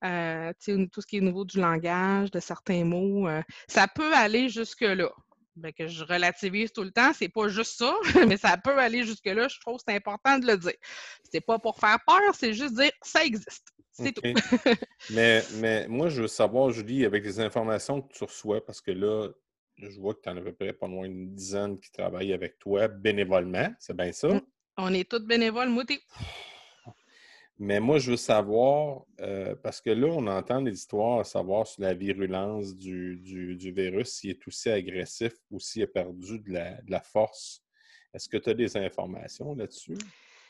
Euh, 0.05 0.53
tout 0.62 1.01
ce 1.01 1.07
qui 1.07 1.16
est 1.16 1.20
au 1.20 1.25
niveau 1.25 1.44
du 1.44 1.59
langage, 1.59 2.31
de 2.31 2.38
certains 2.38 2.85
mots, 2.85 3.29
ça 3.66 3.88
peut 3.88 4.14
aller 4.14 4.49
jusque-là. 4.49 5.11
Ben, 5.57 5.73
que 5.73 5.87
je 5.88 6.05
relativise 6.05 6.71
tout 6.71 6.83
le 6.83 6.90
temps, 6.90 7.12
c'est 7.14 7.31
pas 7.31 7.49
juste 7.49 7.79
ça, 7.79 7.95
mais 8.29 8.37
ça 8.37 8.59
peut 8.59 8.79
aller 8.79 9.05
jusque-là. 9.05 9.49
Je 9.49 9.59
trouve 9.61 9.79
que 9.79 9.85
c'est 9.88 9.95
important 9.95 10.38
de 10.38 10.47
le 10.47 10.59
dire. 10.59 10.75
C'est 11.33 11.40
pas 11.40 11.59
pour 11.59 11.79
faire 11.79 11.99
peur, 12.07 12.35
c'est 12.35 12.53
juste 12.53 12.75
dire 12.75 12.90
ça 13.03 13.25
existe. 13.25 13.73
C'est 13.90 14.12
tout. 14.12 14.21
mais, 15.11 15.42
mais 15.55 15.88
moi, 15.88 16.11
je 16.11 16.23
veux 16.23 16.29
savoir, 16.29 16.71
Julie, 16.71 17.07
avec 17.07 17.25
les 17.25 17.40
informations 17.40 18.03
que 18.03 18.12
tu 18.12 18.25
reçois, 18.25 18.64
parce 18.64 18.83
que 18.83 18.90
là, 18.90 19.31
je 19.79 19.99
vois 19.99 20.14
que 20.14 20.21
tu 20.23 20.29
en 20.29 20.37
as 20.37 20.40
à 20.40 20.42
peu 20.42 20.53
près 20.53 20.75
pas 20.75 20.88
loin 20.88 21.09
d'une 21.09 21.35
dizaine 21.35 21.81
qui 21.81 21.90
travaillent 21.90 22.35
avec 22.35 22.59
toi 22.59 22.88
bénévolement. 22.88 23.73
C'est 23.79 23.97
bien 23.97 24.12
ça? 24.12 24.29
On 24.77 24.92
est 24.92 25.09
tous 25.09 25.25
bénévoles, 25.25 25.71
moutés. 25.71 26.01
Mais 27.59 27.81
moi, 27.81 27.99
je 27.99 28.11
veux 28.11 28.16
savoir, 28.19 29.07
euh, 29.21 29.55
parce 29.62 29.81
que 29.81 29.88
là, 29.88 30.09
on 30.09 30.27
entend 30.27 30.61
des 30.61 30.73
histoires 30.73 31.21
à 31.21 31.25
savoir 31.25 31.66
sur 31.66 31.83
la 31.83 31.95
virulence 31.95 32.77
du, 32.77 33.16
du, 33.16 33.73
virus, 33.73 34.11
s'il 34.11 34.31
est 34.31 34.47
aussi 34.47 34.69
agressif 34.69 35.33
ou 35.51 35.59
s'il 35.59 35.83
a 35.83 35.87
perdu 35.87 36.38
de 36.40 36.53
la, 36.53 37.01
force. 37.01 37.62
Est-ce 38.12 38.29
que 38.29 38.37
tu 38.37 38.51
as 38.51 38.55
des 38.55 38.77
informations 38.77 39.55
là-dessus? 39.55 39.97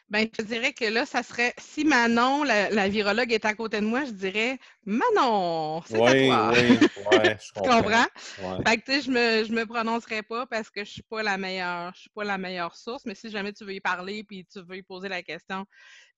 Ben, 0.09 0.29
je 0.39 0.45
dirais 0.45 0.73
que 0.73 0.85
là, 0.85 1.05
ça 1.05 1.25
serait, 1.25 1.53
si 1.59 1.85
Manon, 1.85 2.45
la, 2.45 2.89
virologue, 2.89 3.33
est 3.33 3.45
à 3.45 3.55
côté 3.55 3.81
de 3.81 3.87
moi, 3.87 4.05
je 4.05 4.13
dirais 4.13 4.57
Manon, 4.85 5.83
c'est 5.85 5.97
à 5.97 5.99
toi. 5.99 6.53
Oui, 6.53 6.79
ouais, 7.19 7.37
je 7.41 7.53
comprends? 7.53 7.81
tu 7.83 8.43
comprends? 8.43 8.63
Fait 8.65 8.77
que, 8.77 8.85
tu 8.85 8.93
sais, 8.93 9.01
je 9.01 9.11
me, 9.11 9.45
je 9.45 9.53
me 9.53 9.67
prononcerai 9.67 10.23
pas 10.23 10.47
parce 10.47 10.71
que 10.71 10.85
je 10.85 10.91
suis 10.91 11.03
pas 11.03 11.25
la 11.25 11.37
meilleure, 11.37 11.93
je 11.97 12.03
suis 12.03 12.11
pas 12.11 12.23
la 12.23 12.39
meilleure 12.39 12.77
source, 12.77 13.05
mais 13.05 13.17
si 13.17 13.31
jamais 13.31 13.53
tu 13.53 13.65
veux 13.65 13.75
y 13.75 13.81
parler 13.81 14.23
puis 14.23 14.47
tu 14.47 14.63
veux 14.63 14.77
y 14.77 14.83
poser 14.85 15.09
la 15.09 15.25
question, 15.25 15.67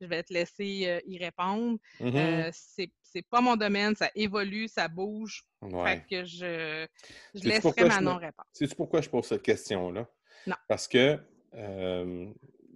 je 0.03 0.07
vais 0.07 0.23
te 0.23 0.35
laisser 0.35 0.83
euh, 0.85 1.01
y 1.07 1.17
répondre. 1.17 1.79
Mm-hmm. 2.01 2.49
Euh, 2.49 2.51
c'est, 2.53 3.23
pas 3.31 3.41
mon 3.41 3.57
domaine, 3.57 3.97
ça 3.97 4.11
évolue, 4.15 4.69
ça 4.69 4.87
bouge. 4.87 5.45
Fait 5.63 6.05
que 6.09 6.25
je, 6.25 6.87
je 7.35 7.49
laisserai 7.49 7.85
Manon 7.85 8.17
répondre. 8.17 8.49
Sais-tu 8.53 8.75
pourquoi 8.75 9.01
je 9.01 9.09
pose 9.09 9.25
cette 9.25 9.43
question-là? 9.43 10.07
Non. 10.47 10.57
Parce 10.69 10.87
que 10.87 11.19
euh, 11.55 12.27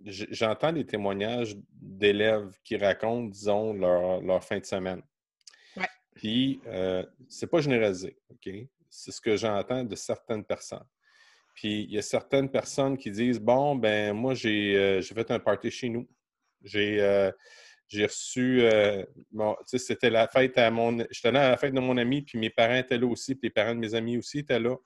j'entends 0.05 0.73
des 0.73 0.87
témoignages 0.87 1.57
d'élèves 1.73 2.55
qui 2.65 2.77
racontent, 2.77 3.29
disons, 3.29 3.73
leur, 3.73 4.45
fin 4.45 4.59
de 4.59 4.65
semaine. 4.65 5.03
Ouais. 5.77 5.87
Puis, 6.15 6.61
euh, 6.67 7.05
c'est 7.29 7.47
pas 7.47 7.61
généralisé, 7.61 8.17
OK? 8.31 8.51
C'est 8.88 9.12
ce 9.12 9.21
que 9.21 9.37
j'entends 9.37 9.85
de 9.85 9.95
certaines 9.95 10.45
personnes. 10.45 10.87
Puis, 11.55 11.85
il 11.85 11.93
y 11.93 11.99
a 11.99 12.03
certaines 12.03 12.51
personnes 12.51 12.97
qui 12.97 13.11
disent 13.11 13.41
Bon, 13.41 13.77
ben 13.77 14.12
moi, 14.12 14.35
j'ai 14.35 14.77
euh, 14.77 15.03
fait 15.03 15.31
un 15.31 15.38
party 15.38 15.71
chez 15.71 15.88
nous. 15.88 16.09
J'ai 16.62 17.01
euh, 17.01 17.31
reçu. 17.95 18.62
bon, 19.31 19.57
c'était 19.67 20.11
la 20.11 20.29
fête 20.29 20.57
à 20.59 20.71
mon. 20.71 21.05
J'étais 21.11 21.29
à 21.29 21.51
la 21.51 21.57
fête 21.57 21.75
de 21.75 21.81
mon 21.81 21.97
ami, 21.97 22.23
puis 22.23 22.38
mes 22.38 22.51
parents 22.51 22.77
étaient 22.77 22.99
là 22.99 23.07
aussi, 23.07 23.35
puis 23.35 23.49
les 23.49 23.53
parents 23.53 23.75
de 23.75 23.81
mes 23.81 23.95
amis 23.95 24.17
aussi 24.17 24.38
étaient 24.38 24.61
là. 24.61 24.77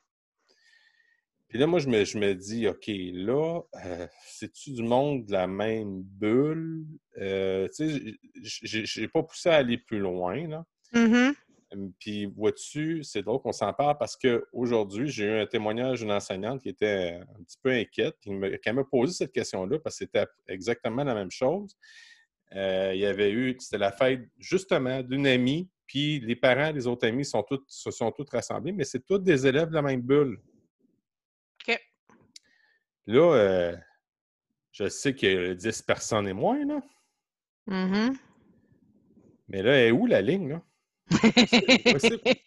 Puis 1.56 1.62
là, 1.62 1.68
moi, 1.68 1.78
je 1.78 1.88
me, 1.88 2.04
je 2.04 2.18
me 2.18 2.34
dis, 2.34 2.68
OK, 2.68 2.84
là, 2.86 3.62
euh, 3.86 4.06
c'est-tu 4.26 4.72
du 4.72 4.82
monde 4.82 5.24
de 5.24 5.32
la 5.32 5.46
même 5.46 6.02
bulle? 6.02 6.84
Euh, 7.16 7.66
tu 7.74 7.88
sais, 7.88 8.84
j'ai 8.84 9.08
pas 9.08 9.22
poussé 9.22 9.48
à 9.48 9.54
aller 9.54 9.78
plus 9.78 9.98
loin, 9.98 10.46
là. 10.46 10.66
Mm-hmm. 10.92 11.34
Puis, 11.98 12.26
vois-tu, 12.26 13.02
c'est 13.04 13.22
drôle 13.22 13.40
qu'on 13.40 13.52
s'en 13.52 13.72
parle 13.72 13.96
parce 13.96 14.18
qu'aujourd'hui, 14.18 15.08
j'ai 15.08 15.24
eu 15.24 15.40
un 15.40 15.46
témoignage 15.46 16.00
d'une 16.00 16.12
enseignante 16.12 16.60
qui 16.60 16.68
était 16.68 17.22
un 17.22 17.42
petit 17.42 17.56
peu 17.62 17.70
inquiète, 17.70 18.16
qui 18.20 18.32
m'a 18.32 18.84
posé 18.84 19.14
cette 19.14 19.32
question-là 19.32 19.78
parce 19.78 19.98
que 19.98 20.04
c'était 20.04 20.26
exactement 20.48 21.04
la 21.04 21.14
même 21.14 21.30
chose. 21.30 21.74
Euh, 22.54 22.92
il 22.94 23.00
y 23.00 23.06
avait 23.06 23.32
eu, 23.32 23.56
c'était 23.60 23.78
la 23.78 23.92
fête 23.92 24.28
justement 24.38 25.02
d'une 25.02 25.26
amie, 25.26 25.70
puis 25.86 26.20
les 26.20 26.36
parents 26.36 26.74
des 26.74 26.86
autres 26.86 27.08
amis 27.08 27.24
sont 27.24 27.42
tous, 27.42 27.62
se 27.66 27.90
sont 27.90 28.12
tous 28.12 28.26
rassemblés, 28.30 28.72
mais 28.72 28.84
c'est 28.84 29.06
tous 29.06 29.20
des 29.20 29.46
élèves 29.46 29.70
de 29.70 29.74
la 29.74 29.82
même 29.82 30.02
bulle. 30.02 30.38
Là, 33.06 33.34
euh, 33.34 33.76
je 34.72 34.88
sais 34.88 35.14
qu'il 35.14 35.32
y 35.32 35.36
a 35.36 35.54
10 35.54 35.82
personnes 35.82 36.28
et 36.28 36.32
moins, 36.32 36.64
là. 36.64 36.80
Mm-hmm. 37.68 38.16
Mais 39.48 39.62
là, 39.62 39.84
est 39.84 39.90
où 39.90 40.06
la 40.06 40.22
ligne, 40.22 40.48
là? 40.48 40.62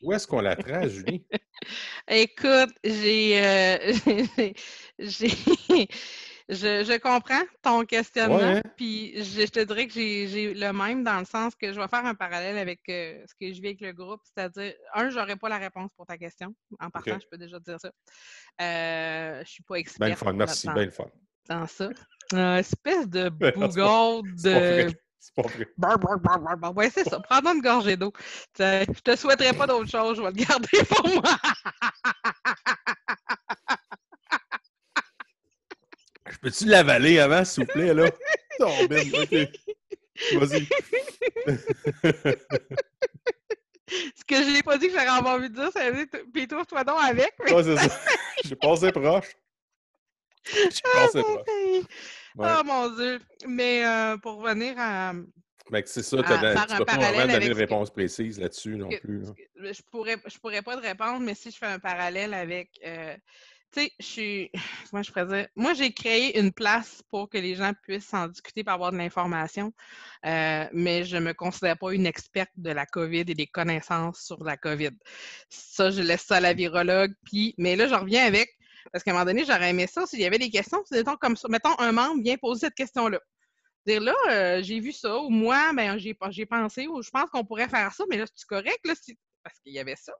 où 0.01 0.11
est-ce 0.11 0.27
qu'on 0.27 0.41
la 0.41 0.55
trace, 0.55 0.91
Julie? 0.91 1.25
Écoute, 2.09 2.73
j'ai, 2.83 3.41
euh, 3.41 3.93
je, 6.49 6.97
comprends 6.97 7.43
ton 7.61 7.85
questionnement, 7.85 8.61
puis 8.75 9.13
je, 9.23 9.45
te 9.45 9.59
dirais 9.59 9.87
que 9.87 9.93
j'ai 9.93 10.53
le 10.53 10.73
même 10.73 11.03
dans 11.03 11.19
le 11.19 11.25
sens 11.25 11.53
que 11.55 11.71
je 11.71 11.79
vais 11.79 11.87
faire 11.87 12.05
un 12.05 12.15
parallèle 12.15 12.57
avec 12.57 12.81
euh, 12.89 13.23
ce 13.27 13.33
que 13.35 13.53
je 13.53 13.61
vis 13.61 13.67
avec 13.67 13.81
le 13.81 13.93
groupe, 13.93 14.21
c'est-à-dire, 14.23 14.73
un, 14.95 15.09
j'aurais 15.09 15.35
pas 15.35 15.49
la 15.49 15.59
réponse 15.59 15.91
pour 15.95 16.05
ta 16.07 16.17
question. 16.17 16.53
En 16.79 16.89
partant, 16.89 17.19
je 17.19 17.27
peux 17.29 17.37
déjà 17.37 17.59
dire 17.59 17.77
ça. 17.79 17.91
Euh, 18.61 19.43
je 19.45 19.49
suis 19.49 19.63
pas 19.63 19.75
experte. 19.75 20.09
Bien 20.09 20.15
fun, 20.15 20.33
merci, 20.33 20.67
bien 20.73 20.89
fun. 20.89 21.05
Dans 21.47 21.67
ça. 21.67 21.89
Euh, 22.33 22.57
espèce 22.57 23.07
de 23.07 23.29
bougon 23.55 24.21
de... 24.21 24.89
C'est 25.19 25.35
pas 25.35 25.41
vrai. 25.41 25.67
Oui, 26.75 26.85
c'est 26.91 27.07
ça. 27.07 27.19
Prends 27.19 27.41
une 27.53 27.61
gorgée 27.61 27.97
d'eau. 27.97 28.13
Je 28.57 28.85
te 28.85 29.15
souhaiterais 29.15 29.53
pas 29.53 29.67
d'autre 29.67 29.89
chose. 29.89 30.17
Je 30.17 30.21
vais 30.21 30.29
le 30.29 30.45
garder 30.45 30.83
pour 30.89 31.07
moi. 31.09 31.37
Peux-tu 36.41 36.65
l'avaler 36.65 37.19
avant, 37.19 37.43
s'il 37.45 37.65
vous 37.65 37.71
plaît, 37.71 37.93
là? 37.93 38.09
Oh, 38.61 38.87
ben, 38.89 39.07
OK. 39.15 39.31
Vas-y. 40.33 40.67
Ce 44.15 44.23
que 44.27 44.35
je 44.35 44.51
n'ai 44.51 44.63
pas 44.63 44.77
dit 44.77 44.87
que 44.87 44.93
j'aurais 44.93 45.07
envie 45.07 45.49
de 45.49 45.55
dire, 45.55 45.69
c'est 45.73 45.91
puis 46.31 46.47
toi, 46.47 46.65
toi 46.65 46.83
donc 46.83 46.97
avec. 47.01 47.33
Mais... 47.43 47.53
Ouais, 47.53 47.63
c'est 47.63 47.77
ça. 47.77 47.99
J'ai 48.43 48.55
passé 48.55 48.91
proche. 48.91 49.35
J'ai 50.45 50.81
passé 50.93 51.21
proche. 51.21 51.85
Oh 52.37 52.63
mon 52.65 52.89
Dieu. 52.95 53.19
Mais 53.47 53.85
euh, 53.85 54.17
pour 54.17 54.41
revenir 54.41 54.75
à. 54.77 55.13
Mais 55.71 55.83
c'est 55.85 56.03
ça, 56.03 56.17
tu 56.17 56.23
ne 56.23 56.77
peux 56.77 56.85
pas 56.85 56.97
vraiment 56.97 57.33
donner 57.33 57.45
une 57.47 57.53
réponse 57.53 57.91
précise 57.91 58.39
là-dessus 58.39 58.75
non 58.75 58.89
plus. 58.89 59.23
Je 59.55 59.81
pourrais, 59.91 60.17
je 60.25 60.37
pourrais 60.39 60.63
pas 60.63 60.75
te 60.75 60.81
répondre, 60.81 61.19
mais 61.19 61.35
si 61.35 61.51
je 61.51 61.57
fais 61.57 61.67
un 61.67 61.79
parallèle 61.79 62.33
avec. 62.33 62.71
Euh, 62.85 63.15
tu 63.71 63.81
sais, 63.81 63.91
je 63.99 64.05
suis. 64.05 64.51
Moi, 64.93 65.01
je 65.03 65.11
pourrais 65.11 65.49
Moi, 65.55 65.73
j'ai 65.73 65.93
créé 65.93 66.39
une 66.39 66.51
place 66.51 67.01
pour 67.09 67.29
que 67.29 67.37
les 67.37 67.55
gens 67.55 67.73
puissent 67.83 68.13
en 68.13 68.27
discuter 68.27 68.63
pour 68.63 68.73
avoir 68.73 68.91
de 68.91 68.97
l'information, 68.97 69.73
euh, 70.25 70.65
mais 70.73 71.03
je 71.03 71.17
ne 71.17 71.21
me 71.21 71.33
considère 71.33 71.77
pas 71.77 71.93
une 71.93 72.05
experte 72.05 72.51
de 72.57 72.71
la 72.71 72.85
COVID 72.85 73.21
et 73.21 73.35
des 73.35 73.47
connaissances 73.47 74.21
sur 74.21 74.43
la 74.43 74.57
COVID. 74.57 74.91
Ça, 75.49 75.91
je 75.91 76.01
laisse 76.01 76.25
ça 76.25 76.37
à 76.37 76.39
la 76.39 76.53
virologue. 76.53 77.13
Puis, 77.25 77.53
mais 77.57 77.75
là, 77.75 77.87
je 77.87 77.95
reviens 77.95 78.25
avec. 78.25 78.49
Parce 78.91 79.03
qu'à 79.03 79.11
un 79.11 79.13
moment 79.13 79.25
donné, 79.25 79.45
j'aurais 79.45 79.69
aimé 79.69 79.87
ça 79.87 80.05
s'il 80.07 80.19
y 80.19 80.25
avait 80.25 80.39
des 80.39 80.49
questions. 80.49 80.83
Mettons, 80.91 81.17
comme 81.17 81.37
ça, 81.37 81.47
mettons, 81.49 81.77
un 81.79 81.91
membre 81.91 82.23
vient 82.23 82.37
poser 82.37 82.61
cette 82.61 82.75
question-là. 82.75 83.19
Dire 83.85 84.01
là, 84.01 84.15
euh, 84.29 84.61
j'ai 84.63 84.79
vu 84.79 84.91
ça, 84.91 85.17
ou 85.19 85.29
moi, 85.29 85.71
ben, 85.73 85.97
j'ai 85.97 86.13
pensé, 86.45 86.87
ou 86.87 87.01
je 87.01 87.09
pense 87.09 87.29
qu'on 87.29 87.45
pourrait 87.45 87.69
faire 87.69 87.93
ça, 87.93 88.03
mais 88.09 88.17
là, 88.17 88.25
c'est 88.33 88.47
correct, 88.47 88.79
là, 88.85 88.93
parce 89.43 89.59
qu'il 89.59 89.73
y 89.73 89.79
avait 89.79 89.95
ça. 89.95 90.13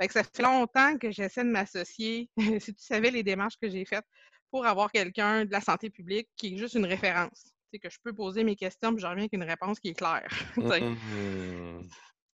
Fait 0.00 0.08
que 0.08 0.12
ça 0.12 0.22
fait 0.22 0.42
longtemps 0.42 0.98
que 0.98 1.10
j'essaie 1.10 1.44
de 1.44 1.50
m'associer. 1.50 2.28
si 2.60 2.74
tu 2.74 2.82
savais 2.82 3.10
les 3.10 3.22
démarches 3.22 3.56
que 3.60 3.68
j'ai 3.68 3.84
faites 3.84 4.04
pour 4.50 4.66
avoir 4.66 4.92
quelqu'un 4.92 5.44
de 5.44 5.52
la 5.52 5.60
santé 5.60 5.90
publique 5.90 6.28
qui 6.36 6.54
est 6.54 6.58
juste 6.58 6.74
une 6.74 6.86
référence. 6.86 7.52
C'est 7.72 7.78
que 7.78 7.90
je 7.90 7.98
peux 8.02 8.12
poser 8.12 8.44
mes 8.44 8.56
questions 8.56 8.94
et 8.94 8.98
je 8.98 9.06
reviens 9.06 9.24
avec 9.24 9.32
une 9.32 9.42
réponse 9.42 9.80
qui 9.80 9.88
est 9.88 9.94
claire. 9.94 10.28
Mmh. 10.56 11.88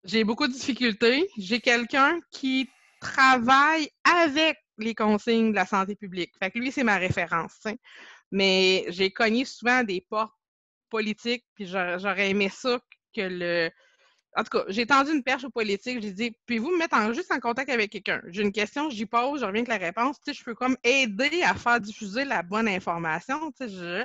J'ai 0.05 0.25
beaucoup 0.25 0.47
de 0.47 0.53
difficultés. 0.53 1.29
J'ai 1.37 1.61
quelqu'un 1.61 2.19
qui 2.31 2.71
travaille 3.01 3.91
avec 4.05 4.57
les 4.79 4.95
consignes 4.95 5.51
de 5.51 5.57
la 5.57 5.67
santé 5.67 5.95
publique. 5.95 6.33
Fait 6.43 6.51
que 6.51 6.59
lui, 6.59 6.73
c'est 6.73 6.85
ma 6.85 6.97
référence. 6.97 7.67
Mais 8.31 8.87
j'ai 8.89 9.11
cogné 9.11 9.45
souvent 9.45 9.85
des 9.85 10.07
portes 10.09 10.33
politiques, 10.89 11.45
puis 11.55 11.67
j'aurais 11.67 12.31
aimé 12.31 12.49
ça 12.49 12.81
que 13.15 13.21
le, 13.21 13.71
en 14.37 14.45
tout 14.45 14.59
cas, 14.59 14.65
j'ai 14.69 14.87
tendu 14.87 15.13
une 15.13 15.23
perche 15.23 15.45
aux 15.45 15.51
politiques. 15.51 16.01
J'ai 16.03 16.13
dit, 16.13 16.37
puis 16.47 16.59
vous 16.59 16.71
me 16.71 16.79
mettre 16.79 17.13
juste 17.13 17.33
en 17.33 17.41
contact 17.41 17.71
avec 17.71 17.91
quelqu'un? 17.91 18.23
J'ai 18.29 18.43
une 18.43 18.53
question, 18.53 18.89
j'y 18.91 19.07
pose, 19.07 19.41
je 19.41 19.45
reviens 19.45 19.65
avec 19.65 19.69
la 19.69 19.79
réponse. 19.79 20.17
Tu 20.21 20.33
sais, 20.33 20.39
je 20.39 20.45
peux 20.45 20.55
comme 20.55 20.77
aider 20.85 21.43
à 21.43 21.55
faire 21.55 21.81
diffuser 21.81 22.25
la 22.25 22.43
bonne 22.43 22.69
information. 22.69 23.51
Tu 23.53 23.69
sais, 23.69 23.69
je... 23.69 24.05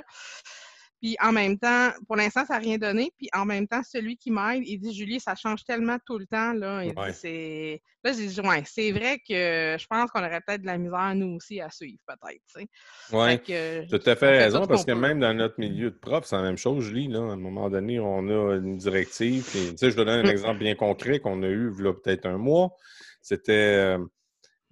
Puis 1.00 1.16
en 1.20 1.32
même 1.32 1.58
temps, 1.58 1.90
pour 2.06 2.16
l'instant, 2.16 2.44
ça 2.46 2.54
n'a 2.54 2.60
rien 2.60 2.78
donné. 2.78 3.12
Puis 3.18 3.28
en 3.34 3.44
même 3.44 3.68
temps, 3.68 3.82
celui 3.82 4.16
qui 4.16 4.30
m'aide, 4.30 4.62
il 4.64 4.78
dit 4.78 4.94
Julie, 4.94 5.20
ça 5.20 5.34
change 5.34 5.64
tellement 5.64 5.98
tout 6.06 6.18
le 6.18 6.26
temps. 6.26 6.52
Là, 6.52 6.84
il 6.84 6.94
dit, 6.94 7.12
c'est... 7.12 7.82
là 8.02 8.12
j'ai 8.12 8.26
dit 8.26 8.40
Ouais, 8.40 8.62
c'est 8.64 8.92
vrai 8.92 9.18
que 9.18 9.76
je 9.78 9.86
pense 9.86 10.10
qu'on 10.10 10.20
aurait 10.20 10.40
peut-être 10.46 10.62
de 10.62 10.66
la 10.66 10.78
misère, 10.78 11.14
nous 11.14 11.36
aussi, 11.36 11.60
à 11.60 11.70
suivre, 11.70 11.98
peut-être. 12.06 12.66
Oui, 13.12 13.40
tu 13.42 13.52
as 13.54 13.86
tout 13.86 14.10
à 14.10 14.16
fait 14.16 14.38
raison, 14.38 14.66
parce 14.66 14.84
que 14.84 14.92
même 14.92 15.20
dans 15.20 15.34
notre 15.34 15.58
milieu 15.58 15.90
de 15.90 15.96
prof, 15.96 16.24
c'est 16.24 16.36
la 16.36 16.42
même 16.42 16.58
chose, 16.58 16.84
Julie. 16.84 17.08
Là, 17.08 17.20
à 17.20 17.32
un 17.32 17.36
moment 17.36 17.68
donné, 17.68 18.00
on 18.00 18.28
a 18.28 18.56
une 18.56 18.76
directive. 18.76 19.44
Puis, 19.50 19.76
je 19.80 19.94
te 19.94 19.96
donne 19.96 20.08
un 20.08 20.24
exemple 20.24 20.58
bien 20.58 20.74
concret 20.74 21.20
qu'on 21.20 21.42
a 21.42 21.48
eu 21.48 21.70
là, 21.78 21.92
peut-être 21.92 22.26
un 22.26 22.38
mois. 22.38 22.70
C'était. 23.20 23.52
Euh, 23.52 23.98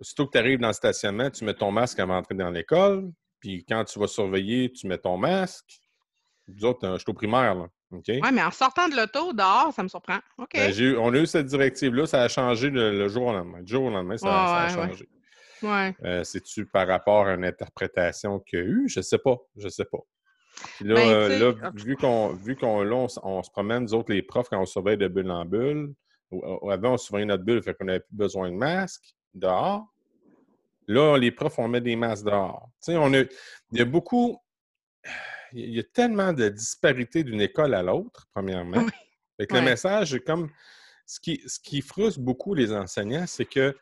Surtout 0.01 0.27
que 0.27 0.33
tu 0.33 0.39
arrives 0.39 0.59
dans 0.59 0.69
le 0.69 0.75
stationnement, 0.75 1.31
tu 1.31 1.45
mets 1.45 1.55
ton 1.55 1.71
masque 1.71 1.99
avant 2.01 2.17
d'entrer 2.17 2.35
dans 2.35 2.51
l'école. 2.51 3.11
Puis 3.39 3.65
quand 3.65 3.85
tu 3.85 3.99
vas 3.99 4.07
surveiller, 4.07 4.73
tu 4.73 4.87
mets 4.87 4.99
ton 4.99 5.17
masque. 5.17 5.81
Nous 6.48 6.64
autres, 6.64 6.92
je 6.94 6.98
suis 6.98 7.11
au 7.11 7.14
primaire, 7.14 7.54
là. 7.54 7.66
Oui, 8.09 8.20
mais 8.33 8.42
en 8.42 8.50
sortant 8.50 8.88
de 8.88 8.96
l'auto, 8.96 9.33
dehors, 9.33 9.72
ça 9.74 9.83
me 9.83 9.88
surprend. 9.88 10.18
OK. 10.38 10.50
Ben, 10.54 10.96
on 10.98 11.14
a 11.14 11.18
eu 11.18 11.26
cette 11.26 11.46
directive-là, 11.46 12.07
ça 12.07 12.22
a 12.22 12.28
changé 12.28 12.70
le, 12.70 13.09
jour 13.09 13.26
au 13.26 13.33
lendemain. 13.33 13.61
Le 13.61 13.66
jour 13.66 13.85
au 13.85 13.90
lendemain, 13.90 14.16
ça, 14.16 14.64
a 14.64 14.68
changé. 14.68 15.09
Ouais. 15.62 15.94
Euh, 16.04 16.24
C'est-tu 16.24 16.66
par 16.66 16.87
rapport 16.88 17.26
à 17.26 17.35
une 17.35 17.44
interprétation 17.44 18.40
qu'il 18.40 18.59
y 18.59 18.62
a 18.62 18.64
eu? 18.64 18.88
Je 18.88 18.98
ne 18.98 19.02
sais 19.02 19.18
pas. 19.18 19.37
Je 19.57 19.68
sais 19.68 19.85
pas. 19.85 20.00
Puis 20.76 20.87
là, 20.87 20.94
ben, 20.94 21.09
euh, 21.09 21.52
là 21.52 21.70
vu 21.74 21.96
qu'on 21.96 22.33
vu 22.33 22.57
qu'on 22.57 22.85
on, 22.90 23.42
se 23.42 23.50
promène, 23.50 23.85
nous 23.85 23.94
autres, 23.94 24.12
les 24.12 24.22
profs, 24.22 24.48
quand 24.48 24.61
on 24.61 24.66
surveille 24.66 24.96
de 24.96 25.09
bulle 25.09 25.30
en 25.30 25.44
bulle, 25.44 25.94
avant, 26.70 26.94
on 26.94 26.96
surveillait 26.96 27.26
notre 27.26 27.44
bulle, 27.44 27.62
fait 27.62 27.74
qu'on 27.74 27.85
n'avait 27.85 28.00
plus 28.00 28.16
besoin 28.16 28.51
de 28.51 28.57
masque 28.57 29.14
dehors. 29.34 29.86
Là, 30.86 31.16
les 31.16 31.30
profs, 31.30 31.59
on 31.59 31.68
met 31.68 31.80
des 31.80 31.97
masques 31.97 32.26
dehors. 32.26 32.68
Tu 32.84 32.92
sais, 32.92 32.97
on 32.97 33.12
a, 33.14 33.20
il 33.20 33.78
y 33.78 33.80
a 33.80 33.84
beaucoup 33.84 34.38
il 35.55 35.74
y 35.74 35.80
a 35.80 35.84
tellement 35.84 36.32
de 36.32 36.48
disparités 36.48 37.24
d'une 37.24 37.40
école 37.40 37.74
à 37.74 37.82
l'autre, 37.82 38.26
premièrement. 38.34 38.84
Le 39.38 39.61
message, 39.61 40.20
comme 40.26 40.50
ce 41.07 41.20
qui, 41.20 41.42
ce 41.46 41.59
qui 41.59 41.80
frustre 41.80 42.20
beaucoup 42.20 42.55
les 42.55 42.72
enseignants, 42.72 43.26
c'est 43.26 43.46
qu'on 43.46 43.72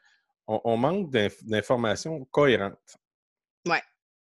on 0.47 0.77
manque 0.77 1.11
d'informations 1.11 2.25
cohérentes. 2.27 2.97
Oui. 3.67 3.77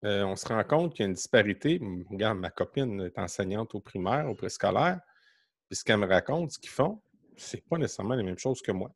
euh, 0.06 0.24
on 0.24 0.36
se 0.36 0.48
rend 0.48 0.64
compte 0.64 0.94
qu'il 0.94 1.04
y 1.04 1.06
a 1.06 1.08
une 1.08 1.14
disparité. 1.14 1.80
Regarde, 2.10 2.38
ma 2.40 2.50
copine 2.50 3.02
est 3.02 3.18
enseignante 3.18 3.74
au 3.74 3.80
primaire, 3.80 4.30
au 4.30 4.36
préscolaire, 4.36 5.00
puis 5.70 5.78
ce 5.78 5.84
qu'elle 5.84 5.98
me 5.98 6.08
raconte, 6.08 6.52
ce 6.52 6.60
qu'ils 6.60 6.70
font, 6.70 7.02
c'est 7.38 7.66
pas 7.68 7.78
nécessairement 7.78 8.16
les 8.16 8.24
mêmes 8.24 8.38
choses 8.38 8.62
que 8.62 8.72
moi. 8.72 8.92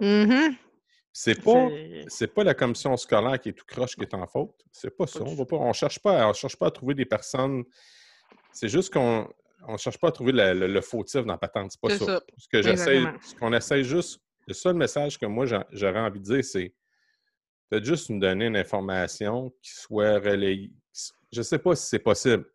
Mm-hmm. 0.00 0.56
C'est 1.12 1.42
pas, 1.42 1.68
pas 2.34 2.44
la 2.44 2.54
commission 2.54 2.96
scolaire 2.96 3.38
qui 3.38 3.50
est 3.50 3.52
tout 3.52 3.66
croche 3.66 3.94
qui 3.96 4.02
est 4.02 4.14
en 4.14 4.26
faute. 4.26 4.54
C'est 4.70 4.96
pas 4.96 5.06
ça. 5.06 5.20
On 5.22 5.68
ne 5.68 5.72
cherche 5.72 5.98
pas, 5.98 6.32
cherche 6.32 6.56
pas 6.56 6.68
à 6.68 6.70
trouver 6.70 6.94
des 6.94 7.04
personnes. 7.04 7.64
C'est 8.50 8.68
juste 8.68 8.92
qu'on 8.92 9.28
ne 9.68 9.76
cherche 9.76 9.98
pas 9.98 10.08
à 10.08 10.12
trouver 10.12 10.32
le, 10.32 10.80
fautif 10.80 11.20
dans 11.20 11.34
la 11.34 11.38
patente. 11.38 11.72
C'est 11.72 11.80
pas 11.80 11.98
ça. 11.98 12.22
Ce 12.38 12.48
que 12.48 12.62
j'essaie, 12.62 13.02
ce 13.22 13.34
qu'on 13.34 13.52
essaie 13.52 13.84
juste, 13.84 14.20
le 14.46 14.54
seul 14.54 14.74
message 14.74 15.18
que 15.18 15.26
moi 15.26 15.44
j'aurais 15.70 16.00
envie 16.00 16.18
de 16.18 16.24
dire, 16.24 16.44
c'est 16.44 16.74
peut-être 17.68 17.84
juste 17.84 18.08
nous 18.08 18.18
donner 18.18 18.46
une 18.46 18.56
information 18.56 19.52
qui 19.62 19.72
soit 19.72 20.18
relayée. 20.18 20.72
Je 21.30 21.40
ne 21.40 21.42
sais 21.42 21.58
pas 21.58 21.76
si 21.76 21.86
c'est 21.86 21.98
possible. 21.98 22.46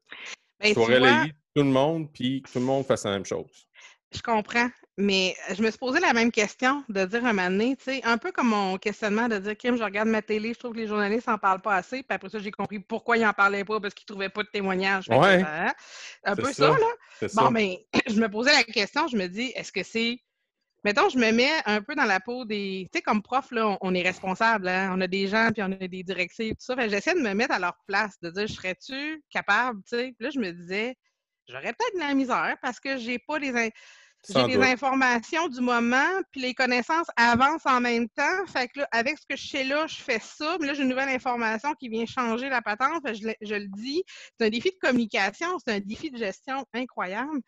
Ben, 0.59 0.73
soit 0.73 0.85
relayée 0.85 1.33
tout 1.55 1.63
le 1.63 1.69
monde, 1.69 2.11
puis 2.11 2.43
tout 2.43 2.59
le 2.59 2.65
monde 2.65 2.85
fasse 2.85 3.05
la 3.05 3.11
même 3.11 3.25
chose. 3.25 3.67
Je 4.11 4.21
comprends. 4.21 4.69
Mais 4.99 5.35
je 5.53 5.61
me 5.61 5.69
suis 5.69 5.77
posé 5.77 5.99
la 5.99 6.11
même 6.11 6.31
question 6.31 6.83
de 6.89 7.05
dire 7.05 7.23
un 7.23 7.31
moment 7.31 7.51
donné, 7.51 7.75
tu 7.75 7.83
sais, 7.83 8.01
un 8.03 8.17
peu 8.17 8.31
comme 8.31 8.47
mon 8.47 8.77
questionnement 8.77 9.27
de 9.27 9.37
dire, 9.37 9.55
Kim, 9.55 9.77
je 9.77 9.83
regarde 9.83 10.09
ma 10.09 10.23
télé, 10.23 10.55
je 10.55 10.59
trouve 10.59 10.73
que 10.73 10.79
les 10.79 10.87
journalistes 10.87 11.27
n'en 11.27 11.37
parlent 11.37 11.61
pas 11.61 11.75
assez. 11.75 12.01
Puis 12.01 12.15
après 12.15 12.29
ça, 12.29 12.39
j'ai 12.39 12.49
compris 12.49 12.79
pourquoi 12.79 13.15
ils 13.15 13.23
n'en 13.23 13.33
parlaient 13.33 13.63
pas, 13.63 13.79
parce 13.79 13.93
qu'ils 13.93 14.05
ne 14.05 14.13
trouvaient 14.13 14.29
pas 14.29 14.41
de 14.41 14.49
témoignages. 14.49 15.07
Ouais. 15.07 15.43
un 16.23 16.35
peu 16.35 16.51
ça, 16.51 16.69
là. 16.69 17.27
Bon, 17.35 17.51
mais 17.51 17.85
je 18.07 18.19
me 18.19 18.27
posais 18.27 18.51
la 18.51 18.63
question, 18.63 19.07
je 19.07 19.17
me 19.17 19.27
dis, 19.27 19.51
est-ce 19.55 19.71
que 19.71 19.83
c'est. 19.83 20.19
Mettons, 20.83 21.09
je 21.09 21.17
me 21.19 21.31
mets 21.31 21.51
un 21.65 21.81
peu 21.81 21.93
dans 21.93 22.05
la 22.05 22.19
peau 22.19 22.45
des. 22.45 22.87
Tu 22.91 22.97
sais, 22.97 23.03
comme 23.03 23.21
prof, 23.21 23.51
là, 23.51 23.77
on, 23.81 23.93
est 23.93 24.01
responsable, 24.01 24.67
hein? 24.67 24.91
on 24.95 25.01
a 25.01 25.07
des 25.07 25.27
gens, 25.27 25.51
puis 25.53 25.61
on 25.61 25.71
a 25.73 25.87
des 25.87 26.01
directives, 26.01 26.53
tout 26.53 26.73
ça. 26.73 26.87
j'essaie 26.87 27.13
de 27.13 27.19
me 27.19 27.33
mettre 27.35 27.53
à 27.53 27.59
leur 27.59 27.77
place, 27.87 28.19
de 28.23 28.31
dire, 28.31 28.49
serais-tu 28.49 29.23
capable, 29.29 29.79
tu 29.83 29.95
sais? 29.95 30.13
Puis 30.17 30.25
là, 30.25 30.29
je 30.31 30.39
me 30.39 30.51
disais, 30.51 30.95
j'aurais 31.47 31.73
peut-être 31.73 31.93
de 31.93 31.99
la 31.99 32.15
misère 32.15 32.55
parce 32.63 32.79
que 32.79 32.97
j'ai 32.97 33.19
pas 33.19 33.37
les. 33.37 33.71
J'ai 34.29 34.45
les 34.47 34.57
informations 34.57 35.47
du 35.47 35.61
moment, 35.61 36.21
puis 36.31 36.41
les 36.41 36.53
connaissances 36.53 37.07
avancent 37.15 37.65
en 37.65 37.79
même 37.79 38.09
temps. 38.09 38.45
Fait 38.47 38.67
que 38.67 38.79
là, 38.79 38.87
avec 38.91 39.17
ce 39.17 39.25
que 39.25 39.37
je 39.37 39.47
sais 39.47 39.63
là, 39.63 39.87
je 39.87 39.95
fais 39.95 40.19
ça. 40.19 40.57
Mais 40.59 40.67
là, 40.67 40.73
j'ai 40.73 40.83
une 40.83 40.89
nouvelle 40.89 41.09
information 41.09 41.73
qui 41.75 41.87
vient 41.87 42.05
changer 42.05 42.49
la 42.49 42.61
patente. 42.61 43.03
je, 43.05 43.55
le 43.55 43.67
dis, 43.77 44.03
c'est 44.37 44.47
un 44.47 44.49
défi 44.49 44.69
de 44.69 44.87
communication, 44.87 45.47
c'est 45.63 45.75
un 45.75 45.79
défi 45.79 46.11
de 46.11 46.17
gestion 46.17 46.65
incroyable. 46.73 47.39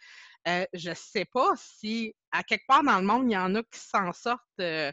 Euh, 0.48 0.66
je 0.74 0.92
ne 0.92 0.96
sais 0.96 1.26
pas 1.26 1.52
si, 1.58 2.16
à 2.32 2.44
quelque 2.44 2.66
part 2.68 2.84
dans 2.84 3.00
le 3.00 3.06
monde, 3.06 3.30
il 3.30 3.34
y 3.34 3.38
en 3.38 3.54
a 3.56 3.62
qui 3.64 3.80
s'en 3.80 4.14
sortent. 4.14 4.40
Euh, 4.62 4.92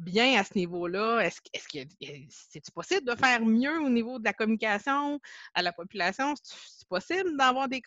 bien 0.00 0.40
à 0.40 0.44
ce 0.44 0.56
niveau-là? 0.56 1.20
Est-ce 1.20 1.40
est 1.52 1.86
que 1.86 1.90
c'est 2.28 2.70
possible 2.72 3.06
de 3.06 3.14
faire 3.16 3.44
mieux 3.44 3.78
au 3.80 3.88
niveau 3.88 4.18
de 4.18 4.24
la 4.24 4.32
communication 4.32 5.20
à 5.54 5.62
la 5.62 5.72
population? 5.72 6.34
C'est 6.42 6.88
possible 6.88 7.36
d'avoir 7.36 7.68
des... 7.68 7.82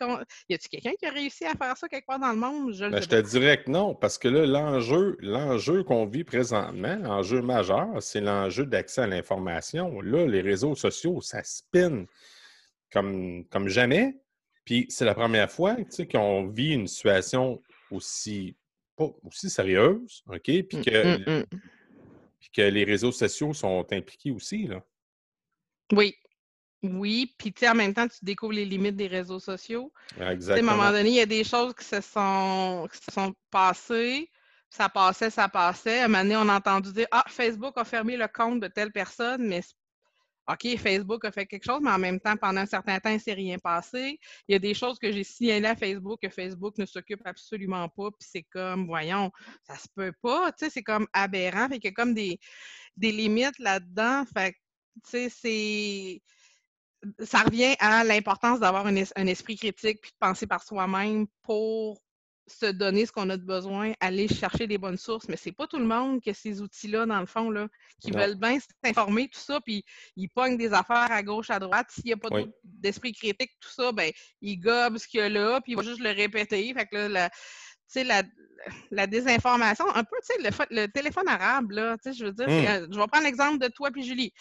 Y 0.48 0.54
a-t-il 0.54 0.68
quelqu'un 0.68 0.92
qui 0.98 1.06
a 1.06 1.10
réussi 1.10 1.44
à 1.44 1.54
faire 1.54 1.76
ça 1.76 1.88
quelque 1.88 2.06
part 2.06 2.18
dans 2.18 2.32
le 2.32 2.38
monde? 2.38 2.72
Je, 2.72 2.86
ben, 2.86 3.02
je 3.02 3.08
te 3.08 3.20
dirais 3.20 3.62
que 3.62 3.70
non, 3.70 3.94
parce 3.94 4.18
que 4.18 4.28
là, 4.28 4.46
l'enjeu, 4.46 5.16
l'enjeu 5.20 5.82
qu'on 5.82 6.06
vit 6.06 6.24
présentement, 6.24 6.96
l'enjeu 6.96 7.42
majeur, 7.42 8.00
c'est 8.00 8.20
l'enjeu 8.20 8.66
d'accès 8.66 9.02
à 9.02 9.06
l'information. 9.06 10.00
Là, 10.00 10.26
les 10.26 10.40
réseaux 10.40 10.74
sociaux, 10.74 11.20
ça 11.20 11.42
spin 11.42 12.06
comme, 12.92 13.44
comme 13.50 13.68
jamais. 13.68 14.16
Puis 14.64 14.86
c'est 14.88 15.04
la 15.04 15.14
première 15.14 15.50
fois 15.50 15.76
qu'on 16.10 16.46
vit 16.46 16.72
une 16.72 16.86
situation 16.86 17.60
aussi, 17.90 18.56
pas 18.96 19.10
aussi 19.24 19.50
sérieuse, 19.50 20.22
OK? 20.28 20.42
Puis 20.42 20.78
mmh, 20.78 20.82
que 20.82 21.40
mmh, 21.40 21.44
mmh 22.48 22.50
que 22.54 22.62
les 22.62 22.84
réseaux 22.84 23.12
sociaux 23.12 23.52
sont 23.54 23.86
impliqués 23.92 24.30
aussi, 24.30 24.66
là. 24.66 24.84
Oui. 25.92 26.14
Oui, 26.82 27.34
puis 27.38 27.52
tu 27.52 27.60
sais, 27.60 27.68
en 27.70 27.74
même 27.74 27.94
temps, 27.94 28.06
tu 28.06 28.18
découvres 28.22 28.52
les 28.52 28.66
limites 28.66 28.96
des 28.96 29.06
réseaux 29.06 29.40
sociaux. 29.40 29.90
Exactement. 30.20 30.72
À 30.72 30.74
un 30.74 30.76
moment 30.76 30.90
donné, 30.90 31.08
il 31.08 31.14
y 31.14 31.20
a 31.20 31.26
des 31.26 31.42
choses 31.42 31.74
qui 31.74 31.84
se 31.84 32.02
sont, 32.02 32.86
qui 32.92 32.98
se 32.98 33.10
sont 33.10 33.34
passées, 33.50 34.30
ça 34.68 34.90
passait, 34.90 35.30
ça 35.30 35.48
passait. 35.48 36.00
À 36.00 36.04
un 36.04 36.08
moment 36.08 36.22
donné, 36.24 36.36
on 36.36 36.48
a 36.48 36.56
entendu 36.56 36.92
dire 36.92 37.06
Ah, 37.10 37.24
Facebook 37.28 37.72
a 37.76 37.84
fermé 37.84 38.18
le 38.18 38.28
compte 38.28 38.60
de 38.60 38.68
telle 38.68 38.92
personne, 38.92 39.46
mais 39.46 39.62
OK, 40.46 40.76
Facebook 40.76 41.24
a 41.24 41.32
fait 41.32 41.46
quelque 41.46 41.64
chose, 41.64 41.80
mais 41.82 41.90
en 41.90 41.98
même 41.98 42.20
temps, 42.20 42.36
pendant 42.36 42.60
un 42.60 42.66
certain 42.66 42.98
temps, 43.00 43.10
il 43.10 43.14
ne 43.14 43.18
s'est 43.18 43.32
rien 43.32 43.58
passé. 43.58 44.18
Il 44.46 44.52
y 44.52 44.56
a 44.56 44.58
des 44.58 44.74
choses 44.74 44.98
que 44.98 45.10
j'ai 45.10 45.24
signalées 45.24 45.68
à 45.68 45.76
Facebook 45.76 46.20
que 46.20 46.28
Facebook 46.28 46.76
ne 46.78 46.84
s'occupe 46.84 47.22
absolument 47.24 47.88
pas, 47.88 48.10
puis 48.10 48.28
c'est 48.30 48.42
comme, 48.42 48.86
voyons, 48.86 49.30
ça 49.62 49.76
se 49.76 49.88
peut 49.94 50.12
pas, 50.22 50.52
tu 50.52 50.64
sais, 50.64 50.70
c'est 50.70 50.82
comme 50.82 51.06
aberrant. 51.12 51.68
Fait 51.68 51.78
qu'il 51.78 51.90
y 51.90 51.92
a 51.92 51.94
comme 51.94 52.14
des, 52.14 52.38
des 52.96 53.12
limites 53.12 53.58
là-dedans. 53.58 54.24
Fait 54.34 54.52
tu 55.04 55.10
sais, 55.10 55.28
c'est 55.28 56.22
ça 57.24 57.40
revient 57.42 57.74
à 57.80 58.04
l'importance 58.04 58.60
d'avoir 58.60 58.86
un, 58.86 58.96
un, 58.96 59.26
esprit 59.26 59.56
critique 59.56 60.00
puis 60.00 60.12
de 60.12 60.16
penser 60.18 60.46
par 60.46 60.62
soi-même 60.62 61.26
pour 61.42 62.00
se 62.46 62.66
donner 62.66 63.06
ce 63.06 63.12
qu'on 63.12 63.30
a 63.30 63.36
de 63.36 63.44
besoin, 63.44 63.92
aller 64.00 64.28
chercher 64.28 64.66
des 64.66 64.78
bonnes 64.78 64.98
sources, 64.98 65.28
mais 65.28 65.36
c'est 65.36 65.52
pas 65.52 65.66
tout 65.66 65.78
le 65.78 65.86
monde 65.86 66.20
qui 66.20 66.30
a 66.30 66.34
ces 66.34 66.60
outils-là, 66.60 67.06
dans 67.06 67.20
le 67.20 67.26
fond, 67.26 67.50
là, 67.50 67.68
qui 68.00 68.10
veulent 68.10 68.34
bien 68.34 68.58
s'informer, 68.84 69.28
tout 69.28 69.40
ça, 69.40 69.60
puis 69.60 69.84
ils 70.16 70.28
pognent 70.28 70.56
des 70.56 70.72
affaires 70.72 71.10
à 71.10 71.22
gauche, 71.22 71.50
à 71.50 71.58
droite. 71.58 71.86
S'il 71.90 72.06
n'y 72.06 72.12
a 72.12 72.16
pas 72.16 72.28
d'esprit 72.62 73.12
critique, 73.12 73.52
tout 73.60 73.70
ça, 73.70 73.92
ben, 73.92 74.10
ils 74.42 74.58
gobent 74.58 74.98
ce 74.98 75.08
qu'il 75.08 75.20
y 75.20 75.22
a 75.22 75.28
là, 75.28 75.60
puis 75.62 75.72
ils 75.72 75.76
vont 75.76 75.82
juste 75.82 76.00
le 76.00 76.10
répéter. 76.10 76.72
Fait 76.74 76.86
que 76.86 76.96
là, 76.96 77.30
la, 77.96 78.22
la, 78.90 79.06
désinformation, 79.06 79.86
un 79.94 80.04
peu, 80.04 80.16
tu 80.26 80.42
sais, 80.42 80.66
le, 80.70 80.86
téléphone 80.88 81.28
arabe, 81.28 81.70
là, 81.70 81.96
tu 81.96 82.12
sais, 82.12 82.18
je 82.18 82.26
veux 82.26 82.32
dire, 82.32 82.48
euh, 82.48 82.86
je 82.90 82.98
vais 82.98 83.06
prendre 83.06 83.24
l'exemple 83.24 83.58
de 83.58 83.68
toi 83.68 83.90
puis 83.90 84.02
Julie. 84.02 84.32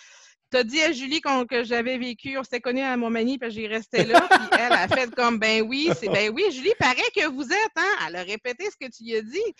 Tu 0.54 0.60
as 0.60 0.64
dit 0.64 0.82
à 0.84 0.91
Julie 0.91 1.20
que 1.49 1.64
j'avais 1.64 1.97
vécu, 1.97 2.38
on 2.38 2.43
s'était 2.43 2.62
connus 2.62 2.84
à 2.84 2.95
Montmagny, 2.95 3.39
puis 3.39 3.49
j'y 3.49 3.66
restais 3.66 4.06
là, 4.06 4.22
puis 4.30 4.60
elle 4.60 4.72
a 4.72 4.88
fait 4.88 5.10
comme, 5.16 5.39
ben 5.39 5.64
oui, 5.64 5.89
c'est 5.97 6.10
ben 6.10 6.32
oui, 6.32 6.43
Julie, 6.51 6.74
paraît 6.78 7.01
que 7.16 7.28
vous 7.28 7.45
êtes, 7.45 7.76
hein? 7.76 7.95
Elle 8.08 8.18
a 8.18 8.22
répété 8.22 8.66
ce 8.70 8.78
que 8.78 8.91
tu 8.91 9.04
lui 9.04 9.16
as 9.16 9.24
dit. 9.24 9.56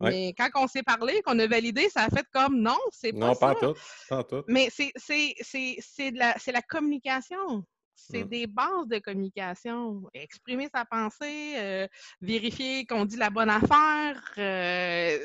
Mais 0.00 0.34
quand 0.38 0.48
on 0.54 0.68
s'est 0.68 0.84
parlé, 0.84 1.20
qu'on 1.22 1.36
a 1.40 1.48
validé, 1.48 1.88
ça 1.88 2.02
a 2.02 2.10
fait 2.10 2.24
comme 2.32 2.60
non, 2.60 2.78
c'est 2.92 3.12
pas 3.12 3.18
non, 3.18 3.34
ça. 3.34 3.48
Non, 3.48 3.54
pas 3.54 3.60
tout. 3.60 3.74
Pas 4.08 4.22
tout. 4.22 4.44
Mais 4.46 4.68
c'est 4.70 6.10
la, 6.12 6.36
la 6.46 6.62
communication. 6.62 7.64
C'est 7.96 8.24
mmh. 8.24 8.28
des 8.28 8.46
bases 8.46 8.86
de 8.88 8.98
communication. 8.98 10.02
Exprimer 10.14 10.68
sa 10.72 10.84
pensée, 10.84 11.54
euh, 11.56 11.88
vérifier 12.20 12.84
qu'on 12.86 13.04
dit 13.04 13.16
la 13.16 13.30
bonne 13.30 13.50
affaire, 13.50 14.22
euh, 14.38 15.24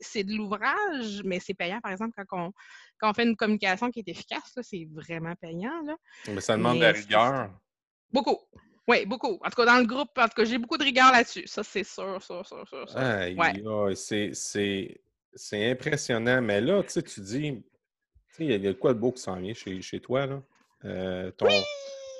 c'est 0.00 0.22
de 0.22 0.34
l'ouvrage, 0.34 1.22
mais 1.24 1.40
c'est 1.40 1.54
payant, 1.54 1.80
par 1.80 1.92
exemple, 1.92 2.12
quand 2.28 2.48
on, 2.48 2.52
fait 3.14 3.24
une 3.24 3.36
communication 3.36 3.90
qui 3.90 4.00
est 4.00 4.08
efficace, 4.08 4.56
c'est 4.62 4.88
vraiment 4.90 5.34
payant. 5.36 5.82
Là. 5.84 5.96
Mais 6.28 6.40
ça 6.40 6.56
demande 6.56 6.78
de 6.78 6.82
la 6.82 6.92
rigueur. 6.92 7.50
Beaucoup. 8.12 8.38
Oui, 8.86 9.06
beaucoup. 9.06 9.40
En 9.42 9.50
tout 9.50 9.56
cas, 9.56 9.64
dans 9.64 9.78
le 9.78 9.86
groupe, 9.86 10.10
en 10.16 10.28
tout 10.28 10.34
cas, 10.36 10.44
j'ai 10.44 10.58
beaucoup 10.58 10.76
de 10.76 10.84
rigueur 10.84 11.10
là-dessus. 11.10 11.46
Ça, 11.46 11.62
c'est 11.62 11.84
sûr, 11.84 12.22
sûr, 12.22 12.46
sûr, 12.46 12.68
sûr. 12.68 12.86
c'est 15.34 15.70
impressionnant. 15.70 16.42
Mais 16.42 16.60
là, 16.60 16.82
tu 16.82 16.90
sais, 16.90 17.02
tu 17.02 17.20
dis, 17.20 17.62
il 18.38 18.64
y, 18.64 18.68
a 18.68 18.74
quoi 18.74 18.92
de 18.92 18.98
beau 18.98 19.12
qui 19.12 19.22
s'en 19.22 19.36
vient 19.36 19.54
chez, 19.54 19.80
chez 19.80 20.00
toi, 20.00 20.26
là? 20.26 20.42
Euh, 20.84 21.30
ton, 21.30 21.48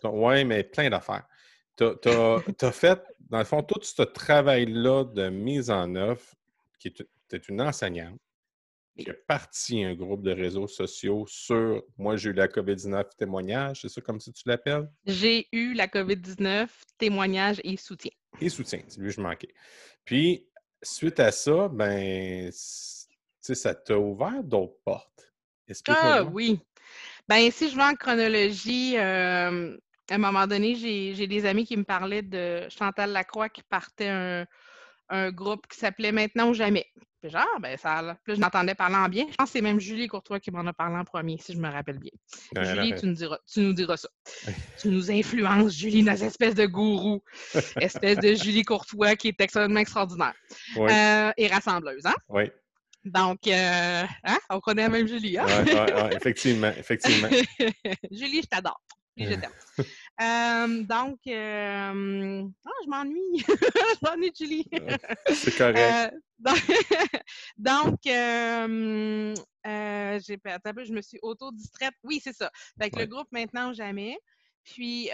oui, 0.05 0.45
mais 0.45 0.65
plein 0.65 0.89
d'affaires. 0.89 1.27
Tu 1.77 1.85
as, 1.85 2.73
fait, 2.73 3.03
dans 3.21 3.39
le 3.39 3.45
fond, 3.45 3.63
tout 3.63 3.81
ce 3.83 4.03
travail-là 4.03 5.05
de 5.05 5.29
mise 5.29 5.71
en 5.71 5.95
œuvre, 5.95 6.23
qui 6.79 6.89
est, 6.89 7.49
une 7.49 7.61
enseignante, 7.61 8.21
qui 8.97 9.11
a 9.11 9.15
parti 9.27 9.83
un 9.83 9.95
groupe 9.95 10.23
de 10.23 10.31
réseaux 10.31 10.69
sociaux 10.69 11.25
sur 11.27 11.83
Moi, 11.99 12.17
j'ai 12.17 12.31
eu 12.31 12.33
la 12.33 12.49
COVID-19 12.49 13.05
témoignage, 13.17 13.83
c'est 13.83 13.89
ça 13.89 14.01
comme 14.01 14.21
si 14.21 14.33
tu 14.33 14.43
l'appelles? 14.47 14.89
J'ai 15.07 15.49
eu 15.53 15.75
la 15.75 15.87
COVID-19 15.87 16.69
témoignage 16.99 17.61
et 17.65 17.77
soutien. 17.77 18.13
Et 18.41 18.49
soutien, 18.49 18.81
c'est 18.87 19.01
lui 19.01 19.11
je 19.11 19.21
manquais. 19.21 19.53
Puis, 20.05 20.47
suite 20.83 21.21
à 21.21 21.33
ça, 21.33 21.69
ben, 21.69 22.51
ça 22.53 23.75
t'a 23.75 23.99
ouvert 23.99 24.43
d'autres 24.43 24.79
portes. 24.85 25.33
Ah 25.89 26.23
oui. 26.25 26.61
Ben, 27.29 27.51
si 27.51 27.71
je 27.71 27.77
vais 27.77 27.83
en 27.83 27.95
chronologie, 27.95 28.97
euh, 28.99 29.77
à 30.11 30.15
un 30.15 30.19
moment 30.19 30.47
donné, 30.47 30.75
j'ai 30.75 31.27
des 31.27 31.47
amis 31.47 31.65
qui 31.65 31.77
me 31.77 31.85
parlaient 31.85 32.23
de 32.23 32.69
Chantal 32.69 33.13
Lacroix 33.13 33.49
qui 33.49 33.63
partait 33.63 34.09
un, 34.09 34.47
un 35.09 35.31
groupe 35.31 35.67
qui 35.67 35.79
s'appelait 35.79 36.13
Maintenant 36.13 36.51
ou 36.51 36.55
jamais. 36.55 36.87
Puis 37.25 37.31
genre, 37.31 37.59
ben 37.59 37.75
ça. 37.79 38.19
Puis 38.23 38.35
je 38.35 38.41
m'entendais 38.41 38.75
parler 38.75 38.97
en 38.97 39.09
bien. 39.09 39.25
Je 39.31 39.35
pense 39.37 39.47
que 39.47 39.53
c'est 39.53 39.63
même 39.63 39.81
Julie 39.81 40.09
Courtois 40.09 40.41
qui 40.41 40.51
m'en 40.51 40.67
a 40.67 40.75
parlé 40.75 40.97
en 40.97 41.05
premier, 41.05 41.39
si 41.39 41.55
je 41.55 41.59
me 41.59 41.71
rappelle 41.71 41.99
bien. 41.99 42.11
Julie, 42.55 42.95
tu 42.97 43.07
nous, 43.07 43.15
diras, 43.15 43.39
tu 43.51 43.61
nous 43.61 43.73
diras 43.73 43.97
ça. 43.97 44.11
tu 44.79 44.89
nous 44.89 45.11
influences, 45.11 45.73
Julie, 45.73 46.05
dans 46.05 46.15
cette 46.19 46.29
espèce 46.29 46.55
de 46.55 46.67
gourou. 46.67 47.23
espèce 47.81 48.19
de 48.19 48.35
Julie 48.35 48.63
Courtois 48.63 49.17
qui 49.17 49.29
est 49.29 49.41
extrêmement 49.41 49.81
extraordinaire. 49.81 50.35
Euh, 50.77 51.33
et 51.39 51.47
rassembleuse, 51.47 52.05
hein? 52.05 52.15
Oui. 52.29 52.51
Donc, 53.07 53.47
euh, 53.47 54.03
hein? 54.25 54.39
on 54.51 54.61
connaît 54.61 54.91
même 54.91 55.09
Julie, 55.09 55.39
hein? 55.39 55.47
Oui, 55.49 56.17
effectivement, 56.17 56.73
effectivement. 56.77 57.29
Julie, 58.11 58.43
je 58.43 58.49
t'adore. 58.49 58.83
Euh, 59.21 59.37
donc, 60.19 61.19
oh, 61.27 61.31
je 62.85 62.89
m'ennuie. 62.89 63.39
je 63.39 64.09
m'ennuie, 64.09 64.33
Julie. 64.39 64.69
C'est 65.33 65.57
correct. 65.57 65.79
Euh, 65.79 66.11
donc, 67.59 67.99
Euh, 69.67 70.21
j'ai 70.21 70.39
je 70.45 70.93
me 70.93 71.01
suis 71.01 71.19
auto-distraite. 71.23 71.95
Oui, 72.03 72.21
c'est 72.23 72.35
ça. 72.35 72.51
Fait 72.79 72.95
le 72.97 73.07
groupe 73.07 73.29
maintenant 73.33 73.73
jamais. 73.73 74.19
Puis 74.65 75.09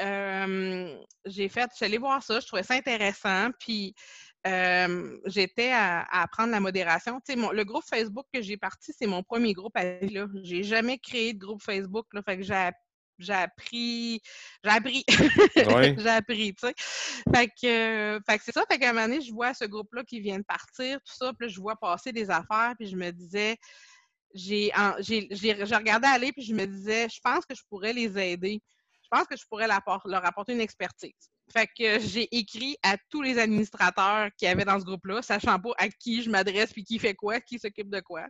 j'ai 1.24 1.48
fait, 1.48 1.68
je 1.70 1.76
suis 1.76 1.84
allée 1.84 1.98
voir 1.98 2.22
ça, 2.22 2.40
je 2.40 2.46
trouvais 2.46 2.62
ça 2.62 2.74
intéressant. 2.74 3.50
Puis 3.60 3.94
j'étais 5.26 5.70
à, 5.72 6.02
apprendre 6.22 6.50
la 6.50 6.60
modération. 6.60 7.20
Tu 7.24 7.34
sais, 7.34 7.52
le 7.52 7.64
groupe 7.64 7.84
Facebook 7.88 8.26
que 8.32 8.42
j'ai 8.42 8.56
parti, 8.56 8.92
c'est 8.96 9.06
mon 9.06 9.22
premier 9.22 9.52
groupe 9.52 9.76
à 9.76 9.84
là. 9.84 10.26
J'ai 10.42 10.62
jamais 10.62 10.98
créé 10.98 11.32
de 11.32 11.38
groupe 11.38 11.62
Facebook. 11.62 12.06
Là, 12.12 12.22
fait 12.22 12.38
que 12.38 12.42
j'ai 12.42 12.70
j'ai 13.20 13.32
appris, 13.32 14.20
j'ai 14.64 14.70
appris, 14.70 15.04
j'ai 15.56 16.08
appris, 16.08 16.54
tu 16.54 16.66
sais. 16.66 16.74
Fait 17.34 17.48
que, 17.48 18.20
fait 18.28 18.38
que 18.38 18.44
c'est 18.44 18.52
ça, 18.52 18.64
fait 18.70 18.78
qu'à 18.78 18.90
un 18.90 18.92
moment 18.92 19.06
donné, 19.06 19.20
je 19.20 19.32
vois 19.32 19.54
ce 19.54 19.64
groupe-là 19.64 20.04
qui 20.04 20.20
vient 20.20 20.38
de 20.38 20.44
partir, 20.44 20.98
tout 20.98 21.14
ça, 21.14 21.32
puis 21.38 21.48
je 21.48 21.60
vois 21.60 21.76
passer 21.76 22.12
des 22.12 22.30
affaires, 22.30 22.74
puis 22.78 22.88
je 22.88 22.96
me 22.96 23.10
disais, 23.10 23.56
j'ai, 24.34 24.70
j'ai, 25.00 25.52
regardé 25.52 26.06
aller, 26.06 26.32
puis 26.32 26.42
je 26.42 26.54
me 26.54 26.66
disais, 26.66 27.08
je 27.08 27.20
pense 27.22 27.44
que 27.44 27.54
je 27.54 27.62
pourrais 27.68 27.92
les 27.92 28.18
aider 28.18 28.62
je 29.10 29.18
pense 29.18 29.26
que 29.26 29.36
je 29.36 29.44
pourrais 29.46 29.66
leur 29.66 30.24
apporter 30.24 30.52
une 30.52 30.60
expertise. 30.60 31.30
Fait 31.52 31.66
que 31.66 31.98
j'ai 31.98 32.28
écrit 32.30 32.76
à 32.82 32.96
tous 33.08 33.22
les 33.22 33.38
administrateurs 33.38 34.28
qui 34.36 34.46
avaient 34.46 34.64
dans 34.64 34.78
ce 34.78 34.84
groupe-là, 34.84 35.20
sachant 35.20 35.58
pas 35.58 35.70
à 35.78 35.88
qui 35.88 36.22
je 36.22 36.30
m'adresse, 36.30 36.72
puis 36.72 36.84
qui 36.84 36.98
fait 37.00 37.14
quoi, 37.14 37.40
qui 37.40 37.58
s'occupe 37.58 37.90
de 37.90 38.00
quoi. 38.00 38.24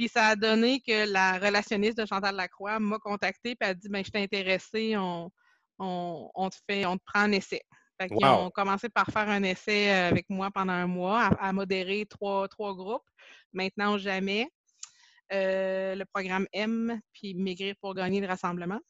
Puis 0.00 0.08
ça 0.08 0.28
a 0.28 0.34
donné 0.34 0.80
que 0.80 1.12
la 1.12 1.38
relationniste 1.38 1.98
de 1.98 2.06
Chantal 2.06 2.34
Lacroix 2.34 2.80
m'a 2.80 2.98
contacté 2.98 3.50
et 3.50 3.64
a 3.64 3.74
dit 3.74 3.90
ben, 3.90 4.02
Je 4.02 4.10
t'ai 4.10 4.22
intéressée, 4.22 4.96
on, 4.96 5.30
te 5.78 6.56
fait, 6.66 6.86
on 6.86 6.96
te 6.96 7.02
prend 7.04 7.20
un 7.20 7.32
essai. 7.32 7.60
Fait 8.00 8.08
qu'ils 8.08 8.24
ont 8.24 8.48
commencé 8.48 8.88
par 8.88 9.08
faire 9.08 9.28
un 9.28 9.42
essai 9.42 9.90
euh, 9.90 10.08
avec 10.08 10.24
moi 10.30 10.50
pendant 10.50 10.72
un 10.72 10.86
mois, 10.86 11.24
à, 11.38 11.52
modérer 11.52 12.06
trois, 12.08 12.48
trois 12.48 12.74
groupes. 12.74 13.04
Maintenant, 13.52 13.98
jamais. 13.98 14.48
Euh, 15.34 15.94
le 15.94 16.06
programme 16.06 16.46
M, 16.54 16.98
puis 17.12 17.34
Maigrir 17.34 17.74
pour 17.78 17.94
gagner 17.94 18.22
le 18.22 18.26
rassemblement. 18.26 18.80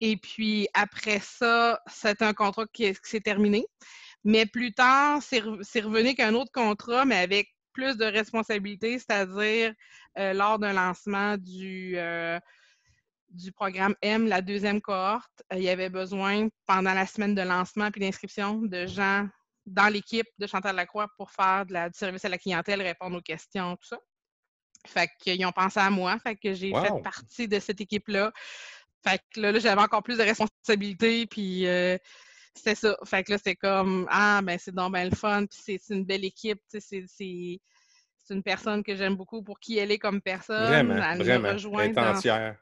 Et 0.00 0.16
puis 0.16 0.66
après 0.74 1.20
ça, 1.20 1.80
c'est 1.86 2.20
un 2.20 2.34
contrat 2.34 2.66
qui, 2.72 2.92
s'est 3.04 3.20
terminé. 3.20 3.64
Mais 4.24 4.46
plus 4.46 4.74
tard, 4.74 5.22
c'est 5.22 5.38
revenu 5.38 6.16
qu'un 6.16 6.34
autre 6.34 6.50
contrat, 6.52 7.04
mais 7.04 7.18
avec 7.18 7.51
plus 7.72 7.96
de 7.96 8.04
responsabilités, 8.04 8.98
c'est-à-dire 8.98 9.74
euh, 10.18 10.32
lors 10.32 10.58
d'un 10.58 10.72
lancement 10.72 11.36
du, 11.36 11.94
euh, 11.96 12.38
du 13.30 13.52
programme 13.52 13.94
M, 14.02 14.26
la 14.28 14.40
deuxième 14.42 14.80
cohorte, 14.80 15.42
euh, 15.52 15.56
il 15.56 15.62
y 15.62 15.68
avait 15.68 15.88
besoin, 15.88 16.48
pendant 16.66 16.94
la 16.94 17.06
semaine 17.06 17.34
de 17.34 17.42
lancement 17.42 17.90
puis 17.90 18.00
d'inscription, 18.00 18.58
de 18.62 18.86
gens 18.86 19.28
dans 19.66 19.88
l'équipe 19.88 20.26
de 20.38 20.46
Chantal 20.46 20.76
Lacroix 20.76 21.08
pour 21.16 21.30
faire 21.30 21.66
de 21.66 21.72
la, 21.72 21.88
du 21.88 21.98
service 21.98 22.24
à 22.24 22.28
la 22.28 22.38
clientèle, 22.38 22.82
répondre 22.82 23.16
aux 23.16 23.22
questions, 23.22 23.76
tout 23.76 23.86
ça. 23.86 23.98
Fait 24.86 25.08
qu'ils 25.20 25.44
ont 25.46 25.52
pensé 25.52 25.78
à 25.78 25.90
moi, 25.90 26.18
fait 26.18 26.34
que 26.36 26.52
j'ai 26.54 26.72
fait 26.72 27.02
partie 27.02 27.46
de 27.46 27.60
cette 27.60 27.80
équipe-là. 27.80 28.32
Fait 29.04 29.20
que 29.32 29.40
là, 29.40 29.58
j'avais 29.58 29.80
encore 29.80 30.02
plus 30.02 30.18
de 30.18 30.22
responsabilités, 30.22 31.26
puis 31.26 31.66
euh, 31.66 31.96
c'était 32.54 32.74
ça. 32.74 32.96
Fait 33.04 33.24
que 33.24 33.32
là, 33.32 33.38
c'est 33.42 33.56
comme, 33.56 34.06
ah, 34.10 34.40
ben 34.42 34.58
c'est 34.58 34.74
donc 34.74 34.92
ben 34.92 35.08
le 35.08 35.16
fun, 35.16 35.46
puis 35.46 35.58
c'est 35.78 35.94
une 35.94 36.04
belle 36.04 36.24
équipe, 36.24 36.60
c'est 36.68 37.60
une 38.30 38.42
personne 38.42 38.82
que 38.82 38.94
j'aime 38.94 39.16
beaucoup 39.16 39.42
pour 39.42 39.58
qui 39.58 39.78
elle 39.78 39.90
est 39.90 39.98
comme 39.98 40.20
personne. 40.20 40.66
Vraiment, 40.66 40.94
elle 40.94 41.22
vraiment, 41.22 41.52
rejoint 41.52 41.94
entière. 41.96 42.56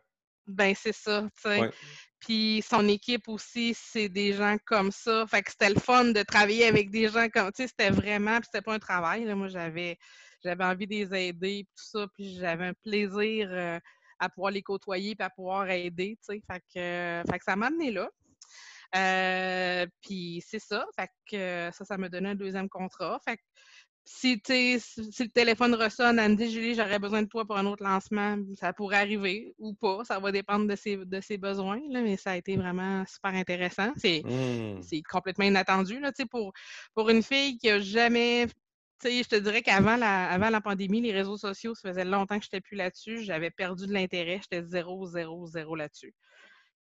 Ben, 0.47 0.75
c'est 0.75 0.95
ça, 0.95 1.29
tu 1.37 1.43
sais. 1.43 1.71
Puis 2.19 2.63
son 2.69 2.87
équipe 2.89 3.29
aussi, 3.29 3.75
c'est 3.75 4.09
des 4.09 4.33
gens 4.33 4.57
comme 4.67 4.91
ça. 4.91 5.27
Fait 5.27 5.43
que 5.43 5.51
c'était 5.51 5.71
le 5.71 5.81
fun 5.81 6.07
de 6.07 6.23
travailler 6.23 6.67
avec 6.67 6.91
des 6.91 7.09
gens 7.09 7.29
comme, 7.29 7.51
tu 7.53 7.63
sais, 7.63 7.69
c'était 7.69 7.91
vraiment, 7.91 8.37
puis 8.39 8.49
c'était 8.53 8.63
pas 8.63 8.75
un 8.75 8.79
travail, 8.79 9.25
là. 9.25 9.35
Moi, 9.35 9.49
j'avais 9.49 9.99
j'avais 10.43 10.65
envie 10.65 10.87
de 10.87 10.95
les 10.95 11.29
aider, 11.29 11.67
tout 11.77 11.85
ça, 11.85 12.07
puis 12.15 12.37
j'avais 12.37 12.67
un 12.67 12.75
plaisir... 12.83 13.49
Euh, 13.51 13.79
à 14.21 14.29
pouvoir 14.29 14.53
les 14.53 14.63
côtoyer 14.63 15.17
et 15.19 15.23
à 15.23 15.31
pouvoir 15.31 15.69
aider, 15.71 16.17
tu 16.21 16.35
sais. 16.35 16.43
Fait 16.47 16.61
que, 16.61 17.31
fait 17.33 17.39
que 17.39 17.45
ça 17.45 17.57
m'a 17.57 17.67
amené 17.67 17.91
là. 17.91 18.09
Euh, 18.97 19.87
puis 20.03 20.43
c'est 20.47 20.59
ça. 20.59 20.87
Fait 20.99 21.09
que 21.31 21.71
ça, 21.73 21.85
ça 21.85 21.97
m'a 21.97 22.09
donné 22.09 22.31
un 22.31 22.35
deuxième 22.35 22.69
contrat. 22.69 23.21
Fait 23.25 23.37
que 23.37 23.43
si, 24.05 24.41
si 24.45 25.23
le 25.23 25.31
téléphone 25.31 25.75
ressonne, 25.75 26.19
elle 26.19 26.33
me 26.33 26.37
dit 26.37 26.51
Julie, 26.51 26.75
j'aurais 26.75 26.99
besoin 26.99 27.23
de 27.23 27.29
toi 27.29 27.45
pour 27.45 27.57
un 27.57 27.67
autre 27.67 27.85
lancement, 27.85 28.37
ça 28.59 28.73
pourrait 28.73 28.97
arriver 28.97 29.55
ou 29.59 29.75
pas. 29.75 30.05
Ça 30.05 30.19
va 30.19 30.33
dépendre 30.33 30.67
de 30.67 30.75
ses, 30.75 30.97
de 30.97 31.21
ses 31.21 31.39
besoins, 31.39 31.81
là, 31.91 32.03
mais 32.03 32.17
ça 32.17 32.33
a 32.33 32.37
été 32.37 32.57
vraiment 32.57 33.05
super 33.07 33.35
intéressant. 33.35 33.93
C'est 33.97 34.23
mmh. 34.25 35.03
complètement 35.09 35.45
inattendu 35.45 36.01
là, 36.01 36.11
pour, 36.31 36.53
pour 36.95 37.11
une 37.11 37.23
fille 37.23 37.59
qui 37.59 37.69
n'a 37.69 37.79
jamais 37.79 38.49
je 39.05 39.29
te 39.29 39.37
dirais 39.37 39.63
qu'avant 39.63 39.97
la, 39.97 40.29
avant 40.31 40.51
la 40.51 40.61
pandémie, 40.61 41.01
les 41.01 41.13
réseaux 41.13 41.39
sociaux, 41.39 41.75
ça 41.75 41.89
faisait 41.89 42.05
longtemps 42.05 42.39
que 42.39 42.45
je 42.45 42.49
n'étais 42.49 42.61
plus 42.61 42.77
là-dessus. 42.77 43.23
J'avais 43.23 43.51
perdu 43.51 43.87
de 43.87 43.93
l'intérêt. 43.93 44.41
J'étais 44.43 44.63
zéro, 44.63 45.07
zéro, 45.07 45.47
zéro 45.47 45.75
là-dessus. 45.75 46.15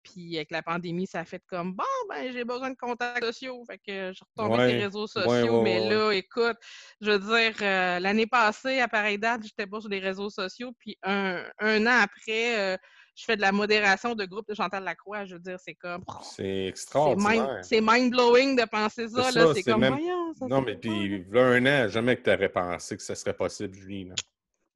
Puis 0.02 0.36
avec 0.36 0.50
la 0.50 0.62
pandémie, 0.62 1.06
ça 1.06 1.20
a 1.20 1.24
fait 1.24 1.42
comme 1.46 1.74
bon, 1.74 1.84
ben 2.08 2.32
j'ai 2.32 2.44
besoin 2.44 2.70
de 2.70 2.76
contacts 2.76 3.24
sociaux. 3.24 3.62
Fait 3.66 3.78
que 3.78 4.12
je 4.12 4.20
retombe 4.24 4.54
sur 4.56 4.66
les 4.66 4.84
réseaux 4.84 5.06
sociaux. 5.06 5.62
mais 5.62 5.88
là, 5.88 6.12
écoute, 6.12 6.56
je 7.00 7.10
veux 7.10 7.18
dire, 7.18 7.54
euh, 7.62 7.98
l'année 7.98 8.26
passée, 8.26 8.80
à 8.80 8.88
pareille 8.88 9.18
date, 9.18 9.42
j'étais 9.44 9.66
pas 9.66 9.80
sur 9.80 9.90
les 9.90 10.00
réseaux 10.00 10.30
sociaux. 10.30 10.72
Puis 10.78 10.96
un, 11.02 11.44
un 11.58 11.86
an 11.86 12.00
après, 12.02 12.58
euh, 12.58 12.76
je 13.14 13.24
fais 13.24 13.36
de 13.36 13.42
la 13.42 13.52
modération 13.52 14.14
de 14.14 14.24
groupe 14.24 14.48
de 14.48 14.54
Chantal 14.54 14.84
Lacroix. 14.84 15.24
Je 15.26 15.34
veux 15.34 15.40
dire, 15.40 15.58
c'est 15.62 15.74
comme. 15.74 16.02
C'est 16.22 16.66
extraordinaire. 16.66 17.58
C'est 17.62 17.80
mind-blowing 17.80 18.56
de 18.56 18.64
penser 18.64 19.08
ça. 19.08 19.30
là. 19.30 19.52
C'est 19.54 19.62
comme. 19.62 19.98
non, 20.48 20.62
mais 20.62 20.76
puis, 20.76 21.24
là, 21.30 21.42
un 21.42 21.66
an, 21.66 21.88
jamais 21.88 22.16
que 22.16 22.22
tu 22.22 22.30
aurais 22.30 22.48
pensé 22.48 22.96
que 22.96 23.02
ce 23.02 23.14
serait 23.14 23.34
possible, 23.34 23.74
Julie. 23.74 24.04
Là. 24.04 24.14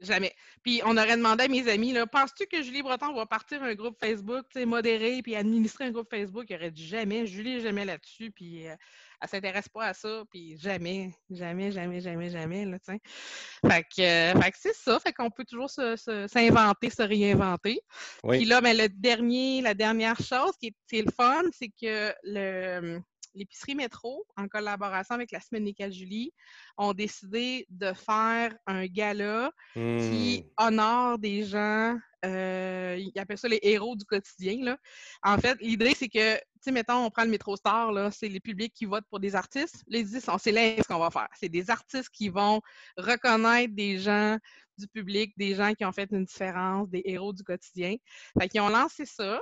Jamais. 0.01 0.35
Puis 0.63 0.81
on 0.85 0.97
aurait 0.97 1.17
demandé 1.17 1.45
à 1.45 1.49
mes 1.49 1.69
amis, 1.69 1.93
là, 1.93 2.07
penses-tu 2.07 2.47
que 2.47 2.63
Julie 2.63 2.83
Breton 2.83 3.15
va 3.15 3.27
partir 3.27 3.63
un 3.63 3.75
groupe 3.75 3.97
Facebook, 3.99 4.45
modéré, 4.57 5.23
puis 5.23 5.37
administrer 5.37 5.85
un 5.85 5.91
groupe 5.93 6.11
Facebook? 6.11 6.47
Il 6.49 6.57
aurait 6.57 6.71
dit 6.71 6.87
jamais. 6.87 7.27
Julie 7.27 7.61
jamais 7.61 7.85
là-dessus, 7.85 8.31
puis 8.33 8.67
euh, 8.67 8.75
elle 9.21 9.29
s'intéresse 9.29 9.69
pas 9.69 9.87
à 9.87 9.95
ça, 9.95 10.25
puis 10.31 10.59
jamais, 10.59 11.13
jamais, 11.31 11.71
jamais, 11.73 12.01
jamais, 12.01 12.29
jamais, 12.29 12.65
là, 12.67 12.79
fait 12.87 13.83
que, 13.85 14.03
euh, 14.03 14.41
fait 14.41 14.51
que 14.51 14.57
c'est 14.61 14.75
ça. 14.75 14.99
Fait 15.01 15.13
qu'on 15.13 15.31
peut 15.31 15.45
toujours 15.45 15.71
s'inventer, 15.71 16.91
se, 16.91 17.03
réinventer. 17.03 17.81
Puis 18.29 18.45
là, 18.45 18.61
ben, 18.61 18.77
le 18.77 18.89
dernier, 18.89 19.63
la 19.63 19.75
dernière 19.75 20.21
chose 20.21 20.53
qui 20.61 20.75
est, 20.93 21.03
le 21.03 21.11
fun, 21.11 21.43
c'est 21.53 21.71
que 21.71 22.13
le 22.25 23.01
l'épicerie 23.35 23.75
métro, 23.75 24.27
en 24.37 24.49
collaboration 24.49 25.15
avec 25.15 25.33
la 25.33 25.41
Semaine 25.41 25.65
Nickel 25.65 25.93
Julie, 25.93 26.33
ont 26.77 26.93
décidé 26.93 27.67
de 27.71 27.93
faire 27.93 28.55
un 28.67 28.87
gala 28.87 29.51
qui 29.75 30.45
hmm. 30.45 30.65
honore 30.65 31.19
des 31.19 31.45
gens, 31.45 31.99
euh, 32.25 32.97
ils 32.99 33.19
appellent 33.19 33.39
ça 33.39 33.49
les 33.49 33.61
héros 33.63 33.97
du 33.97 34.05
quotidien. 34.05 34.65
Là. 34.65 34.79
En 35.23 35.39
fait, 35.39 35.59
l'idée, 35.61 35.95
c'est 35.95 36.09
que, 36.09 36.37
tu 36.37 36.43
sais, 36.61 36.73
mettons, 36.73 37.05
on 37.05 37.11
prend 37.11 37.25
le 37.25 37.31
métro 37.31 37.57
star, 37.57 37.93
là, 37.93 38.11
c'est 38.11 38.29
les 38.29 38.41
publics 38.41 38.73
qui 38.75 38.87
votent 38.87 39.07
pour 39.11 39.21
des 39.21 39.35
artistes. 39.35 39.85
Les 39.89 40.03
disent, 40.05 40.25
c'est 40.39 40.53
ce 40.53 40.89
qu'on 40.89 40.99
va 40.99 41.11
faire. 41.11 41.29
C'est 41.39 41.49
des 41.49 41.71
artistes 41.71 42.11
qui 42.11 42.29
vont 42.29 42.61
reconnaître 42.97 43.75
des 43.75 43.99
gens 43.99 44.39
du 44.79 44.89
public, 44.89 45.33
des 45.37 45.55
gens 45.55 45.75
qui 45.75 45.85
ont 45.85 45.93
fait 45.93 46.11
une 46.11 46.25
différence, 46.25 46.89
des 46.89 47.03
héros 47.05 47.33
du 47.33 47.45
quotidien. 47.45 47.97
Fait 48.39 48.49
qu'ils 48.49 48.61
ont 48.61 48.69
lancé 48.69 49.05
ça. 49.07 49.41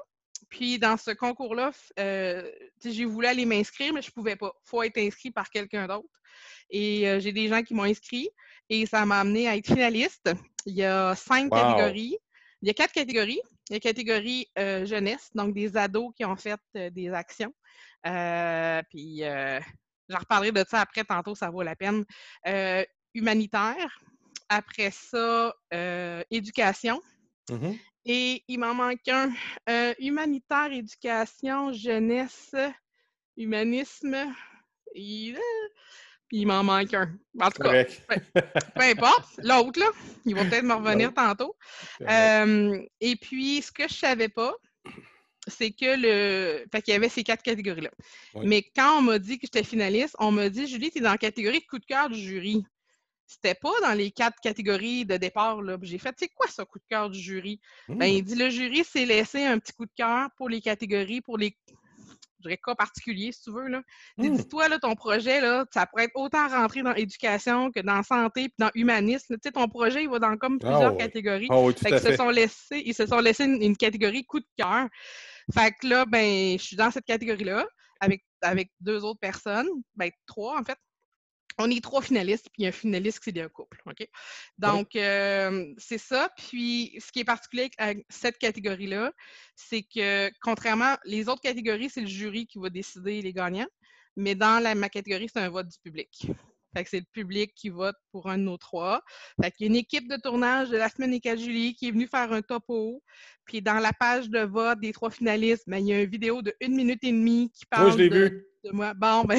Puis 0.52 0.78
dans 0.78 0.98
ce 0.98 1.10
concours-là, 1.10 1.72
euh, 1.98 2.48
j'ai 2.84 3.06
voulu 3.06 3.26
aller 3.26 3.46
m'inscrire, 3.46 3.94
mais 3.94 4.02
je 4.02 4.08
ne 4.08 4.12
pouvais 4.12 4.36
pas. 4.36 4.52
Il 4.54 4.68
faut 4.68 4.82
être 4.82 4.98
inscrit 4.98 5.30
par 5.30 5.48
quelqu'un 5.48 5.86
d'autre. 5.86 6.20
Et 6.68 7.08
euh, 7.08 7.20
j'ai 7.20 7.32
des 7.32 7.48
gens 7.48 7.62
qui 7.62 7.72
m'ont 7.72 7.84
inscrit 7.84 8.28
et 8.68 8.84
ça 8.84 9.06
m'a 9.06 9.20
amené 9.20 9.48
à 9.48 9.56
être 9.56 9.66
finaliste. 9.66 10.30
Il 10.66 10.74
y 10.74 10.84
a 10.84 11.14
cinq 11.14 11.50
catégories. 11.50 12.18
Il 12.60 12.68
y 12.68 12.70
a 12.70 12.74
quatre 12.74 12.92
catégories. 12.92 13.40
Il 13.70 13.72
y 13.72 13.74
a 13.74 13.76
la 13.76 13.80
catégorie 13.80 14.46
euh, 14.58 14.84
jeunesse, 14.84 15.30
donc 15.34 15.54
des 15.54 15.74
ados 15.74 16.12
qui 16.14 16.24
ont 16.26 16.36
fait 16.36 16.60
des 16.74 17.08
actions. 17.08 17.54
puis 18.90 19.22
j'en 20.08 20.18
reparlerai 20.18 20.52
de 20.52 20.64
ça 20.68 20.82
après, 20.82 21.04
tantôt, 21.04 21.34
ça 21.34 21.48
vaut 21.48 21.62
la 21.62 21.76
peine. 21.76 22.04
humanitaire. 23.14 23.98
Après 24.50 24.90
ça, 24.90 25.54
éducation. 26.30 27.00
Mm-hmm. 27.48 27.78
Et 28.04 28.42
il 28.48 28.58
m'en 28.58 28.74
manque 28.74 29.06
un. 29.08 29.32
Euh, 29.68 29.94
humanitaire, 29.98 30.72
éducation, 30.72 31.72
jeunesse, 31.72 32.54
humanisme. 33.36 34.16
Et, 34.94 35.34
puis 36.28 36.38
il 36.38 36.46
m'en 36.46 36.64
manque 36.64 36.94
un. 36.94 37.12
En 37.40 37.50
tout 37.50 37.62
cas, 37.62 37.84
peu, 38.74 38.82
importe. 38.82 39.38
L'autre, 39.38 39.78
là, 39.78 39.86
il 40.24 40.34
va 40.34 40.44
peut-être 40.44 40.64
me 40.64 40.74
revenir 40.74 41.14
tantôt. 41.14 41.56
Euh, 42.02 42.82
et 43.00 43.16
puis, 43.16 43.62
ce 43.62 43.70
que 43.70 43.86
je 43.88 43.94
ne 43.94 43.98
savais 43.98 44.28
pas, 44.28 44.52
c'est 45.46 45.70
que 45.70 45.96
le. 45.96 46.64
Fait 46.72 46.82
qu'il 46.82 46.94
y 46.94 46.96
avait 46.96 47.08
ces 47.08 47.22
quatre 47.22 47.42
catégories-là. 47.42 47.90
Mais 48.42 48.62
quand 48.74 48.98
on 48.98 49.02
m'a 49.02 49.18
dit 49.18 49.38
que 49.38 49.46
j'étais 49.46 49.64
finaliste, 49.64 50.16
on 50.18 50.32
m'a 50.32 50.48
dit 50.48 50.66
Julie, 50.66 50.90
tu 50.90 50.98
es 50.98 51.00
dans 51.00 51.10
la 51.10 51.18
catégorie 51.18 51.64
coup 51.66 51.78
de 51.78 51.84
cœur 51.84 52.10
du 52.10 52.18
jury 52.18 52.64
c'était 53.32 53.54
pas 53.54 53.72
dans 53.82 53.92
les 53.92 54.10
quatre 54.10 54.40
catégories 54.40 55.04
de 55.04 55.16
départ. 55.16 55.60
J'ai 55.82 55.98
fait, 55.98 56.14
c'est 56.18 56.28
quoi 56.28 56.46
ce 56.48 56.62
coup 56.62 56.78
de 56.78 56.84
cœur 56.88 57.10
du 57.10 57.18
jury? 57.18 57.60
Ben, 57.88 58.06
il 58.06 58.22
mmh. 58.22 58.26
dit, 58.26 58.34
le 58.34 58.50
jury 58.50 58.84
s'est 58.84 59.06
laissé 59.06 59.44
un 59.44 59.58
petit 59.58 59.72
coup 59.72 59.86
de 59.86 59.92
cœur 59.96 60.28
pour 60.36 60.48
les 60.48 60.60
catégories, 60.60 61.20
pour 61.20 61.38
les 61.38 61.56
dirais, 62.42 62.58
cas 62.64 62.74
particulier, 62.74 63.32
si 63.32 63.42
tu 63.42 63.52
veux. 63.52 63.68
Là. 63.68 63.82
Mmh. 64.18 64.36
Dis-toi, 64.36 64.68
là, 64.68 64.78
ton 64.78 64.94
projet, 64.94 65.40
là, 65.40 65.64
ça 65.72 65.86
pourrait 65.86 66.04
être 66.04 66.16
autant 66.16 66.48
rentré 66.48 66.82
dans 66.82 66.94
éducation 66.94 67.70
que 67.70 67.80
dans 67.80 68.02
santé 68.02 68.48
puis 68.48 68.56
dans 68.58 68.70
humanisme. 68.74 69.34
Tu 69.36 69.40
sais, 69.44 69.52
ton 69.52 69.68
projet, 69.68 70.02
il 70.02 70.10
va 70.10 70.18
dans 70.18 70.36
comme 70.36 70.58
plusieurs 70.58 70.92
ah 70.92 70.96
catégories. 70.96 71.48
Ah 71.50 71.62
ils, 71.64 72.00
se 72.00 72.16
sont 72.16 72.30
laissés, 72.30 72.82
ils 72.84 72.94
se 72.94 73.06
sont 73.06 73.20
laissés 73.20 73.44
une, 73.44 73.76
catégorie 73.76 74.24
coup 74.24 74.40
de 74.40 74.46
cœur. 74.56 74.88
Fait 75.54 75.72
que 75.72 75.86
là, 75.86 76.04
ben, 76.04 76.58
je 76.58 76.62
suis 76.62 76.76
dans 76.76 76.90
cette 76.90 77.04
catégorie-là 77.04 77.66
avec, 78.00 78.24
avec 78.42 78.70
deux 78.80 79.04
autres 79.04 79.20
personnes, 79.20 79.68
ben, 79.94 80.10
trois 80.26 80.58
en 80.58 80.64
fait 80.64 80.78
on 81.58 81.70
est 81.70 81.82
trois 81.82 82.02
finalistes, 82.02 82.48
puis 82.52 82.66
un 82.66 82.72
finaliste 82.72 83.20
qui 83.20 83.32
c'est 83.34 83.40
un 83.40 83.48
couple. 83.48 83.80
OK? 83.86 84.06
Donc, 84.58 84.96
euh, 84.96 85.72
c'est 85.78 85.98
ça. 85.98 86.30
Puis, 86.36 86.96
ce 86.98 87.12
qui 87.12 87.20
est 87.20 87.24
particulier 87.24 87.70
avec 87.78 88.04
cette 88.08 88.38
catégorie-là, 88.38 89.12
c'est 89.54 89.82
que, 89.82 90.30
contrairement, 90.40 90.96
les 91.04 91.28
autres 91.28 91.42
catégories, 91.42 91.90
c'est 91.90 92.00
le 92.00 92.06
jury 92.06 92.46
qui 92.46 92.58
va 92.58 92.70
décider 92.70 93.22
les 93.22 93.32
gagnants. 93.32 93.68
Mais 94.16 94.34
dans 94.34 94.62
la, 94.62 94.74
ma 94.74 94.88
catégorie, 94.88 95.28
c'est 95.32 95.40
un 95.40 95.48
vote 95.48 95.68
du 95.68 95.78
public. 95.78 96.26
Fait 96.74 96.84
que 96.84 96.90
c'est 96.90 97.00
le 97.00 97.06
public 97.12 97.52
qui 97.54 97.68
vote 97.68 97.96
pour 98.10 98.28
un 98.28 98.38
de 98.38 98.44
nos 98.44 98.56
trois. 98.56 99.02
Fait 99.42 99.50
qu'il 99.50 99.66
y 99.66 99.68
a 99.68 99.70
une 99.72 99.76
équipe 99.76 100.08
de 100.08 100.16
tournage 100.16 100.70
de 100.70 100.76
la 100.76 100.88
semaine 100.88 101.10
des 101.10 101.20
4 101.20 101.38
juillet 101.38 101.74
qui 101.74 101.88
est 101.88 101.90
venue 101.90 102.06
faire 102.06 102.32
un 102.32 102.42
topo. 102.42 103.02
Puis 103.44 103.60
dans 103.60 103.78
la 103.78 103.92
page 103.92 104.30
de 104.30 104.40
vote 104.40 104.80
des 104.80 104.92
trois 104.92 105.10
finalistes, 105.10 105.64
ben, 105.66 105.78
il 105.78 105.88
y 105.88 105.92
a 105.92 106.00
une 106.00 106.10
vidéo 106.10 106.42
de 106.42 106.54
une 106.60 106.74
minute 106.74 107.02
et 107.02 107.12
demie 107.12 107.50
qui 107.54 107.66
parle 107.66 107.88
Moi, 107.88 107.92
je 107.92 107.98
l'ai 107.98 108.08
vu. 108.08 108.46
de 108.64 108.70
moi. 108.70 108.94
Bon, 108.94 109.24
ben... 109.24 109.38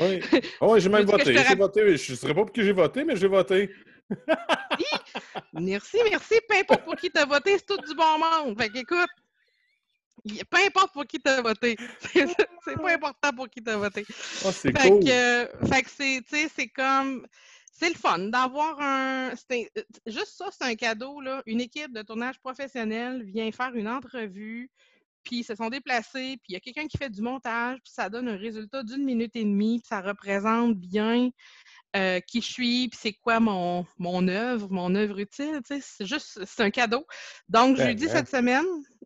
oui, 0.00 0.20
oh, 0.60 0.78
j'ai 0.78 0.88
même 0.88 1.04
voté. 1.04 1.36
J'ai 1.36 1.54
voté. 1.54 1.96
Je 1.96 2.12
ne 2.12 2.16
saurais 2.16 2.34
pas 2.34 2.42
pour 2.42 2.52
qui 2.52 2.62
j'ai 2.62 2.72
voté, 2.72 3.04
mais 3.04 3.16
j'ai 3.16 3.28
voté. 3.28 3.70
merci, 5.52 5.98
merci. 6.10 6.34
Peu 6.48 6.56
importe 6.56 6.84
pour 6.84 6.96
qui 6.96 7.10
tu 7.10 7.20
as 7.20 7.26
voté, 7.26 7.52
c'est 7.58 7.66
tout 7.66 7.76
du 7.76 7.94
bon 7.94 8.18
monde. 8.18 8.60
Fait 8.60 8.68
qu'écoute, 8.70 9.10
peu 10.50 10.58
importe 10.66 10.92
pour 10.92 11.06
qui 11.06 11.20
tu 11.20 11.30
as 11.30 11.42
voté. 11.42 11.76
c'est 12.12 12.76
pas 12.76 12.94
important 12.94 13.32
pour 13.34 13.48
qui 13.48 13.62
tu 13.62 13.70
as 13.70 13.76
voté. 13.76 14.04
Oh, 14.44 14.50
c'est 14.52 14.72
cool. 14.72 15.04
Que, 15.04 15.50
fait 15.66 15.82
que 15.82 15.90
c'est, 15.90 16.48
c'est 16.54 16.68
comme. 16.68 17.26
C'est 17.72 17.88
le 17.88 17.96
fun 17.96 18.18
d'avoir 18.18 18.80
un. 18.80 19.32
Juste 20.06 20.34
ça, 20.36 20.46
c'est 20.50 20.64
un 20.64 20.76
cadeau. 20.76 21.20
Là. 21.20 21.42
Une 21.46 21.60
équipe 21.60 21.92
de 21.92 22.02
tournage 22.02 22.38
professionnel 22.38 23.24
vient 23.24 23.50
faire 23.50 23.74
une 23.74 23.88
entrevue, 23.88 24.70
puis 25.24 25.38
ils 25.38 25.44
se 25.44 25.56
sont 25.56 25.70
déplacés, 25.70 26.36
puis 26.36 26.50
il 26.50 26.52
y 26.52 26.56
a 26.56 26.60
quelqu'un 26.60 26.86
qui 26.86 26.98
fait 26.98 27.10
du 27.10 27.20
montage, 27.20 27.78
puis 27.82 27.92
ça 27.92 28.08
donne 28.08 28.28
un 28.28 28.36
résultat 28.36 28.82
d'une 28.84 29.04
minute 29.04 29.34
et 29.34 29.44
demie, 29.44 29.80
puis 29.80 29.88
ça 29.88 30.00
représente 30.00 30.76
bien 30.76 31.30
euh, 31.96 32.20
qui 32.20 32.40
je 32.40 32.52
suis, 32.52 32.88
puis 32.88 32.98
c'est 33.00 33.12
quoi 33.12 33.40
mon, 33.40 33.86
mon 33.98 34.28
œuvre, 34.28 34.68
mon 34.70 34.94
œuvre 34.94 35.18
utile. 35.18 35.60
C'est 35.64 36.06
juste, 36.06 36.44
c'est 36.44 36.62
un 36.62 36.70
cadeau. 36.70 37.06
Donc, 37.48 37.76
ben, 37.76 37.86
jeudi 37.86 38.08
cette 38.08 38.28
semaine, 38.28 38.64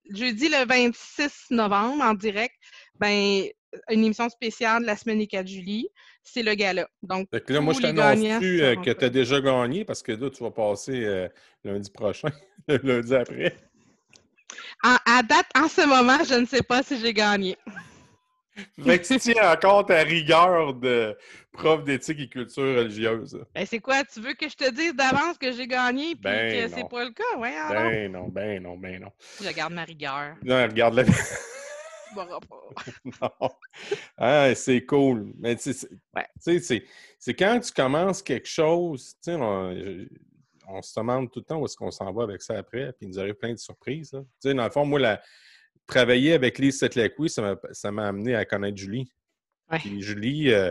jeudi 0.09 0.49
le 0.49 0.67
26 0.67 1.51
novembre, 1.51 2.03
en 2.03 2.15
direct, 2.15 2.55
ben, 2.99 3.45
une 3.91 4.05
émission 4.05 4.29
spéciale 4.29 4.83
de 4.83 4.87
la 4.87 4.97
semaine 4.97 5.19
des 5.19 5.27
4 5.27 5.47
juillet, 5.47 5.89
c'est 6.23 6.43
le 6.43 6.55
gala. 6.55 6.89
Donc, 7.03 7.29
là, 7.49 7.61
moi, 7.61 7.75
je 7.75 7.81
t'annonce 7.81 8.39
plus 8.39 8.63
euh, 8.63 8.77
que 8.77 8.91
tu 8.91 9.05
as 9.05 9.11
déjà 9.11 9.41
gagné? 9.41 9.85
Parce 9.85 10.03
que 10.03 10.13
là, 10.13 10.31
tu 10.31 10.43
vas 10.43 10.51
passer 10.51 11.05
euh, 11.05 11.29
lundi 11.65 11.91
prochain, 11.91 12.31
lundi 12.69 13.15
après. 13.15 13.57
à 14.83 15.23
date, 15.23 15.47
en 15.55 15.69
ce 15.69 15.87
moment, 15.87 16.25
je 16.25 16.35
ne 16.35 16.47
sais 16.47 16.63
pas 16.63 16.83
si 16.83 16.99
j'ai 16.99 17.13
gagné. 17.13 17.57
Fait 18.83 18.99
que 18.99 19.07
tu 19.07 19.19
tiens 19.19 19.53
encore 19.53 19.87
ta 19.87 20.03
rigueur 20.03 20.75
de 20.75 21.17
prof 21.53 21.85
d'éthique 21.85 22.21
et 22.21 22.29
culture 22.29 22.77
religieuse. 22.77 23.45
Ben 23.55 23.67
c'est 23.67 23.81
quoi? 23.81 24.05
Tu 24.05 24.21
veux 24.21 24.35
que 24.35 24.49
je 24.49 24.57
te 24.57 24.71
dise 24.71 24.95
d'avance 24.95 25.39
que 25.39 25.53
j'ai 25.53 25.67
gagné 25.67 26.15
puis 26.15 26.23
ben 26.23 26.69
que 26.69 26.75
c'est 26.75 26.89
pas 26.89 27.05
le 27.05 27.11
cas? 27.11 27.37
Ouais, 27.37 27.53
ben 27.71 28.13
non, 28.13 28.29
ben 28.29 28.63
non, 28.63 28.77
ben 28.77 29.01
non. 29.01 29.13
Je 29.43 29.51
garde 29.53 29.73
ma 29.73 29.85
rigueur. 29.85 30.37
Non, 30.43 30.63
regarde 30.63 30.95
la 30.95 31.05
non. 32.17 33.51
Ah, 34.17 34.55
c'est 34.55 34.85
cool. 34.85 35.33
Mais 35.39 35.57
tu 35.57 35.73
sais, 35.73 36.85
c'est 37.19 37.35
quand 37.35 37.61
tu 37.61 37.73
commences 37.73 38.23
quelque 38.23 38.49
chose, 38.49 39.15
tu 39.23 39.33
sais, 39.33 39.37
on, 39.37 40.83
se 40.83 40.99
demande 40.99 41.31
tout 41.31 41.41
le 41.41 41.45
temps 41.45 41.59
où 41.59 41.65
est-ce 41.65 41.77
qu'on 41.77 41.91
s'en 41.91 42.13
va 42.13 42.25
avec 42.25 42.43
ça 42.43 42.57
après, 42.59 42.93
puis 42.93 43.07
il 43.07 43.09
nous 43.09 43.21
arrive 43.21 43.35
plein 43.35 43.53
de 43.53 43.59
surprises. 43.59 44.11
Tu 44.11 44.19
sais, 44.41 44.55
dans 44.55 44.65
le 44.65 44.71
fond, 44.71 44.85
moi, 44.85 44.99
la, 44.99 45.21
travailler 45.89 46.35
avec 46.35 46.59
Lise 46.59 46.79
Setlacqui, 46.79 47.29
ça 47.29 47.91
m'a 47.91 48.07
amené 48.07 48.37
à 48.37 48.45
connaître 48.45 48.77
Julie. 48.77 49.11
Julie, 49.99 50.53
euh, 50.53 50.71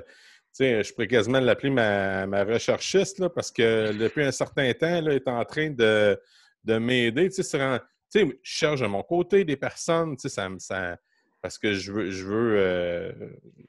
je 0.60 0.94
pourrais 0.94 1.08
quasiment 1.08 1.40
l'appeler 1.40 1.72
ma, 1.72 2.26
ma, 2.26 2.44
recherchiste 2.44 3.20
là, 3.20 3.30
parce 3.30 3.52
que 3.52 3.92
depuis 3.94 4.24
un 4.24 4.32
certain 4.32 4.72
temps, 4.74 4.88
elle 4.88 5.10
est 5.10 5.28
en 5.28 5.44
train 5.44 5.72
de, 5.72 6.20
de 6.64 6.78
m'aider. 6.78 7.30
Je 7.36 8.32
cherche 8.44 8.80
de 8.82 8.88
mon 8.88 9.04
côté 9.04 9.44
des 9.44 9.58
personnes, 9.58 10.18
ça, 10.18 10.50
ça, 10.60 10.98
parce 11.42 11.58
que 11.58 11.74
je 11.74 11.92
veux, 11.92 12.12
je 12.12 12.26
veux 12.26 12.56
euh, 12.58 13.12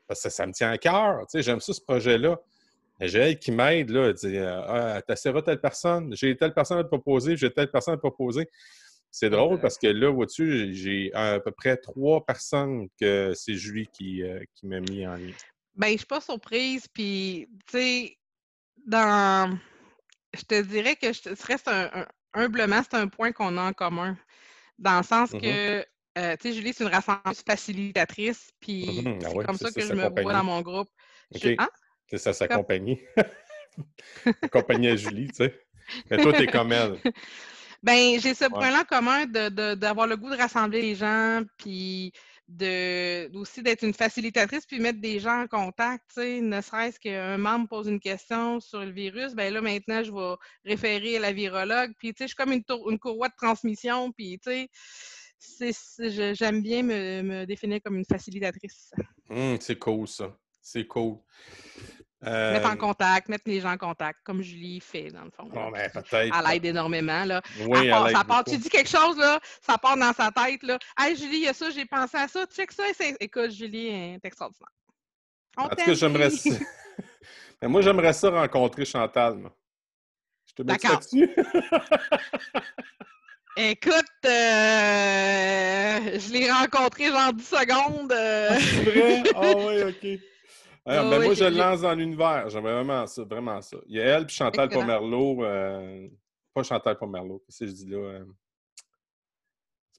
parce 0.06 0.22
que 0.22 0.30
ça, 0.30 0.46
me 0.46 0.52
tient 0.52 0.70
à 0.70 0.78
cœur. 0.78 1.26
J'aime 1.34 1.60
ça, 1.60 1.72
ce 1.72 1.80
projet-là. 1.80 2.38
J'ai 3.00 3.18
elle 3.18 3.38
qui 3.38 3.52
m'aide, 3.52 3.90
là, 3.90 4.12
dit 4.12 4.38
ah, 4.38 5.00
telle 5.02 5.60
personne, 5.60 6.14
j'ai 6.16 6.36
telle 6.36 6.52
personne 6.52 6.78
à 6.78 6.84
te 6.84 6.88
proposer, 6.88 7.36
j'ai 7.36 7.52
telle 7.52 7.70
personne 7.70 7.94
à 7.94 7.96
te 7.96 8.02
proposer. 8.02 8.48
C'est 9.10 9.30
drôle 9.30 9.60
parce 9.60 9.78
que 9.78 9.86
là, 9.86 10.10
vois-tu, 10.10 10.74
j'ai 10.74 11.10
à 11.14 11.40
peu 11.40 11.50
près 11.50 11.76
trois 11.76 12.24
personnes 12.24 12.88
que 13.00 13.32
c'est 13.34 13.54
Julie 13.54 13.88
qui, 13.92 14.22
euh, 14.22 14.40
qui 14.54 14.66
m'a 14.66 14.80
mis 14.80 15.06
en 15.06 15.14
lien. 15.14 15.32
Ben, 15.74 15.92
je 15.92 15.98
suis 15.98 16.06
pas 16.06 16.20
surprise. 16.20 16.86
Puis, 16.88 17.48
tu 17.66 17.78
sais, 17.78 18.18
dans. 18.86 19.58
Je 20.34 20.42
te 20.42 20.60
dirais 20.62 20.96
que 20.96 21.12
je 21.12 21.46
reste 21.46 21.68
un, 21.68 22.06
humblement, 22.34 22.82
c'est 22.82 22.98
un 22.98 23.08
point 23.08 23.32
qu'on 23.32 23.56
a 23.56 23.62
en 23.62 23.72
commun. 23.72 24.16
Dans 24.78 24.98
le 24.98 25.04
sens 25.04 25.32
mm-hmm. 25.32 25.40
que, 25.40 25.86
euh, 26.18 26.36
tu 26.36 26.48
sais, 26.48 26.52
Julie, 26.52 26.72
c'est 26.74 26.84
une 26.84 26.90
rassembleuse 26.90 27.42
facilitatrice. 27.46 28.50
Puis, 28.60 29.02
mm-hmm. 29.02 29.22
ah 29.24 29.28
c'est 29.30 29.46
comme 29.46 29.56
ça 29.56 29.70
que 29.70 29.80
je 29.80 29.94
me 29.94 30.22
vois 30.22 30.32
dans 30.32 30.44
mon 30.44 30.60
groupe. 30.60 30.90
Hein? 31.44 31.68
C'est 32.08 32.18
ça, 32.18 32.32
sa 32.32 32.46
compagnie. 32.46 33.00
compagnie 34.52 34.88
à 34.88 34.96
Julie, 34.96 35.28
tu 35.28 35.36
sais. 35.36 35.60
Mais 36.10 36.18
toi, 36.18 36.32
t'es 36.32 36.46
comme 36.46 36.72
elle. 36.72 36.98
Ben, 37.82 38.18
j'ai 38.20 38.34
ce 38.34 38.46
point-là 38.46 38.84
commun 38.84 39.26
d'avoir 39.26 40.06
le 40.06 40.16
goût 40.16 40.30
de 40.30 40.36
rassembler 40.36 40.82
les 40.82 40.94
gens, 40.94 41.42
puis 41.56 42.12
de 42.48 43.30
aussi 43.36 43.62
d'être 43.62 43.82
une 43.82 43.92
facilitatrice, 43.92 44.64
puis 44.64 44.80
mettre 44.80 45.00
des 45.00 45.20
gens 45.20 45.42
en 45.42 45.46
contact, 45.46 46.04
tu 46.08 46.22
sais, 46.22 46.40
ne 46.40 46.60
serait-ce 46.60 46.98
qu'un 46.98 47.36
membre 47.36 47.68
pose 47.68 47.88
une 47.88 48.00
question 48.00 48.58
sur 48.58 48.80
le 48.80 48.90
virus, 48.90 49.34
ben 49.34 49.52
là, 49.52 49.60
maintenant, 49.60 50.02
je 50.02 50.10
vais 50.10 50.34
référer 50.64 51.18
à 51.18 51.20
la 51.20 51.32
virologue, 51.32 51.92
puis 51.98 52.14
tu 52.14 52.18
sais, 52.18 52.24
je 52.24 52.28
suis 52.28 52.36
comme 52.36 52.52
une, 52.52 52.64
une 52.90 52.98
courroie 52.98 53.28
de 53.28 53.36
transmission, 53.36 54.10
puis 54.12 54.40
tu 54.42 54.66
sais, 55.38 56.34
j'aime 56.34 56.62
bien 56.62 56.82
me, 56.82 57.44
définir 57.44 57.80
comme 57.84 57.98
une 57.98 58.06
facilitatrice. 58.06 58.92
Hum, 59.28 59.58
c'est 59.60 59.78
cool, 59.78 60.08
ça. 60.08 60.34
C'est 60.62 60.86
cool. 60.86 61.18
Mettre 62.20 62.66
en 62.66 62.72
euh, 62.72 62.76
contact, 62.76 63.28
mettre 63.28 63.44
les 63.46 63.60
gens 63.60 63.72
en 63.72 63.76
contact, 63.76 64.18
comme 64.24 64.42
Julie 64.42 64.80
fait, 64.80 65.10
dans 65.10 65.24
le 65.24 65.30
fond. 65.30 65.44
Bon, 65.44 65.70
ben, 65.70 65.88
peut-être. 65.90 66.34
Elle 66.36 66.56
aide 66.56 66.64
énormément. 66.64 67.24
Là. 67.24 67.40
Oui, 67.60 67.86
elle 67.86 68.10
ça 68.10 68.24
part, 68.24 68.42
tu 68.42 68.58
dis 68.58 68.68
quelque 68.68 68.90
chose, 68.90 69.16
là, 69.16 69.38
ça 69.60 69.78
part 69.78 69.96
dans 69.96 70.12
sa 70.12 70.32
tête. 70.32 70.64
Là. 70.64 70.78
Hey, 70.98 71.16
Julie, 71.16 71.36
il 71.36 71.44
y 71.44 71.48
a 71.48 71.54
ça, 71.54 71.70
j'ai 71.70 71.86
pensé 71.86 72.16
à 72.16 72.26
ça. 72.26 72.44
Check 72.46 72.72
ça. 72.72 72.82
Écoute, 73.20 73.52
Julie 73.52 73.86
est 73.86 74.24
extraordinaire. 74.24 74.68
en 75.56 75.68
tout 75.68 75.76
cas, 75.76 75.94
j'aimerais 75.94 76.30
ça. 76.30 76.50
Mais 77.62 77.68
moi, 77.68 77.82
j'aimerais 77.82 78.12
ça 78.12 78.30
rencontrer 78.30 78.84
Chantal. 78.84 79.34
Moi. 79.36 79.52
Je 80.46 80.54
te 80.54 80.62
mets 80.62 80.76
là-dessus? 80.76 81.30
Écoute, 83.60 83.92
euh, 84.24 84.28
je 86.16 86.32
l'ai 86.32 86.48
rencontré 86.48 87.08
genre 87.08 87.32
10 87.32 87.44
secondes. 87.44 88.12
Euh... 88.12 88.50
Ah, 88.52 88.58
c'est 88.60 88.84
vrai? 88.84 89.22
Ah 89.34 89.52
oui, 89.56 89.82
OK. 89.82 90.20
Ah, 90.90 91.02
ben, 91.10 91.22
moi, 91.22 91.34
je 91.34 91.44
le 91.44 91.56
lance 91.56 91.82
dans 91.82 91.94
l'univers. 91.94 92.48
J'aimerais 92.48 92.72
vraiment 92.72 93.06
ça, 93.06 93.22
vraiment 93.22 93.60
ça. 93.60 93.76
Il 93.86 93.96
y 93.96 94.00
a 94.00 94.04
elle 94.04 94.26
puis 94.26 94.34
Chantal 94.34 94.70
Pomerleau. 94.70 95.44
Euh, 95.44 96.08
pas 96.54 96.62
Chantal 96.62 96.96
Pomerleau, 96.96 97.42
qu'est-ce 97.44 97.58
que 97.58 97.66
je 97.66 97.72
dis 97.72 97.86
là? 97.86 97.98
Euh, 97.98 98.24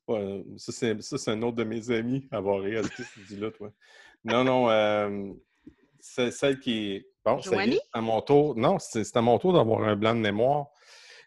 pas, 0.07 0.19
ça, 0.57 1.17
c'est 1.17 1.31
un 1.31 1.41
autre 1.43 1.57
de 1.57 1.63
mes 1.63 1.91
amis. 1.91 2.27
Avoir 2.31 2.61
réalisé 2.61 3.03
ce 3.03 3.03
que 3.03 3.19
tu 3.19 3.35
dis 3.35 3.37
là, 3.37 3.51
toi? 3.51 3.71
Non, 4.23 4.43
non. 4.43 4.69
Euh, 4.71 5.31
c'est 5.99 6.31
celle 6.31 6.59
qui 6.59 6.95
est. 6.95 7.07
Bon, 7.23 7.39
c'est 7.39 7.79
à 7.93 8.01
mon 8.01 8.21
tour. 8.21 8.55
Non, 8.55 8.79
c'est 8.79 9.15
à 9.15 9.21
mon 9.21 9.37
tour 9.37 9.53
d'avoir 9.53 9.83
un 9.83 9.95
blanc 9.95 10.15
de 10.15 10.21
mémoire. 10.21 10.69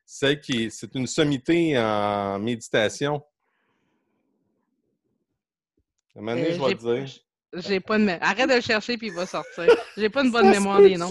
Celle 0.04 0.40
qui 0.40 0.64
est. 0.64 0.70
C'est 0.70 0.92
une 0.96 1.06
sommité 1.06 1.78
en 1.78 2.40
méditation. 2.40 3.22
À 6.16 6.18
un 6.18 6.22
moment 6.22 6.36
donné, 6.36 6.52
je 6.52 6.60
vais 6.60 6.74
te 6.74 6.80
dire. 6.80 7.22
J'ai 7.54 7.80
pas 7.80 7.98
de 7.98 8.08
Arrête 8.20 8.48
de 8.48 8.54
le 8.54 8.60
chercher 8.60 8.96
puis 8.96 9.08
il 9.08 9.12
va 9.12 9.26
sortir. 9.26 9.66
J'ai 9.96 10.08
pas 10.08 10.24
une 10.24 10.30
bonne 10.30 10.50
mémoire 10.50 10.80
des 10.80 10.96
noms. 10.96 11.10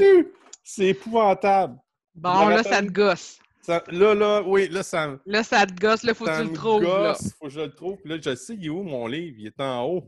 C'est 0.63 0.87
épouvantable. 0.87 1.77
Bon, 2.15 2.47
là, 2.47 2.63
ça 2.63 2.81
te 2.81 2.87
gosse. 2.87 3.39
là, 3.67 4.13
là, 4.13 4.41
oui, 4.45 4.67
là, 4.69 4.83
ça 4.83 5.17
Là, 5.25 5.43
ça 5.43 5.65
te 5.65 5.73
gosse. 5.73 6.03
Là, 6.03 6.13
faut 6.13 6.25
que 6.25 6.41
tu 6.41 6.47
le 6.49 6.53
trouves. 6.53 6.83
Là. 6.83 7.15
Faut 7.39 7.45
que 7.47 7.51
je 7.51 7.61
le 7.61 7.73
trouve. 7.73 7.97
Là, 8.05 8.17
je 8.21 8.35
sais, 8.35 8.55
il 8.55 8.65
est 8.65 8.69
où 8.69 8.83
mon 8.83 9.07
livre? 9.07 9.37
Il 9.39 9.47
est 9.47 9.59
en 9.59 9.85
haut. 9.85 10.03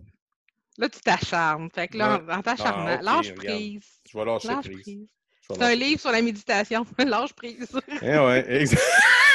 Là, 0.77 0.89
tu 0.89 0.99
t'acharnes. 1.01 1.69
Fait 1.73 1.87
que 1.87 1.97
là, 1.97 2.21
en 2.29 2.41
t'acharnant, 2.41 2.97
ah, 2.99 3.01
lâche 3.01 3.33
prise. 3.35 3.85
Je 4.11 4.17
vais 4.17 4.25
lâcher 4.25 4.49
prise. 4.61 5.07
C'est 5.47 5.61
un 5.61 5.75
livre 5.75 6.01
sur 6.01 6.11
la 6.11 6.21
méditation. 6.21 6.85
lâche 6.97 7.33
prise. 7.33 7.69
eh 8.01 8.17
ouais, 8.17 8.61
exact. 8.61 8.81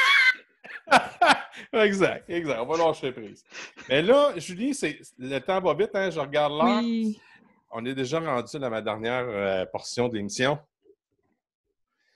exact, 1.73 2.29
exact. 2.29 2.59
On 2.61 2.67
va 2.67 2.77
lâcher 2.77 3.13
prise. 3.13 3.45
Mais 3.89 4.03
là, 4.03 4.33
Julie, 4.37 4.79
le 5.19 5.39
temps 5.41 5.61
va 5.61 5.75
vite, 5.75 5.91
hein? 5.95 6.11
Je 6.11 6.21
regarde 6.21 6.53
là. 6.55 6.83
On 7.71 7.85
est 7.85 7.95
déjà 7.95 8.19
rendu 8.21 8.59
dans 8.59 8.71
ma 8.71 8.81
dernière 8.81 9.27
euh, 9.29 9.67
portion 9.67 10.09
de 10.09 10.17
l'émission. 10.17 10.59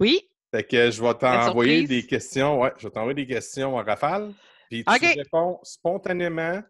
Oui. 0.00 0.28
Fait 0.50 0.64
que 0.64 0.90
je 0.90 1.02
vais 1.02 1.14
t'envoyer 1.14 1.86
des 1.86 2.06
questions. 2.06 2.60
Ouais, 2.60 2.72
je 2.78 2.86
vais 2.86 2.90
t'envoyer 2.90 3.14
des 3.14 3.26
questions 3.26 3.76
en 3.76 3.82
rafale. 3.82 4.34
Puis 4.68 4.84
tu 4.84 5.06
réponds 5.18 5.60
spontanément, 5.62 6.62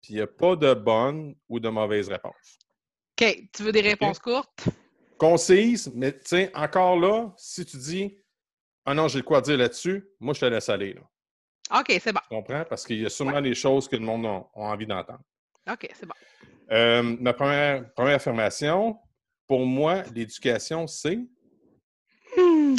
puis 0.00 0.14
il 0.14 0.16
n'y 0.16 0.22
a 0.22 0.26
pas 0.26 0.54
de 0.54 0.74
bonne 0.74 1.34
ou 1.48 1.58
de 1.58 1.68
mauvaise 1.68 2.08
réponse. 2.08 2.58
OK. 3.20 3.48
Tu 3.52 3.62
veux 3.62 3.72
des 3.72 3.80
réponses 3.80 4.18
courtes? 4.20 4.68
Concises, 5.18 5.90
mais 5.94 6.12
tu 6.12 6.20
sais, 6.24 6.50
encore 6.54 6.96
là, 6.98 7.32
si 7.36 7.64
tu 7.64 7.76
dis 7.76 8.16
Ah 8.84 8.94
non, 8.94 9.08
j'ai 9.08 9.22
quoi 9.22 9.40
dire 9.40 9.56
là-dessus, 9.56 10.08
moi 10.20 10.34
je 10.34 10.40
te 10.40 10.46
laisse 10.46 10.68
aller. 10.68 10.92
Là. 10.94 11.02
OK, 11.70 11.98
c'est 12.00 12.12
bon. 12.12 12.20
Tu 12.30 12.36
comprends? 12.36 12.64
Parce 12.68 12.86
qu'il 12.86 13.02
y 13.02 13.06
a 13.06 13.10
sûrement 13.10 13.40
des 13.40 13.54
choses 13.54 13.88
que 13.88 13.96
le 13.96 14.02
monde 14.02 14.26
a, 14.26 14.46
envie 14.54 14.86
d'entendre. 14.86 15.20
OK, 15.70 15.88
c'est 15.94 16.06
bon. 16.06 16.14
Euh, 16.70 17.02
ma 17.02 17.32
première, 17.32 17.92
première 17.94 18.16
affirmation, 18.16 18.98
pour 19.46 19.64
moi, 19.66 20.02
l'éducation, 20.14 20.86
c'est? 20.86 21.18
Hmm. 22.36 22.76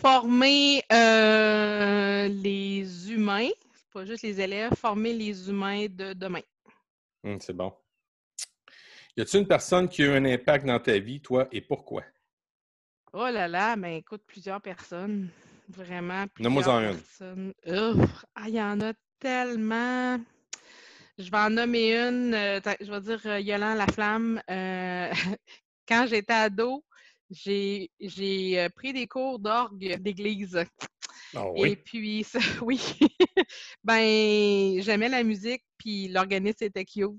Former 0.00 0.82
euh, 0.92 2.28
les 2.28 3.12
humains, 3.12 3.50
pas 3.92 4.04
juste 4.04 4.22
les 4.22 4.40
élèves, 4.40 4.74
former 4.74 5.12
les 5.12 5.48
humains 5.48 5.86
de 5.86 6.12
demain. 6.12 6.42
Hmm, 7.22 7.36
c'est 7.40 7.52
bon. 7.52 7.72
Y 9.16 9.22
a-t-il 9.22 9.40
une 9.40 9.48
personne 9.48 9.88
qui 9.88 10.02
a 10.02 10.06
eu 10.06 10.10
un 10.10 10.24
impact 10.24 10.66
dans 10.66 10.80
ta 10.80 10.98
vie, 10.98 11.20
toi, 11.20 11.46
et 11.52 11.60
pourquoi? 11.60 12.02
Oh 13.12 13.28
là 13.30 13.46
là, 13.46 13.76
ben 13.76 13.94
écoute, 13.94 14.22
plusieurs 14.26 14.60
personnes. 14.60 15.28
Vraiment, 15.68 16.26
en 16.44 16.54
personnes. 16.62 17.54
Ah, 18.34 18.48
il 18.48 18.54
y 18.54 18.60
en 18.60 18.80
a 18.80 18.92
tellement. 19.18 20.20
Je 21.18 21.30
vais 21.30 21.38
en 21.38 21.50
nommer 21.50 21.94
une. 21.96 22.34
Euh, 22.34 22.60
je 22.80 22.90
vais 22.90 23.00
dire 23.00 23.20
euh, 23.26 23.40
Yolande 23.40 23.78
Laflamme. 23.78 24.42
quand 25.88 26.06
j'étais 26.08 26.32
ado, 26.32 26.84
j'ai 27.30 27.90
euh, 28.00 28.68
pris 28.68 28.92
des 28.92 29.06
cours 29.06 29.38
d'orgue 29.38 29.96
d'église. 30.00 30.64
Ah 31.34 31.50
oui? 31.50 31.70
Et 31.70 31.76
puis, 31.76 32.26
oui, 32.62 32.80
ben, 33.82 34.80
j'aimais 34.82 35.08
la 35.08 35.22
musique, 35.22 35.64
puis 35.78 36.08
l'organiste 36.08 36.62
était 36.62 36.84
cute. 36.84 37.12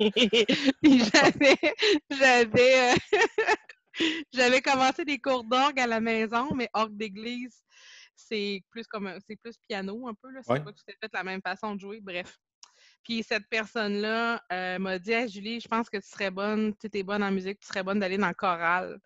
puis 0.00 1.02
j'avais, 1.12 1.56
j'avais, 2.10 2.92
euh, 2.92 2.94
j'avais 4.32 4.60
commencé 4.60 5.04
des 5.04 5.18
cours 5.18 5.44
d'orgue 5.44 5.80
à 5.80 5.86
la 5.86 6.00
maison, 6.00 6.48
mais 6.54 6.68
orgue 6.72 6.96
d'église, 6.96 7.62
c'est 8.14 8.62
plus 8.70 8.86
comme, 8.86 9.12
c'est 9.26 9.36
plus 9.36 9.56
piano 9.68 10.08
un 10.08 10.14
peu, 10.14 10.30
là. 10.30 10.40
C'est 10.42 10.64
pas 10.64 10.72
tout 10.72 10.84
à 10.88 10.92
fait 10.92 11.10
la 11.12 11.24
même 11.24 11.42
façon 11.42 11.74
de 11.74 11.80
jouer, 11.80 12.00
bref. 12.00 12.38
Puis 13.02 13.22
cette 13.22 13.48
personne-là 13.48 14.40
euh, 14.52 14.78
m'a 14.78 14.98
dit 14.98 15.28
Julie, 15.28 15.60
je 15.60 15.68
pense 15.68 15.90
que 15.90 15.96
tu 15.96 16.08
serais 16.08 16.30
bonne, 16.30 16.72
tu 16.78 16.88
es 16.92 17.02
bonne 17.02 17.22
en 17.22 17.32
musique, 17.32 17.58
tu 17.58 17.66
serais 17.66 17.82
bonne 17.82 17.98
d'aller 17.98 18.18
dans 18.18 18.28
le 18.28 18.34
chorale. 18.34 18.98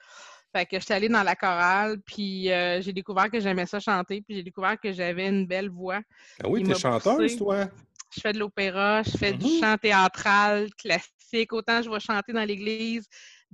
Fait 0.54 0.66
que 0.66 0.78
je 0.78 0.84
suis 0.84 0.94
allée 0.94 1.08
dans 1.08 1.22
la 1.22 1.34
chorale, 1.34 1.98
puis 2.04 2.50
euh, 2.50 2.80
j'ai 2.80 2.92
découvert 2.92 3.30
que 3.30 3.40
j'aimais 3.40 3.66
ça 3.66 3.80
chanter, 3.80 4.22
puis 4.22 4.36
j'ai 4.36 4.42
découvert 4.42 4.78
que 4.78 4.92
j'avais 4.92 5.28
une 5.28 5.46
belle 5.46 5.70
voix. 5.70 6.00
Ah 6.42 6.48
oui, 6.48 6.62
tu 6.62 6.70
es 6.70 6.74
chanteuse, 6.74 7.36
toi? 7.36 7.68
Je 8.14 8.20
fais 8.20 8.32
de 8.32 8.38
l'opéra, 8.38 9.02
je 9.02 9.16
fais 9.16 9.32
du 9.32 9.44
mm-hmm. 9.44 9.60
chant 9.60 9.76
théâtral, 9.78 10.68
classique. 10.74 11.52
Autant 11.52 11.82
je 11.82 11.90
vais 11.90 12.00
chanter 12.00 12.32
dans 12.32 12.44
l'église 12.44 13.06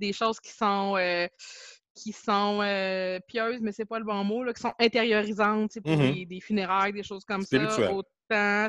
des 0.05 0.13
choses 0.13 0.39
qui 0.39 0.51
sont 0.51 0.95
euh, 0.97 1.27
qui 1.95 2.11
sont 2.11 2.59
pieuses, 3.27 3.61
mais 3.61 3.71
c'est 3.71 3.85
pas 3.85 3.99
le 3.99 4.05
bon 4.05 4.23
mot, 4.23 4.43
là, 4.43 4.51
qui 4.51 4.61
sont 4.61 4.73
intériorisantes, 4.79 5.79
pour 5.79 5.91
mm-hmm. 5.91 6.27
des, 6.27 6.39
funérailles, 6.39 6.91
des 6.91 7.03
choses 7.03 7.23
comme 7.23 7.41
ça 7.41 7.47
spirituel, 7.47 8.01
par 8.27 8.67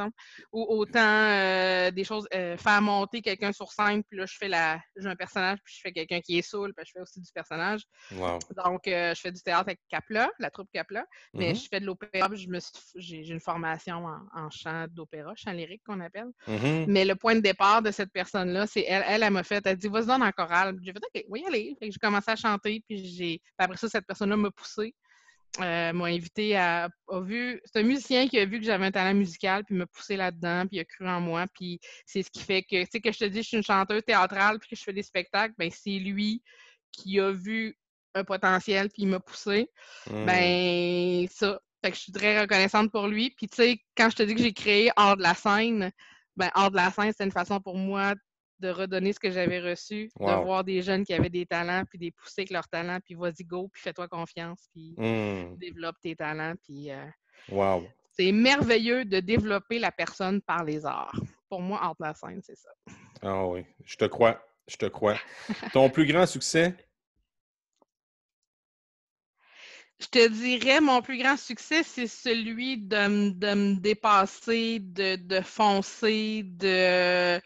exemple, 0.00 0.16
ou 0.52 0.66
autant 0.68 1.00
euh, 1.00 1.90
des 1.90 2.04
choses, 2.04 2.26
euh, 2.34 2.56
faire 2.56 2.82
monter 2.82 3.22
quelqu'un 3.22 3.52
sur 3.52 3.72
scène, 3.72 4.02
puis 4.04 4.18
là, 4.18 4.26
je 4.26 4.36
fais 4.36 4.48
la, 4.48 4.80
j'ai 4.96 5.08
un 5.08 5.16
personnage, 5.16 5.58
puis 5.64 5.74
je 5.76 5.80
fais 5.80 5.92
quelqu'un 5.92 6.20
qui 6.20 6.38
est 6.38 6.42
saoul, 6.42 6.72
puis 6.74 6.84
je 6.86 6.92
fais 6.92 7.00
aussi 7.00 7.20
du 7.20 7.30
personnage. 7.32 7.82
Donc, 8.10 8.86
euh, 8.86 9.14
je 9.14 9.20
fais 9.20 9.32
du 9.32 9.40
théâtre 9.42 9.62
avec 9.62 9.80
Capla, 9.88 10.30
la 10.38 10.50
troupe 10.50 10.68
Capla, 10.72 11.04
mais 11.34 11.52
mm-hmm. 11.52 11.62
je 11.62 11.68
fais 11.68 11.80
de 11.80 11.86
l'opéra, 11.86 12.28
je 12.32 12.48
me 12.48 12.58
j'ai, 12.96 13.28
une 13.28 13.40
formation 13.40 14.04
en, 14.34 14.50
chant 14.50 14.86
d'opéra, 14.90 15.32
chant 15.36 15.52
lyrique 15.52 15.82
qu'on 15.86 16.00
appelle. 16.00 16.30
Mm-hmm. 16.48 16.86
Mais 16.88 17.04
le 17.04 17.14
point 17.14 17.34
de 17.34 17.40
départ 17.40 17.82
de 17.82 17.90
cette 17.90 18.12
personne-là, 18.12 18.66
c'est 18.66 18.84
elle, 18.86 19.04
elle, 19.06 19.22
elle 19.22 19.32
m'a 19.32 19.42
fait, 19.42 19.64
elle 19.66 19.76
dit, 19.76 19.88
vas-y 19.88 20.06
dans 20.06 20.18
la 20.18 20.32
chorale. 20.32 20.76
J'ai 20.82 20.92
fait, 20.92 20.98
OK, 20.98 21.24
oui, 21.28 21.44
allez. 21.46 21.76
J'ai 21.80 21.90
commencé 22.00 22.30
à 22.30 22.36
chanter, 22.36 22.82
puis 22.88 23.04
j'ai, 23.04 23.42
après 23.58 23.76
ça, 23.76 23.88
cette 23.88 24.06
personne-là 24.06 24.36
m'a 24.36 24.50
poussé. 24.50 24.94
Euh, 25.60 25.92
m'a 25.92 26.06
invité 26.06 26.56
à. 26.56 26.88
A 27.08 27.20
vu, 27.20 27.60
c'est 27.64 27.80
un 27.80 27.82
musicien 27.82 28.26
qui 28.26 28.38
a 28.38 28.46
vu 28.46 28.58
que 28.58 28.64
j'avais 28.64 28.86
un 28.86 28.90
talent 28.90 29.14
musical, 29.14 29.64
puis 29.64 29.74
m'a 29.74 29.86
poussé 29.86 30.16
là-dedans, 30.16 30.66
puis 30.66 30.78
il 30.78 30.80
a 30.80 30.84
cru 30.84 31.06
en 31.06 31.20
moi. 31.20 31.46
Puis 31.52 31.78
c'est 32.06 32.22
ce 32.22 32.30
qui 32.30 32.42
fait 32.42 32.62
que, 32.62 32.82
tu 32.84 32.88
sais, 32.90 33.00
que 33.00 33.12
je 33.12 33.18
te 33.18 33.24
dis, 33.26 33.42
je 33.42 33.48
suis 33.48 33.56
une 33.58 33.62
chanteuse 33.62 34.02
théâtrale, 34.04 34.58
puis 34.58 34.70
que 34.70 34.76
je 34.76 34.82
fais 34.82 34.94
des 34.94 35.02
spectacles, 35.02 35.54
ben 35.58 35.70
c'est 35.70 35.98
lui 35.98 36.42
qui 36.90 37.20
a 37.20 37.32
vu 37.32 37.76
un 38.14 38.24
potentiel, 38.24 38.88
puis 38.88 39.02
il 39.02 39.08
m'a 39.08 39.20
poussé. 39.20 39.70
Mmh. 40.10 40.26
Ben, 40.26 41.28
ça. 41.28 41.60
Fait 41.84 41.90
que 41.90 41.96
je 41.96 42.02
suis 42.02 42.12
très 42.12 42.40
reconnaissante 42.40 42.92
pour 42.92 43.08
lui. 43.08 43.30
Puis, 43.36 43.48
tu 43.48 43.56
sais, 43.56 43.78
quand 43.96 44.08
je 44.08 44.16
te 44.16 44.22
dis 44.22 44.36
que 44.36 44.40
j'ai 44.40 44.52
créé 44.52 44.92
hors 44.96 45.16
de 45.16 45.22
la 45.22 45.34
scène, 45.34 45.90
ben, 46.36 46.48
hors 46.54 46.70
de 46.70 46.76
la 46.76 46.92
scène, 46.92 47.12
c'est 47.16 47.24
une 47.24 47.32
façon 47.32 47.60
pour 47.60 47.76
moi 47.76 48.14
de 48.62 48.70
redonner 48.70 49.12
ce 49.12 49.20
que 49.20 49.30
j'avais 49.30 49.60
reçu, 49.60 50.08
de 50.18 50.44
voir 50.44 50.64
des 50.64 50.80
jeunes 50.80 51.04
qui 51.04 51.12
avaient 51.12 51.28
des 51.28 51.44
talents, 51.44 51.82
puis 51.88 51.98
des 51.98 52.10
pousser 52.10 52.42
avec 52.42 52.50
leurs 52.50 52.68
talents, 52.68 53.00
puis 53.04 53.14
vas-y, 53.14 53.44
go, 53.44 53.68
puis 53.72 53.82
fais-toi 53.82 54.08
confiance, 54.08 54.68
puis 54.72 54.94
mmh. 54.96 55.56
développe 55.58 55.96
tes 56.00 56.16
talents, 56.16 56.54
puis... 56.62 56.90
Euh, 56.90 57.04
wow. 57.50 57.84
C'est 58.14 58.30
merveilleux 58.30 59.04
de 59.06 59.20
développer 59.20 59.78
la 59.78 59.90
personne 59.90 60.42
par 60.42 60.64
les 60.64 60.84
arts. 60.84 61.18
Pour 61.48 61.62
moi, 61.62 61.80
hors 61.82 61.96
de 61.98 62.04
la 62.04 62.14
scène, 62.14 62.40
c'est 62.42 62.56
ça. 62.56 62.70
Ah 63.22 63.46
oui, 63.46 63.64
je 63.84 63.96
te 63.96 64.04
crois, 64.04 64.42
je 64.68 64.76
te 64.76 64.86
crois. 64.86 65.16
Ton 65.72 65.88
plus 65.88 66.06
grand 66.06 66.26
succès, 66.26 66.74
Je 70.02 70.08
te 70.08 70.28
dirais, 70.28 70.80
mon 70.80 71.00
plus 71.00 71.16
grand 71.16 71.36
succès, 71.36 71.84
c'est 71.84 72.08
celui 72.08 72.76
de, 72.76 72.96
me 73.06 73.78
dépasser, 73.78 74.80
de, 74.80 75.40
foncer, 75.42 76.42
de 76.44 77.40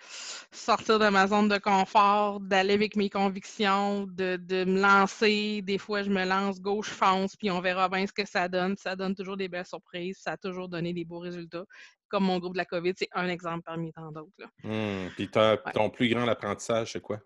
sortir 0.53 0.99
de 0.99 1.09
ma 1.11 1.27
zone 1.27 1.49
de 1.49 1.59
confort, 1.59 2.41
d'aller 2.41 2.73
avec 2.73 2.97
mes 2.97 3.11
convictions, 3.11 4.07
de, 4.07 4.39
me 4.65 4.81
lancer. 4.81 5.61
Des 5.63 5.77
fois, 5.77 6.03
je 6.03 6.09
me 6.09 6.25
lance 6.25 6.59
gauche, 6.59 6.89
fonce, 6.89 7.37
puis 7.37 7.51
on 7.51 7.61
verra 7.61 7.91
bien 7.91 8.07
ce 8.07 8.13
que 8.13 8.27
ça 8.27 8.49
donne. 8.49 8.75
Ça 8.79 8.97
donne 8.97 9.15
toujours 9.15 9.37
des 9.37 9.49
belles 9.49 9.67
surprises, 9.67 10.17
ça 10.23 10.33
a 10.33 10.37
toujours 10.39 10.71
donné 10.71 10.95
des 10.95 11.05
beaux 11.05 11.19
résultats. 11.19 11.67
Comme 12.09 12.25
mon 12.25 12.39
groupe 12.39 12.55
de 12.55 12.59
la 12.59 12.65
COVID, 12.65 12.95
c'est 12.97 13.11
un 13.13 13.29
exemple 13.29 13.65
parmi 13.67 13.93
tant 13.93 14.11
d'autres. 14.13 14.31
Mmh. 14.65 15.09
Puis 15.15 15.29
ton 15.29 15.91
plus 15.91 16.09
grand 16.09 16.27
apprentissage, 16.27 16.93
c'est 16.93 17.03
quoi? 17.03 17.21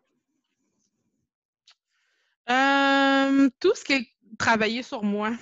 Euh, 2.51 3.49
tout 3.61 3.75
ce 3.77 3.85
qui 3.85 3.93
est 3.93 4.09
travailler 4.39 4.83
sur 4.83 5.03
moi. 5.03 5.33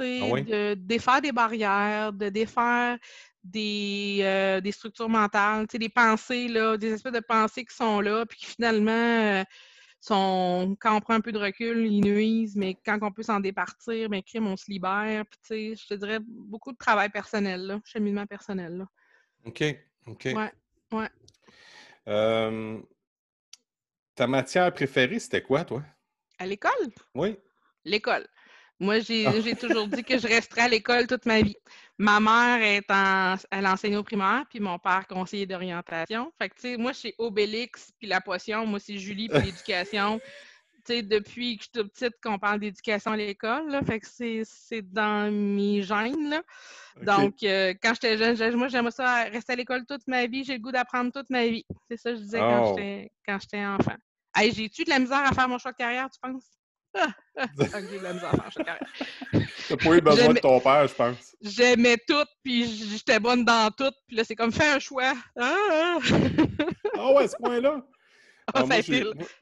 Ah 0.00 0.04
de 0.04 0.74
défaire 0.74 1.20
des 1.20 1.32
barrières, 1.32 2.12
de 2.12 2.28
défaire 2.28 2.98
des, 3.42 4.18
euh, 4.22 4.60
des 4.60 4.72
structures 4.72 5.08
mentales, 5.08 5.66
des 5.66 5.88
pensées, 5.88 6.48
là, 6.48 6.76
des 6.76 6.92
espèces 6.92 7.12
de 7.12 7.20
pensées 7.20 7.64
qui 7.64 7.74
sont 7.74 8.00
là, 8.00 8.26
puis 8.26 8.38
qui 8.38 8.46
finalement 8.46 8.92
euh, 8.92 9.42
sont, 10.00 10.76
quand 10.80 10.96
on 10.96 11.00
prend 11.00 11.14
un 11.14 11.20
peu 11.20 11.32
de 11.32 11.38
recul, 11.38 11.86
ils 11.86 12.00
nuisent, 12.00 12.56
mais 12.56 12.74
quand 12.84 12.98
on 13.02 13.10
peut 13.10 13.22
s'en 13.22 13.40
départir, 13.40 14.08
ben, 14.08 14.22
crime, 14.22 14.46
on 14.46 14.56
se 14.56 14.70
libère. 14.70 15.24
Puis, 15.26 15.76
je 15.76 15.86
te 15.86 15.94
dirais 15.94 16.18
beaucoup 16.22 16.72
de 16.72 16.78
travail 16.78 17.08
personnel, 17.10 17.62
là, 17.62 17.80
cheminement 17.84 18.26
personnel. 18.26 18.76
Là. 18.78 18.86
OK. 19.44 19.64
OK. 20.06 20.24
Ouais. 20.26 20.52
ouais. 20.92 21.08
Euh, 22.08 22.80
ta 24.14 24.26
matière 24.26 24.72
préférée, 24.72 25.18
c'était 25.18 25.42
quoi, 25.42 25.64
toi? 25.64 25.82
À 26.38 26.46
l'école? 26.46 26.92
Oui 27.14 27.36
l'école. 27.88 28.26
Moi, 28.80 28.96
ah. 28.96 29.40
j'ai 29.40 29.56
toujours 29.56 29.88
dit 29.88 30.04
que 30.04 30.18
je 30.18 30.28
resterais 30.28 30.62
à 30.62 30.68
l'école 30.68 31.06
toute 31.06 31.26
ma 31.26 31.42
vie. 31.42 31.56
Ma 31.98 32.20
mère 32.20 32.62
est 32.62 32.88
en, 32.90 33.34
elle 33.50 33.66
enseigne 33.66 33.96
au 33.96 34.04
primaire, 34.04 34.44
puis 34.48 34.60
mon 34.60 34.78
père 34.78 35.06
conseiller 35.08 35.46
d'orientation. 35.46 36.32
Fait 36.38 36.48
que, 36.48 36.54
tu 36.54 36.60
sais, 36.60 36.76
moi, 36.76 36.92
chez 36.92 37.14
Obélix, 37.18 37.92
puis 37.98 38.06
la 38.06 38.20
potion, 38.20 38.66
moi, 38.66 38.78
c'est 38.78 38.96
Julie, 38.96 39.28
puis 39.28 39.38
l'éducation. 39.46 40.20
tu 40.86 40.94
sais, 40.94 41.02
depuis 41.02 41.56
que 41.56 41.64
je 41.64 41.70
suis 41.70 41.72
toute 41.72 41.92
petite 41.92 42.20
qu'on 42.22 42.38
parle 42.38 42.60
d'éducation 42.60 43.12
à 43.12 43.16
l'école, 43.16 43.80
fait 43.84 43.98
que 43.98 44.06
c'est 44.44 44.82
dans 44.92 45.32
mes 45.32 45.82
gènes, 45.82 46.30
là. 46.30 46.42
Donc, 47.02 47.42
euh, 47.42 47.74
quand 47.82 47.94
j'étais 47.94 48.16
jeune, 48.16 48.56
moi, 48.56 48.68
j'aimerais 48.68 48.92
ça 48.92 49.24
rester 49.24 49.54
à 49.54 49.56
l'école 49.56 49.84
toute 49.86 50.06
ma 50.06 50.26
vie. 50.26 50.44
J'ai 50.44 50.54
le 50.54 50.60
goût 50.60 50.72
d'apprendre 50.72 51.12
toute 51.12 51.30
ma 51.30 51.46
vie. 51.46 51.64
C'est 51.90 51.96
ça 51.96 52.10
que 52.10 52.16
je 52.16 52.22
disais 52.22 52.38
quand 52.38 52.74
oh. 52.74 53.38
j'étais 53.40 53.64
enfant. 53.64 53.96
Hey, 54.36 54.52
J'ai-tu 54.52 54.84
de 54.84 54.90
la 54.90 55.00
misère 55.00 55.24
à 55.24 55.32
faire 55.32 55.48
mon 55.48 55.58
choix 55.58 55.72
de 55.72 55.76
carrière, 55.76 56.08
tu 56.10 56.18
penses? 56.20 56.57
j'ai 57.90 58.00
la 58.00 58.12
misère 58.12 58.32
T'as 59.68 59.76
pas 59.76 59.96
eu 59.96 60.00
besoin 60.00 60.34
de 60.34 60.40
ton 60.40 60.60
père, 60.60 60.86
je 60.88 60.94
pense. 60.94 61.36
J'aimais 61.40 61.96
tout, 62.06 62.24
puis 62.42 62.66
j'étais 62.66 63.20
bonne 63.20 63.44
dans 63.44 63.70
tout. 63.70 63.92
Puis 64.06 64.16
là, 64.16 64.24
c'est 64.24 64.34
comme, 64.34 64.52
fais 64.52 64.68
un 64.68 64.78
choix. 64.78 65.14
Ah, 65.38 65.54
ah. 65.70 65.98
ah 66.98 67.12
ouais, 67.12 67.28
ce 67.28 67.36
point-là? 67.36 67.82
Ah, 68.54 68.64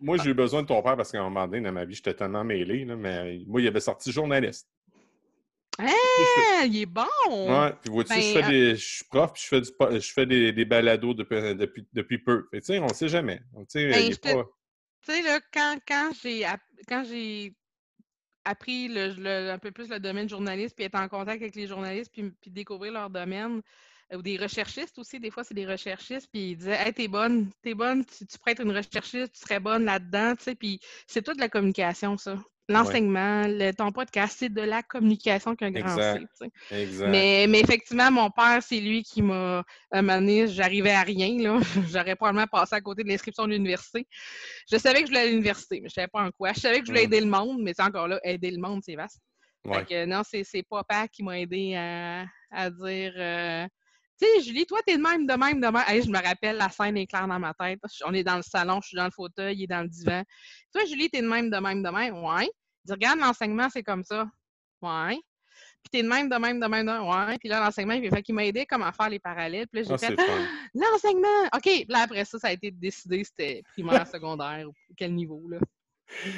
moi, 0.00 0.16
j'ai 0.16 0.30
eu 0.30 0.34
besoin 0.34 0.62
de 0.62 0.66
ton 0.66 0.82
père 0.82 0.96
parce 0.96 1.12
qu'à 1.12 1.20
un 1.20 1.30
moment 1.30 1.46
donné, 1.46 1.60
dans 1.60 1.70
ma 1.70 1.84
vie, 1.84 1.94
j'étais 1.94 2.12
tellement 2.12 2.42
mêlé, 2.42 2.84
là, 2.84 2.96
mais 2.96 3.38
moi, 3.46 3.60
il 3.60 3.68
avait 3.68 3.78
sorti 3.78 4.10
journaliste. 4.10 4.68
Ah, 5.78 6.64
il 6.64 6.82
est 6.82 6.86
bon! 6.86 7.04
Ouais, 7.30 7.72
puis 7.80 7.92
vois-tu, 7.92 8.14
je, 8.14 8.20
fais 8.20 8.42
ben, 8.42 8.50
des, 8.50 8.74
je 8.74 8.84
suis 8.84 9.04
prof, 9.04 9.32
puis 9.32 9.42
je 9.44 9.48
fais, 9.48 9.60
du, 9.60 10.00
je 10.00 10.12
fais 10.12 10.26
des, 10.26 10.52
des 10.52 10.64
balados 10.64 11.14
depuis, 11.14 11.54
depuis, 11.54 11.86
depuis 11.92 12.18
peu. 12.18 12.48
tu 12.52 12.60
sais, 12.62 12.80
on 12.80 12.86
ne 12.86 12.94
sait 12.94 13.08
jamais. 13.08 13.40
Tu 13.70 13.90
sais, 13.92 14.12
ben, 14.22 14.44
là, 15.08 15.40
quand, 15.52 15.78
quand 15.86 16.10
j'ai 16.22 16.44
quand 16.88 17.04
j'ai 17.04 17.54
appris 18.44 18.88
le, 18.88 19.50
un 19.50 19.58
peu 19.58 19.72
plus 19.72 19.88
le 19.88 20.00
domaine 20.00 20.28
journaliste, 20.28 20.76
puis 20.76 20.84
être 20.84 20.94
en 20.98 21.08
contact 21.08 21.42
avec 21.42 21.54
les 21.56 21.66
journalistes, 21.66 22.12
puis, 22.12 22.30
puis 22.30 22.50
découvrir 22.50 22.92
leur 22.92 23.10
domaine, 23.10 23.60
ou 24.14 24.22
des 24.22 24.36
recherchistes 24.36 24.98
aussi, 24.98 25.18
des 25.18 25.30
fois, 25.30 25.42
c'est 25.44 25.54
des 25.54 25.66
recherchistes, 25.66 26.28
puis 26.32 26.50
ils 26.52 26.56
disaient 26.56 26.78
Hey, 26.78 26.92
t'es 26.94 27.08
bonne, 27.08 27.50
t'es 27.62 27.74
bonne, 27.74 28.04
tu, 28.04 28.26
tu 28.26 28.38
pourrais 28.38 28.52
être 28.52 28.62
une 28.62 28.76
recherchiste, 28.76 29.32
tu 29.32 29.40
serais 29.40 29.60
bonne 29.60 29.84
là-dedans, 29.84 30.36
tu 30.36 30.44
sais, 30.44 30.54
puis 30.54 30.80
c'est 31.06 31.22
toute 31.22 31.40
la 31.40 31.48
communication, 31.48 32.16
ça. 32.16 32.36
L'enseignement, 32.68 33.44
ton 33.78 33.92
podcast, 33.92 34.36
c'est 34.40 34.48
de 34.48 34.60
la 34.60 34.82
communication 34.82 35.54
qu'un 35.54 35.70
grand 35.70 35.94
C. 35.94 36.26
Exact. 36.72 37.08
Mais, 37.08 37.46
mais, 37.48 37.60
effectivement, 37.60 38.10
mon 38.10 38.30
père, 38.30 38.60
c'est 38.60 38.80
lui 38.80 39.04
qui 39.04 39.22
m'a 39.22 39.62
amené, 39.92 40.48
j'arrivais 40.48 40.90
à 40.90 41.02
rien. 41.02 41.40
là. 41.40 41.60
J'aurais 41.88 42.16
probablement 42.16 42.48
passé 42.48 42.74
à 42.74 42.80
côté 42.80 43.04
de 43.04 43.08
l'inscription 43.08 43.44
de 43.44 43.52
l'université. 43.52 44.08
Je 44.70 44.76
savais 44.78 45.00
que 45.00 45.06
je 45.06 45.12
voulais 45.12 45.20
à 45.20 45.26
l'université, 45.26 45.76
mais 45.80 45.88
je 45.88 45.92
ne 45.92 46.02
savais 46.02 46.08
pas 46.08 46.22
en 46.22 46.30
quoi. 46.32 46.52
Je 46.52 46.60
savais 46.60 46.80
que 46.80 46.86
je 46.86 46.90
voulais 46.90 47.02
mm. 47.02 47.12
aider 47.12 47.20
le 47.20 47.26
monde, 47.26 47.62
mais 47.62 47.72
c'est 47.72 47.84
encore 47.84 48.08
là, 48.08 48.18
aider 48.24 48.50
le 48.50 48.58
monde, 48.58 48.82
c'est 48.84 48.96
vaste. 48.96 49.20
non, 49.64 50.22
c'est 50.24 50.62
papa 50.68 51.06
qui 51.06 51.22
m'a 51.22 51.38
aidé 51.38 51.76
à, 51.76 52.24
à 52.50 52.70
dire 52.70 53.12
euh, 53.16 53.66
tu 54.20 54.26
sais, 54.26 54.42
Julie, 54.42 54.66
toi, 54.66 54.80
t'es 54.86 54.96
de 54.96 55.02
même, 55.02 55.26
de 55.26 55.34
même, 55.34 55.60
de 55.60 55.66
même. 55.66 56.02
je 56.02 56.10
me 56.10 56.22
rappelle, 56.22 56.56
la 56.56 56.70
scène 56.70 56.96
est 56.96 57.06
claire 57.06 57.28
dans 57.28 57.38
ma 57.38 57.52
tête. 57.54 57.80
On 58.04 58.14
est 58.14 58.24
dans 58.24 58.36
le 58.36 58.42
salon, 58.42 58.80
je 58.82 58.88
suis 58.88 58.96
dans 58.96 59.04
le 59.04 59.10
fauteuil, 59.10 59.56
il 59.56 59.64
est 59.64 59.66
dans 59.66 59.82
le 59.82 59.88
divan. 59.88 60.22
Toi, 60.72 60.84
Julie, 60.86 61.10
t'es 61.10 61.20
de 61.20 61.28
même, 61.28 61.50
de 61.50 61.58
même, 61.58 61.82
de 61.82 61.90
même. 61.90 62.24
Ouais. 62.24 62.48
Dit, 62.84 62.92
regarde, 62.92 63.18
l'enseignement, 63.18 63.68
c'est 63.70 63.82
comme 63.82 64.04
ça. 64.04 64.26
Ouais. 64.80 65.18
Puis 65.82 65.90
t'es 65.90 66.02
de 66.02 66.08
même, 66.08 66.28
de 66.28 66.36
même, 66.36 66.58
de 66.58 66.66
même, 66.66 66.86
de 66.86 66.92
même. 66.92 67.06
Ouais. 67.06 67.38
Puis 67.38 67.48
là, 67.48 67.60
l'enseignement, 67.60 67.94
il 67.94 68.10
fait 68.10 68.22
qu'il 68.22 68.34
m'a 68.34 68.44
aidé 68.44 68.66
comment 68.66 68.90
faire 68.92 69.10
les 69.10 69.18
parallèles. 69.18 69.66
Puis 69.68 69.82
là, 69.82 69.86
j'ai 69.88 69.94
ah, 69.94 69.98
fait, 69.98 70.16
ah, 70.18 70.46
l'enseignement! 70.74 71.44
OK. 71.54 71.62
Puis 71.62 71.86
là, 71.88 72.00
après 72.00 72.24
ça, 72.24 72.38
ça 72.38 72.48
a 72.48 72.52
été 72.52 72.70
décidé, 72.70 73.22
c'était 73.22 73.62
primaire, 73.72 74.06
secondaire, 74.06 74.66
ou 74.68 74.72
quel 74.96 75.14
niveau, 75.14 75.42
là. 75.48 75.58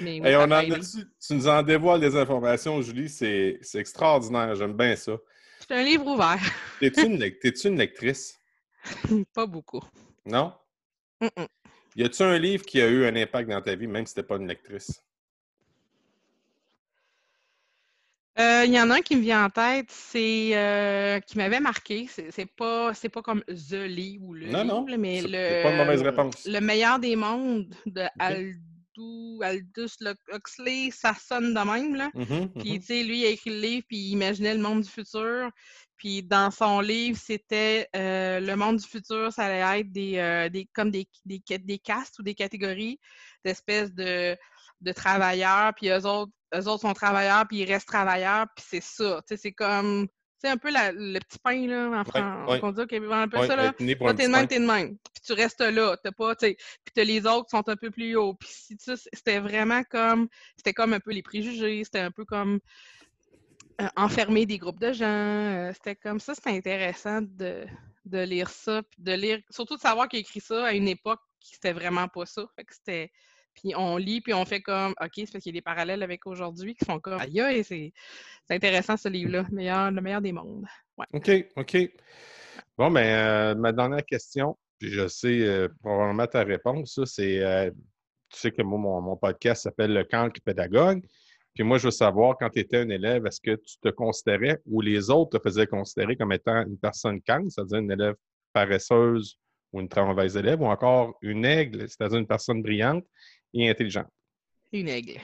Mais 0.03 0.37
on 0.37 0.51
a, 0.51 0.65
tu, 0.65 1.35
nous 1.35 1.47
en 1.47 1.63
dévoiles 1.63 2.01
des 2.01 2.17
informations, 2.17 2.81
Julie? 2.81 3.09
C'est 3.09 3.61
extraordinaire. 3.75 4.55
J'aime 4.55 4.73
bien 4.73 4.97
ça. 4.97 5.13
C'est 5.61 5.75
un 5.75 5.83
livre 5.83 6.07
ouvert. 6.07 6.41
T'es-tu 6.81 7.07
une, 7.07 7.73
une, 7.73 7.79
lectrice? 7.79 8.39
pas 9.35 9.47
beaucoup. 9.47 9.83
Non? 10.25 10.53
Y 11.97 12.05
a-tu 12.05 12.23
un 12.23 12.39
livre 12.39 12.65
qui 12.65 12.81
a 12.81 12.87
eu 12.87 13.05
un 13.07 13.17
impact 13.17 13.51
dans 13.51 13.61
ta 13.61 13.75
vie, 13.75 13.87
même 13.87 14.07
si 14.07 14.15
t'es 14.15 14.23
pas 14.23 14.37
une 14.37 14.47
lectrice? 14.47 15.03
Euh, 18.39 18.65
il 18.65 18.73
y 18.73 18.81
en 18.81 18.89
a 18.91 18.97
un 18.97 19.01
qui 19.01 19.17
me 19.17 19.21
vient 19.21 19.45
en 19.45 19.51
tête, 19.51 19.91
c'est 19.91 20.51
euh, 20.55 21.19
qui 21.19 21.39
m'avait 21.39 21.59
marqué. 21.59 22.07
C'est 22.09 22.47
pas 22.47 22.95
c'est 22.95 23.09
pas 23.09 23.21
comme 23.21 23.43
The 23.49 23.73
Livre 23.73 24.27
ou 24.27 24.35
le 24.35 24.47
non, 24.47 24.63
livre, 24.63 24.87
non. 24.87 24.97
mais 24.97 25.23
le, 25.23 25.63
pas 25.65 25.73
une 25.73 25.79
mauvaise 25.79 26.03
réponse. 26.03 26.47
le 26.47 26.61
meilleur 26.61 27.01
des 27.01 27.17
mondes 27.17 27.75
de 27.85 28.03
Aldous 29.43 29.97
Aldous 30.01 30.19
Huxley, 30.33 30.91
ça 30.91 31.15
sonne 31.15 31.55
de 31.55 31.61
même. 31.61 31.95
Là. 31.95 32.11
Mm-hmm, 32.15 32.61
puis, 32.61 32.73
mm-hmm. 32.73 32.81
tu 32.81 32.87
sais, 32.87 33.03
lui, 33.03 33.21
il 33.21 33.27
a 33.27 33.29
écrit 33.31 33.51
le 33.51 33.61
livre, 33.61 33.87
puis 33.89 33.99
il 33.99 34.11
imaginait 34.11 34.55
le 34.55 34.61
monde 34.61 34.83
du 34.83 34.89
futur. 34.89 35.51
Puis, 35.97 36.23
dans 36.23 36.51
son 36.51 36.81
livre, 36.81 37.19
c'était 37.21 37.89
euh, 37.97 38.41
le 38.41 38.57
monde 38.57 38.77
du 38.77 38.87
futur, 38.87 39.33
ça 39.33 39.47
allait 39.47 39.81
être 39.81 39.93
des, 39.93 40.19
euh, 40.19 40.49
des 40.49 40.69
comme 40.73 40.91
des, 40.91 41.09
des, 41.25 41.43
des, 41.59 41.79
castes 41.79 42.19
ou 42.19 42.23
des 42.23 42.35
catégories 42.35 43.01
d'espèces 43.45 43.93
de, 43.93 44.37
de 44.81 44.93
travailleurs. 44.93 45.73
Puis, 45.75 45.89
eux 45.89 46.07
autres, 46.07 46.33
eux 46.55 46.69
autres 46.69 46.83
sont 46.83 46.95
travailleurs, 46.95 47.47
puis 47.49 47.59
ils 47.59 47.71
restent 47.71 47.89
travailleurs. 47.89 48.47
Puis, 48.55 48.65
c'est 48.69 48.83
ça. 48.83 49.21
Tu 49.27 49.35
sais, 49.35 49.43
c'est 49.43 49.53
comme 49.53 50.09
c'est 50.39 50.49
un 50.49 50.57
peu 50.57 50.71
le 50.71 51.19
petit 51.19 51.39
pain, 51.39 51.67
là, 51.67 52.01
en 52.01 52.05
France. 52.05 52.61
On 52.63 52.73
dit 52.73 52.81
un 52.81 53.29
peu 53.29 53.47
ça, 53.47 53.57
là. 53.57 53.73
t'es 53.73 53.85
de 53.85 54.33
même, 54.33 54.47
t'es 54.47 54.61
de 54.61 54.67
même. 54.67 54.97
Puis 55.13 55.23
tu 55.25 55.33
restes 55.33 55.61
là. 55.61 55.97
T'as 56.03 56.13
pas, 56.13 56.37
tu 56.37 56.47
sais. 56.47 56.57
Puis 56.85 56.93
t'as 56.95 57.05
les 57.05 57.27
autres 57.27 57.47
qui 57.47 57.57
sont 57.57 57.69
un 57.69 57.77
peu 57.77 57.91
plus 57.91 58.17
hauts. 58.17 58.35
Puis 58.35 58.49
c'était 59.13 59.41
vraiment 59.41 59.83
comme, 59.85 60.29
c'était 60.57 60.73
comme 60.73 60.93
un 60.93 61.01
peu 61.01 61.11
les 61.11 61.23
préjugés. 61.23 61.83
C'était 61.85 62.01
un 62.01 62.13
peu 62.13 62.25
comme 62.25 62.61
euh, 63.81 63.89
enfermer 63.97 64.47
des 64.47 64.59
groupes 64.59 64.81
de 64.81 64.93
gens. 64.93 65.07
Euh, 65.07 65.73
c'était 65.73 65.97
comme 65.97 66.21
ça. 66.21 66.35
C'était 66.35 66.51
intéressant 66.51 67.21
de, 67.23 67.67
de 68.05 68.19
lire 68.19 68.49
ça. 68.49 68.83
Puis 68.83 69.03
de 69.03 69.13
lire, 69.13 69.41
surtout 69.51 69.77
de 69.77 69.81
savoir 69.81 70.09
qu'il 70.09 70.19
a 70.19 70.21
écrit 70.21 70.41
ça 70.41 70.67
à 70.67 70.73
une 70.73 70.89
époque 70.89 71.21
qui 71.41 71.55
c'était 71.55 71.73
vraiment 71.73 72.07
pas 72.07 72.27
ça. 72.27 72.47
Fait 72.55 72.65
que 72.65 72.75
c'était 72.75 73.11
puis 73.59 73.75
on 73.77 73.97
lit, 73.97 74.21
puis 74.21 74.35
on 74.35 74.45
fait 74.45 74.61
comme, 74.61 74.95
OK, 75.01 75.11
c'est 75.17 75.33
parce 75.33 75.43
qu'il 75.43 75.55
y 75.55 75.57
a 75.57 75.61
des 75.61 75.63
parallèles 75.63 76.03
avec 76.03 76.27
aujourd'hui 76.27 76.75
qui 76.75 76.85
font 76.85 77.01
comme, 77.01 77.21
aïe, 77.21 77.65
c'est 77.65 77.93
intéressant 78.51 78.97
ce 78.97 79.09
livre-là, 79.09 79.47
meilleur, 79.51 79.91
le 79.91 80.01
meilleur 80.01 80.21
des 80.21 80.33
mondes. 80.33 80.67
OK, 81.13 81.31
OK. 81.57 81.77
Bon, 82.77 82.91
mais 82.91 83.05
ben, 83.05 83.09
euh, 83.09 83.55
ma 83.57 83.73
dernière 83.73 84.05
question, 84.05 84.57
puis 84.79 84.91
je 84.91 85.09
sais 85.09 85.41
euh, 85.41 85.69
probablement 85.83 86.27
ta 86.27 86.45
réponse, 86.45 87.01
c'est, 87.05 87.43
euh, 87.43 87.71
tu 88.31 88.39
sais 88.39 88.51
que 88.53 88.63
moi, 88.63 89.01
mon, 89.01 89.17
podcast 89.17 89.65
s'appelle 89.65 89.93
Le 89.93 90.05
cancre 90.05 90.41
pédagogue. 90.45 91.05
Puis 91.55 91.65
moi, 91.65 91.79
je 91.79 91.87
veux 91.87 91.91
savoir, 91.91 92.37
quand 92.39 92.51
tu 92.51 92.61
étais 92.61 92.79
un 92.79 92.89
élève, 92.89 93.27
est-ce 93.27 93.41
que 93.41 93.57
tu 93.57 93.79
te 93.83 93.89
considérais 93.89 94.61
ou 94.67 94.81
les 94.81 95.11
autres 95.11 95.39
te 95.39 95.43
faisaient 95.43 95.67
considérer 95.67 96.17
comme 96.17 96.33
étant 96.33 96.65
une 96.65 96.79
personne 96.79 97.21
cancre, 97.23 97.51
c'est-à-dire 97.51 97.79
une 97.79 97.91
élève 97.91 98.15
paresseuse 98.53 99.37
ou 99.73 99.81
une 99.81 99.89
très 99.89 100.05
mauvaise 100.05 100.37
élève, 100.37 100.61
ou 100.61 100.67
encore 100.67 101.17
une 101.23 101.45
aigle, 101.45 101.89
c'est-à-dire 101.89 102.19
une 102.19 102.27
personne 102.27 102.63
brillante 102.63 103.05
et 103.55 103.69
intelligente. 103.69 104.09
Une 104.73 104.89
aigle. 104.89 105.15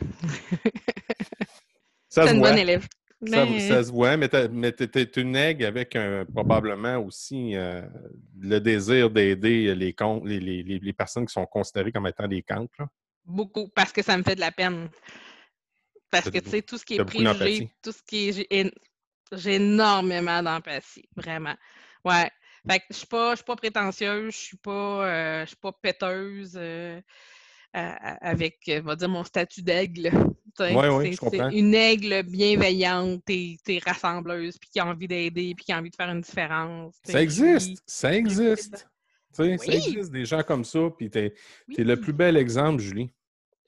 ça 2.09 2.27
se 2.27 2.35
une 2.35 2.41
bonne 2.41 2.59
élève. 2.59 2.87
Ça, 3.27 3.85
se 3.85 3.91
voit, 3.91 4.17
mais 4.17 4.29
tu 4.29 4.37
es, 4.37 5.11
une 5.17 5.37
aigle 5.37 5.65
avec 5.65 5.97
probablement 6.33 6.99
aussi 6.99 7.57
euh, 7.57 7.83
le 8.39 8.59
désir 8.59 9.11
d'aider 9.11 9.75
les, 9.75 9.95
les, 10.25 10.41
les, 10.41 10.79
les, 10.79 10.93
personnes 10.93 11.27
qui 11.27 11.33
sont 11.33 11.47
considérées 11.47 11.93
comme 11.93 12.07
étant 12.07 12.29
des 12.29 12.43
cancres. 12.43 12.87
Beaucoup, 13.25 13.69
parce 13.69 13.93
que 13.93 14.03
ça 14.03 14.19
me 14.19 14.23
fait 14.23 14.35
de 14.35 14.41
la 14.41 14.53
peine. 14.53 14.91
Parce 16.11 16.31
que, 16.31 16.39
tu 16.39 16.51
sais, 16.51 16.63
tout 16.63 16.77
ce 16.77 16.85
qui 16.85 16.97
est 16.97 17.05
préjugé, 17.05 17.71
tout 17.83 17.93
ce 17.93 18.03
qui 18.03 18.47
est... 18.51 18.75
J'ai 19.33 19.55
énormément 19.55 20.43
d'empathie, 20.43 21.09
vraiment. 21.17 21.55
Ouais. 22.05 22.31
Fait 22.69 22.79
que 22.79 22.85
je 22.91 22.97
suis 22.97 23.07
pas, 23.07 23.37
suis 23.37 23.45
pas 23.45 23.57
prétentieuse, 23.57 24.33
je 24.33 24.39
suis 24.39 24.57
pas, 24.57 25.07
euh, 25.07 25.41
je 25.43 25.49
suis 25.49 25.57
pas 25.57 25.73
péteuse. 25.73 26.53
Euh, 26.57 27.01
avec, 27.75 28.59
on 28.69 28.83
va 28.83 28.95
dire, 28.95 29.09
mon 29.09 29.25
statut 29.25 29.61
d'aigle. 29.61 30.13
Oui, 30.61 30.71
oui, 30.71 31.13
je 31.13 31.17
comprends. 31.17 31.51
C'est 31.51 31.59
une 31.59 31.75
aigle 31.75 32.23
bienveillante 32.23 33.25
et, 33.29 33.59
rassembleuse, 33.85 34.59
puis 34.59 34.71
qui 34.71 34.79
a 34.79 34.87
envie 34.87 35.09
d'aider, 35.09 35.55
puis 35.57 35.65
qui 35.65 35.73
a 35.73 35.79
envie 35.79 35.91
de 35.91 35.97
faire 35.97 36.09
une 36.09 36.21
différence. 36.21 36.95
Ça 37.03 37.21
existe, 37.21 37.83
ça 37.85 38.15
existe. 38.15 38.89
Ça 39.33 39.45
existe 39.45 40.13
des 40.13 40.25
gens 40.25 40.45
comme 40.45 40.65
ça, 40.65 40.89
puis 40.97 41.11
tu 41.11 41.19
es, 41.19 41.35
le 41.79 41.97
plus 41.97 42.13
bel 42.13 42.37
exemple, 42.37 42.81
Julie. 42.81 43.11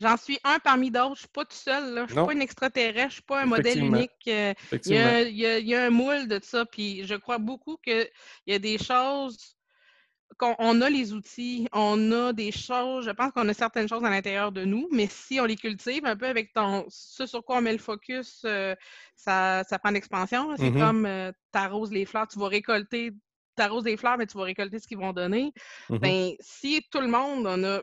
J'en 0.00 0.16
suis 0.16 0.38
un 0.44 0.58
parmi 0.58 0.90
d'autres. 0.90 1.06
Je 1.06 1.10
ne 1.10 1.16
suis 1.16 1.28
pas 1.28 1.44
tout 1.44 1.56
seul. 1.56 1.94
Je 1.94 2.00
ne 2.00 2.06
suis 2.06 2.14
pas 2.14 2.32
une 2.32 2.42
extraterrestre. 2.42 3.00
Je 3.00 3.04
ne 3.04 3.10
suis 3.10 3.22
pas 3.22 3.42
un 3.42 3.46
modèle 3.46 3.82
unique. 3.82 4.10
Euh, 4.28 4.54
il 4.84 4.92
y, 4.92 4.96
a, 4.96 5.22
il, 5.22 5.66
y 5.66 5.74
a, 5.74 5.84
un 5.84 5.90
moule 5.90 6.28
de 6.28 6.38
ça. 6.42 6.66
Puis 6.66 7.06
je 7.06 7.14
crois 7.14 7.38
beaucoup 7.38 7.78
qu'il 7.82 8.08
y 8.46 8.52
a 8.52 8.58
des 8.58 8.78
choses 8.78 9.56
on 10.58 10.80
a 10.80 10.90
les 10.90 11.12
outils, 11.12 11.68
on 11.72 12.12
a 12.12 12.32
des 12.32 12.52
choses, 12.52 13.06
je 13.06 13.10
pense 13.10 13.32
qu'on 13.32 13.48
a 13.48 13.54
certaines 13.54 13.88
choses 13.88 14.04
à 14.04 14.10
l'intérieur 14.10 14.52
de 14.52 14.64
nous, 14.64 14.88
mais 14.92 15.06
si 15.10 15.40
on 15.40 15.44
les 15.44 15.56
cultive 15.56 16.04
un 16.04 16.16
peu 16.16 16.26
avec 16.26 16.52
ton, 16.52 16.84
ce 16.88 17.26
sur 17.26 17.44
quoi 17.44 17.58
on 17.58 17.62
met 17.62 17.72
le 17.72 17.78
focus, 17.78 18.42
euh, 18.44 18.74
ça, 19.14 19.64
ça 19.64 19.78
prend 19.78 19.90
l'expansion. 19.90 20.54
C'est 20.56 20.70
mm-hmm. 20.70 20.78
comme 20.78 21.06
euh, 21.06 21.32
t'arroses 21.52 21.92
les 21.92 22.04
fleurs, 22.04 22.28
tu 22.28 22.38
vas 22.38 22.48
récolter, 22.48 23.12
t'arroses 23.54 23.84
les 23.84 23.96
fleurs, 23.96 24.18
mais 24.18 24.26
tu 24.26 24.36
vas 24.36 24.44
récolter 24.44 24.78
ce 24.78 24.86
qu'ils 24.86 24.98
vont 24.98 25.12
donner. 25.12 25.52
Mm-hmm. 25.88 25.98
Ben, 25.98 26.32
si 26.40 26.82
tout 26.90 27.00
le 27.00 27.08
monde, 27.08 27.46
on 27.46 27.64
a, 27.64 27.80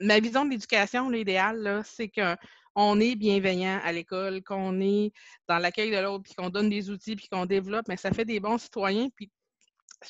ma 0.00 0.20
vision 0.20 0.44
de 0.44 0.50
l'éducation, 0.50 1.10
l'idéal, 1.10 1.82
c'est 1.84 2.08
qu'on 2.10 3.00
est 3.00 3.14
bienveillant 3.14 3.80
à 3.82 3.92
l'école, 3.92 4.42
qu'on 4.42 4.80
est 4.80 5.12
dans 5.48 5.58
l'accueil 5.58 5.90
de 5.90 5.98
l'autre, 5.98 6.24
puis 6.24 6.34
qu'on 6.34 6.50
donne 6.50 6.70
des 6.70 6.90
outils, 6.90 7.16
puis 7.16 7.28
qu'on 7.28 7.46
développe, 7.46 7.88
mais 7.88 7.96
ça 7.96 8.10
fait 8.10 8.24
des 8.24 8.40
bons 8.40 8.58
citoyens, 8.58 9.08
puis 9.14 9.30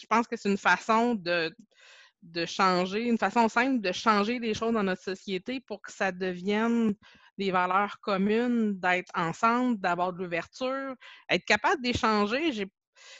je 0.00 0.06
pense 0.06 0.26
que 0.26 0.36
c'est 0.36 0.48
une 0.48 0.58
façon 0.58 1.14
de, 1.14 1.52
de 2.22 2.46
changer, 2.46 3.02
une 3.04 3.18
façon 3.18 3.48
simple 3.48 3.80
de 3.80 3.92
changer 3.92 4.38
les 4.38 4.54
choses 4.54 4.72
dans 4.72 4.82
notre 4.82 5.02
société 5.02 5.60
pour 5.60 5.82
que 5.82 5.92
ça 5.92 6.12
devienne 6.12 6.94
des 7.38 7.50
valeurs 7.50 7.98
communes, 8.00 8.78
d'être 8.78 9.10
ensemble, 9.14 9.80
d'avoir 9.80 10.12
de 10.12 10.18
l'ouverture, 10.18 10.94
être 11.28 11.44
capable 11.44 11.82
d'échanger. 11.82 12.52
J'ai 12.52 12.70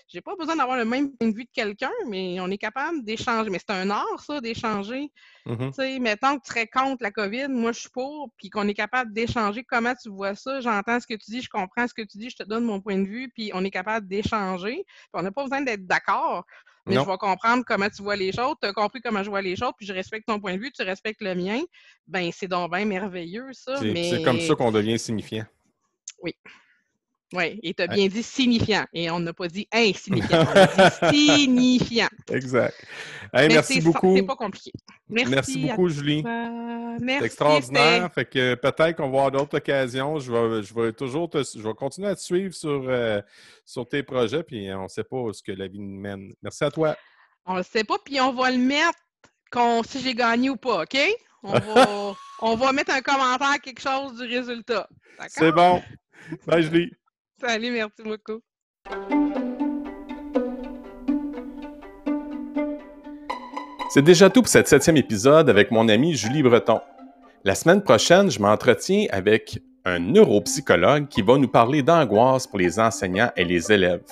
j'ai 0.09 0.21
pas 0.21 0.37
besoin 0.37 0.57
d'avoir 0.57 0.77
le 0.77 0.85
même 0.85 1.11
point 1.13 1.29
de 1.29 1.35
vue 1.35 1.45
de 1.45 1.51
quelqu'un, 1.53 1.91
mais 2.09 2.39
on 2.41 2.51
est 2.51 2.59
capable 2.59 3.05
d'échanger. 3.05 3.51
Mais 3.51 3.59
c'est 3.59 3.73
un 3.73 3.91
art, 3.91 4.21
ça, 4.25 4.41
d'échanger. 4.41 5.11
Mm-hmm. 5.47 5.69
Tu 5.69 5.75
sais, 5.75 5.99
mettons 5.99 6.39
que 6.39 6.45
tu 6.45 6.53
serais 6.53 6.67
contre 6.67 7.03
la 7.03 7.11
COVID, 7.11 7.49
moi 7.49 7.73
je 7.73 7.81
suis 7.81 7.91
pour, 7.91 8.31
puis 8.37 8.51
qu'on 8.51 8.69
est 8.69 8.75
capable 8.75 9.13
d'échanger 9.13 9.65
comment 9.65 9.95
tu 9.95 10.11
vois 10.11 10.35
ça. 10.35 10.61
J'entends 10.61 11.01
ce 11.01 11.07
que 11.07 11.15
tu 11.15 11.31
dis, 11.31 11.43
je 11.43 11.49
comprends 11.49 11.87
ce 11.87 11.95
que 11.95 12.03
tu 12.03 12.19
dis, 12.19 12.31
je 12.31 12.37
te 12.37 12.43
donne 12.43 12.65
mon 12.65 12.81
point 12.81 12.99
de 12.99 13.07
vue, 13.07 13.31
puis 13.35 13.51
on 13.55 13.65
est 13.65 13.71
capable 13.71 14.07
d'échanger. 14.07 14.85
On 15.13 15.23
n'a 15.23 15.31
pas 15.31 15.43
besoin 15.43 15.63
d'être 15.63 15.87
d'accord, 15.87 16.45
mais 16.87 16.95
je 16.95 17.01
vais 17.01 17.17
comprendre 17.19 17.65
comment 17.67 17.89
tu 17.89 18.03
vois 18.03 18.17
les 18.17 18.33
choses. 18.33 18.55
Tu 18.61 18.69
as 18.69 18.73
compris 18.73 19.01
comment 19.01 19.23
je 19.23 19.31
vois 19.31 19.43
les 19.43 19.57
choses, 19.57 19.73
puis 19.77 19.87
je 19.87 19.93
respecte 19.93 20.27
ton 20.27 20.41
point 20.41 20.55
de 20.57 20.61
vue, 20.61 20.73
tu 20.73 20.83
respectes 20.83 21.21
le 21.23 21.35
mien. 21.35 21.61
Ben, 22.07 22.31
c'est 22.33 22.49
donc 22.49 22.73
bien 22.73 22.85
merveilleux, 22.85 23.53
ça. 23.53 23.77
C'est 23.77 24.23
comme 24.25 24.41
ça 24.41 24.55
qu'on 24.55 24.73
devient 24.73 24.99
signifiant. 24.99 25.45
Oui. 26.23 26.35
Oui, 27.33 27.61
et 27.63 27.75
tu 27.75 27.83
as 27.83 27.87
bien 27.87 28.09
dit 28.09 28.23
signifiant. 28.23 28.87
Et 28.93 29.11
on 29.11 29.21
n'a 29.21 29.33
pas 29.33 29.47
dit 29.47 29.69
insignifiant, 29.73 30.45
on 30.45 30.57
a 30.57 31.11
dit 31.13 31.27
signifiant. 31.37 32.09
Exact. 32.29 32.75
merci 33.33 33.81
beaucoup. 33.81 34.17
C'est 34.17 34.23
pas 34.25 34.37
compliqué. 34.37 34.73
Merci, 35.09 35.67
beaucoup, 35.67 35.89
Julie. 35.89 36.25
C'est 36.99 37.25
extraordinaire. 37.25 38.13
Fait 38.13 38.25
que 38.25 38.55
peut-être 38.55 38.97
qu'on 38.97 39.11
va 39.11 39.19
avoir 39.19 39.31
d'autres 39.31 39.57
occasions. 39.59 40.19
Je 40.19 40.33
vais, 40.33 40.63
je 40.63 40.75
vais 40.75 40.93
toujours 40.93 41.31
te, 41.31 41.43
je 41.43 41.63
vais 41.63 41.75
continuer 41.75 42.09
à 42.09 42.17
te 42.17 42.21
suivre 42.21 42.55
sur, 42.55 42.85
euh, 42.89 43.21
sur 43.65 43.89
tes 43.89 44.03
projets, 44.03 44.43
puis 44.43 44.73
on 44.73 44.85
ne 44.85 44.89
sait 44.89 45.05
pas 45.05 45.33
ce 45.33 45.43
que 45.43 45.53
la 45.53 45.69
vie 45.69 45.79
nous 45.79 46.01
mène. 46.01 46.33
Merci 46.43 46.65
à 46.65 46.71
toi. 46.71 46.97
On 47.47 47.55
ne 47.55 47.63
sait 47.63 47.85
pas, 47.85 47.97
puis 48.05 48.21
on 48.21 48.33
va 48.33 48.51
le 48.51 48.59
mettre 48.59 48.99
si 49.87 50.01
j'ai 50.01 50.15
gagné 50.15 50.51
ou 50.51 50.57
pas, 50.57 50.83
OK? 50.83 50.99
On 51.43 51.53
va, 51.53 52.15
on 52.43 52.57
va 52.57 52.73
mettre 52.73 52.93
un 52.93 53.01
commentaire, 53.01 53.61
quelque 53.63 53.81
chose 53.81 54.17
du 54.17 54.25
résultat. 54.25 54.89
C'est 55.29 55.53
bon. 55.53 55.83
Bye, 56.47 56.63
Julie. 56.63 56.93
Salut, 57.41 57.71
merci 57.71 58.03
beaucoup. 58.03 58.41
C'est 63.93 64.03
déjà 64.03 64.31
tout 64.31 64.43
pour 64.43 64.49
cet 64.49 64.69
septième 64.69 64.97
épisode 64.99 65.49
avec 65.49 65.71
mon 65.71 65.89
amie 65.89 66.15
Julie 66.15 66.43
Breton. 66.43 66.81
La 67.45 67.55
semaine 67.55 67.83
prochaine, 67.83 68.31
je 68.31 68.41
m'entretiens 68.41 69.07
avec 69.11 69.59
un 69.85 69.99
neuropsychologue 69.99 71.09
qui 71.09 71.23
va 71.23 71.39
nous 71.39 71.49
parler 71.49 71.83
d'angoisse 71.83 72.47
pour 72.47 72.59
les 72.59 72.79
enseignants 72.79 73.31
et 73.37 73.45
les 73.45 73.73
élèves. 73.73 74.05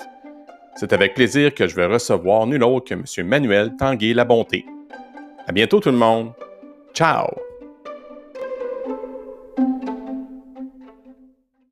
C'est 0.75 0.93
avec 0.93 1.15
plaisir 1.15 1.55
que 1.55 1.67
je 1.67 1.77
vais 1.77 1.87
recevoir 1.87 2.47
nul 2.47 2.63
autre 2.65 2.89
que 2.89 2.95
M. 2.95 3.27
Manuel 3.27 3.77
Tanguay-Labonté. 3.77 4.65
À 5.47 5.53
bientôt 5.53 5.81
tout 5.81 5.91
le 5.91 5.97
monde. 5.97 6.33
Ciao! 6.95 7.48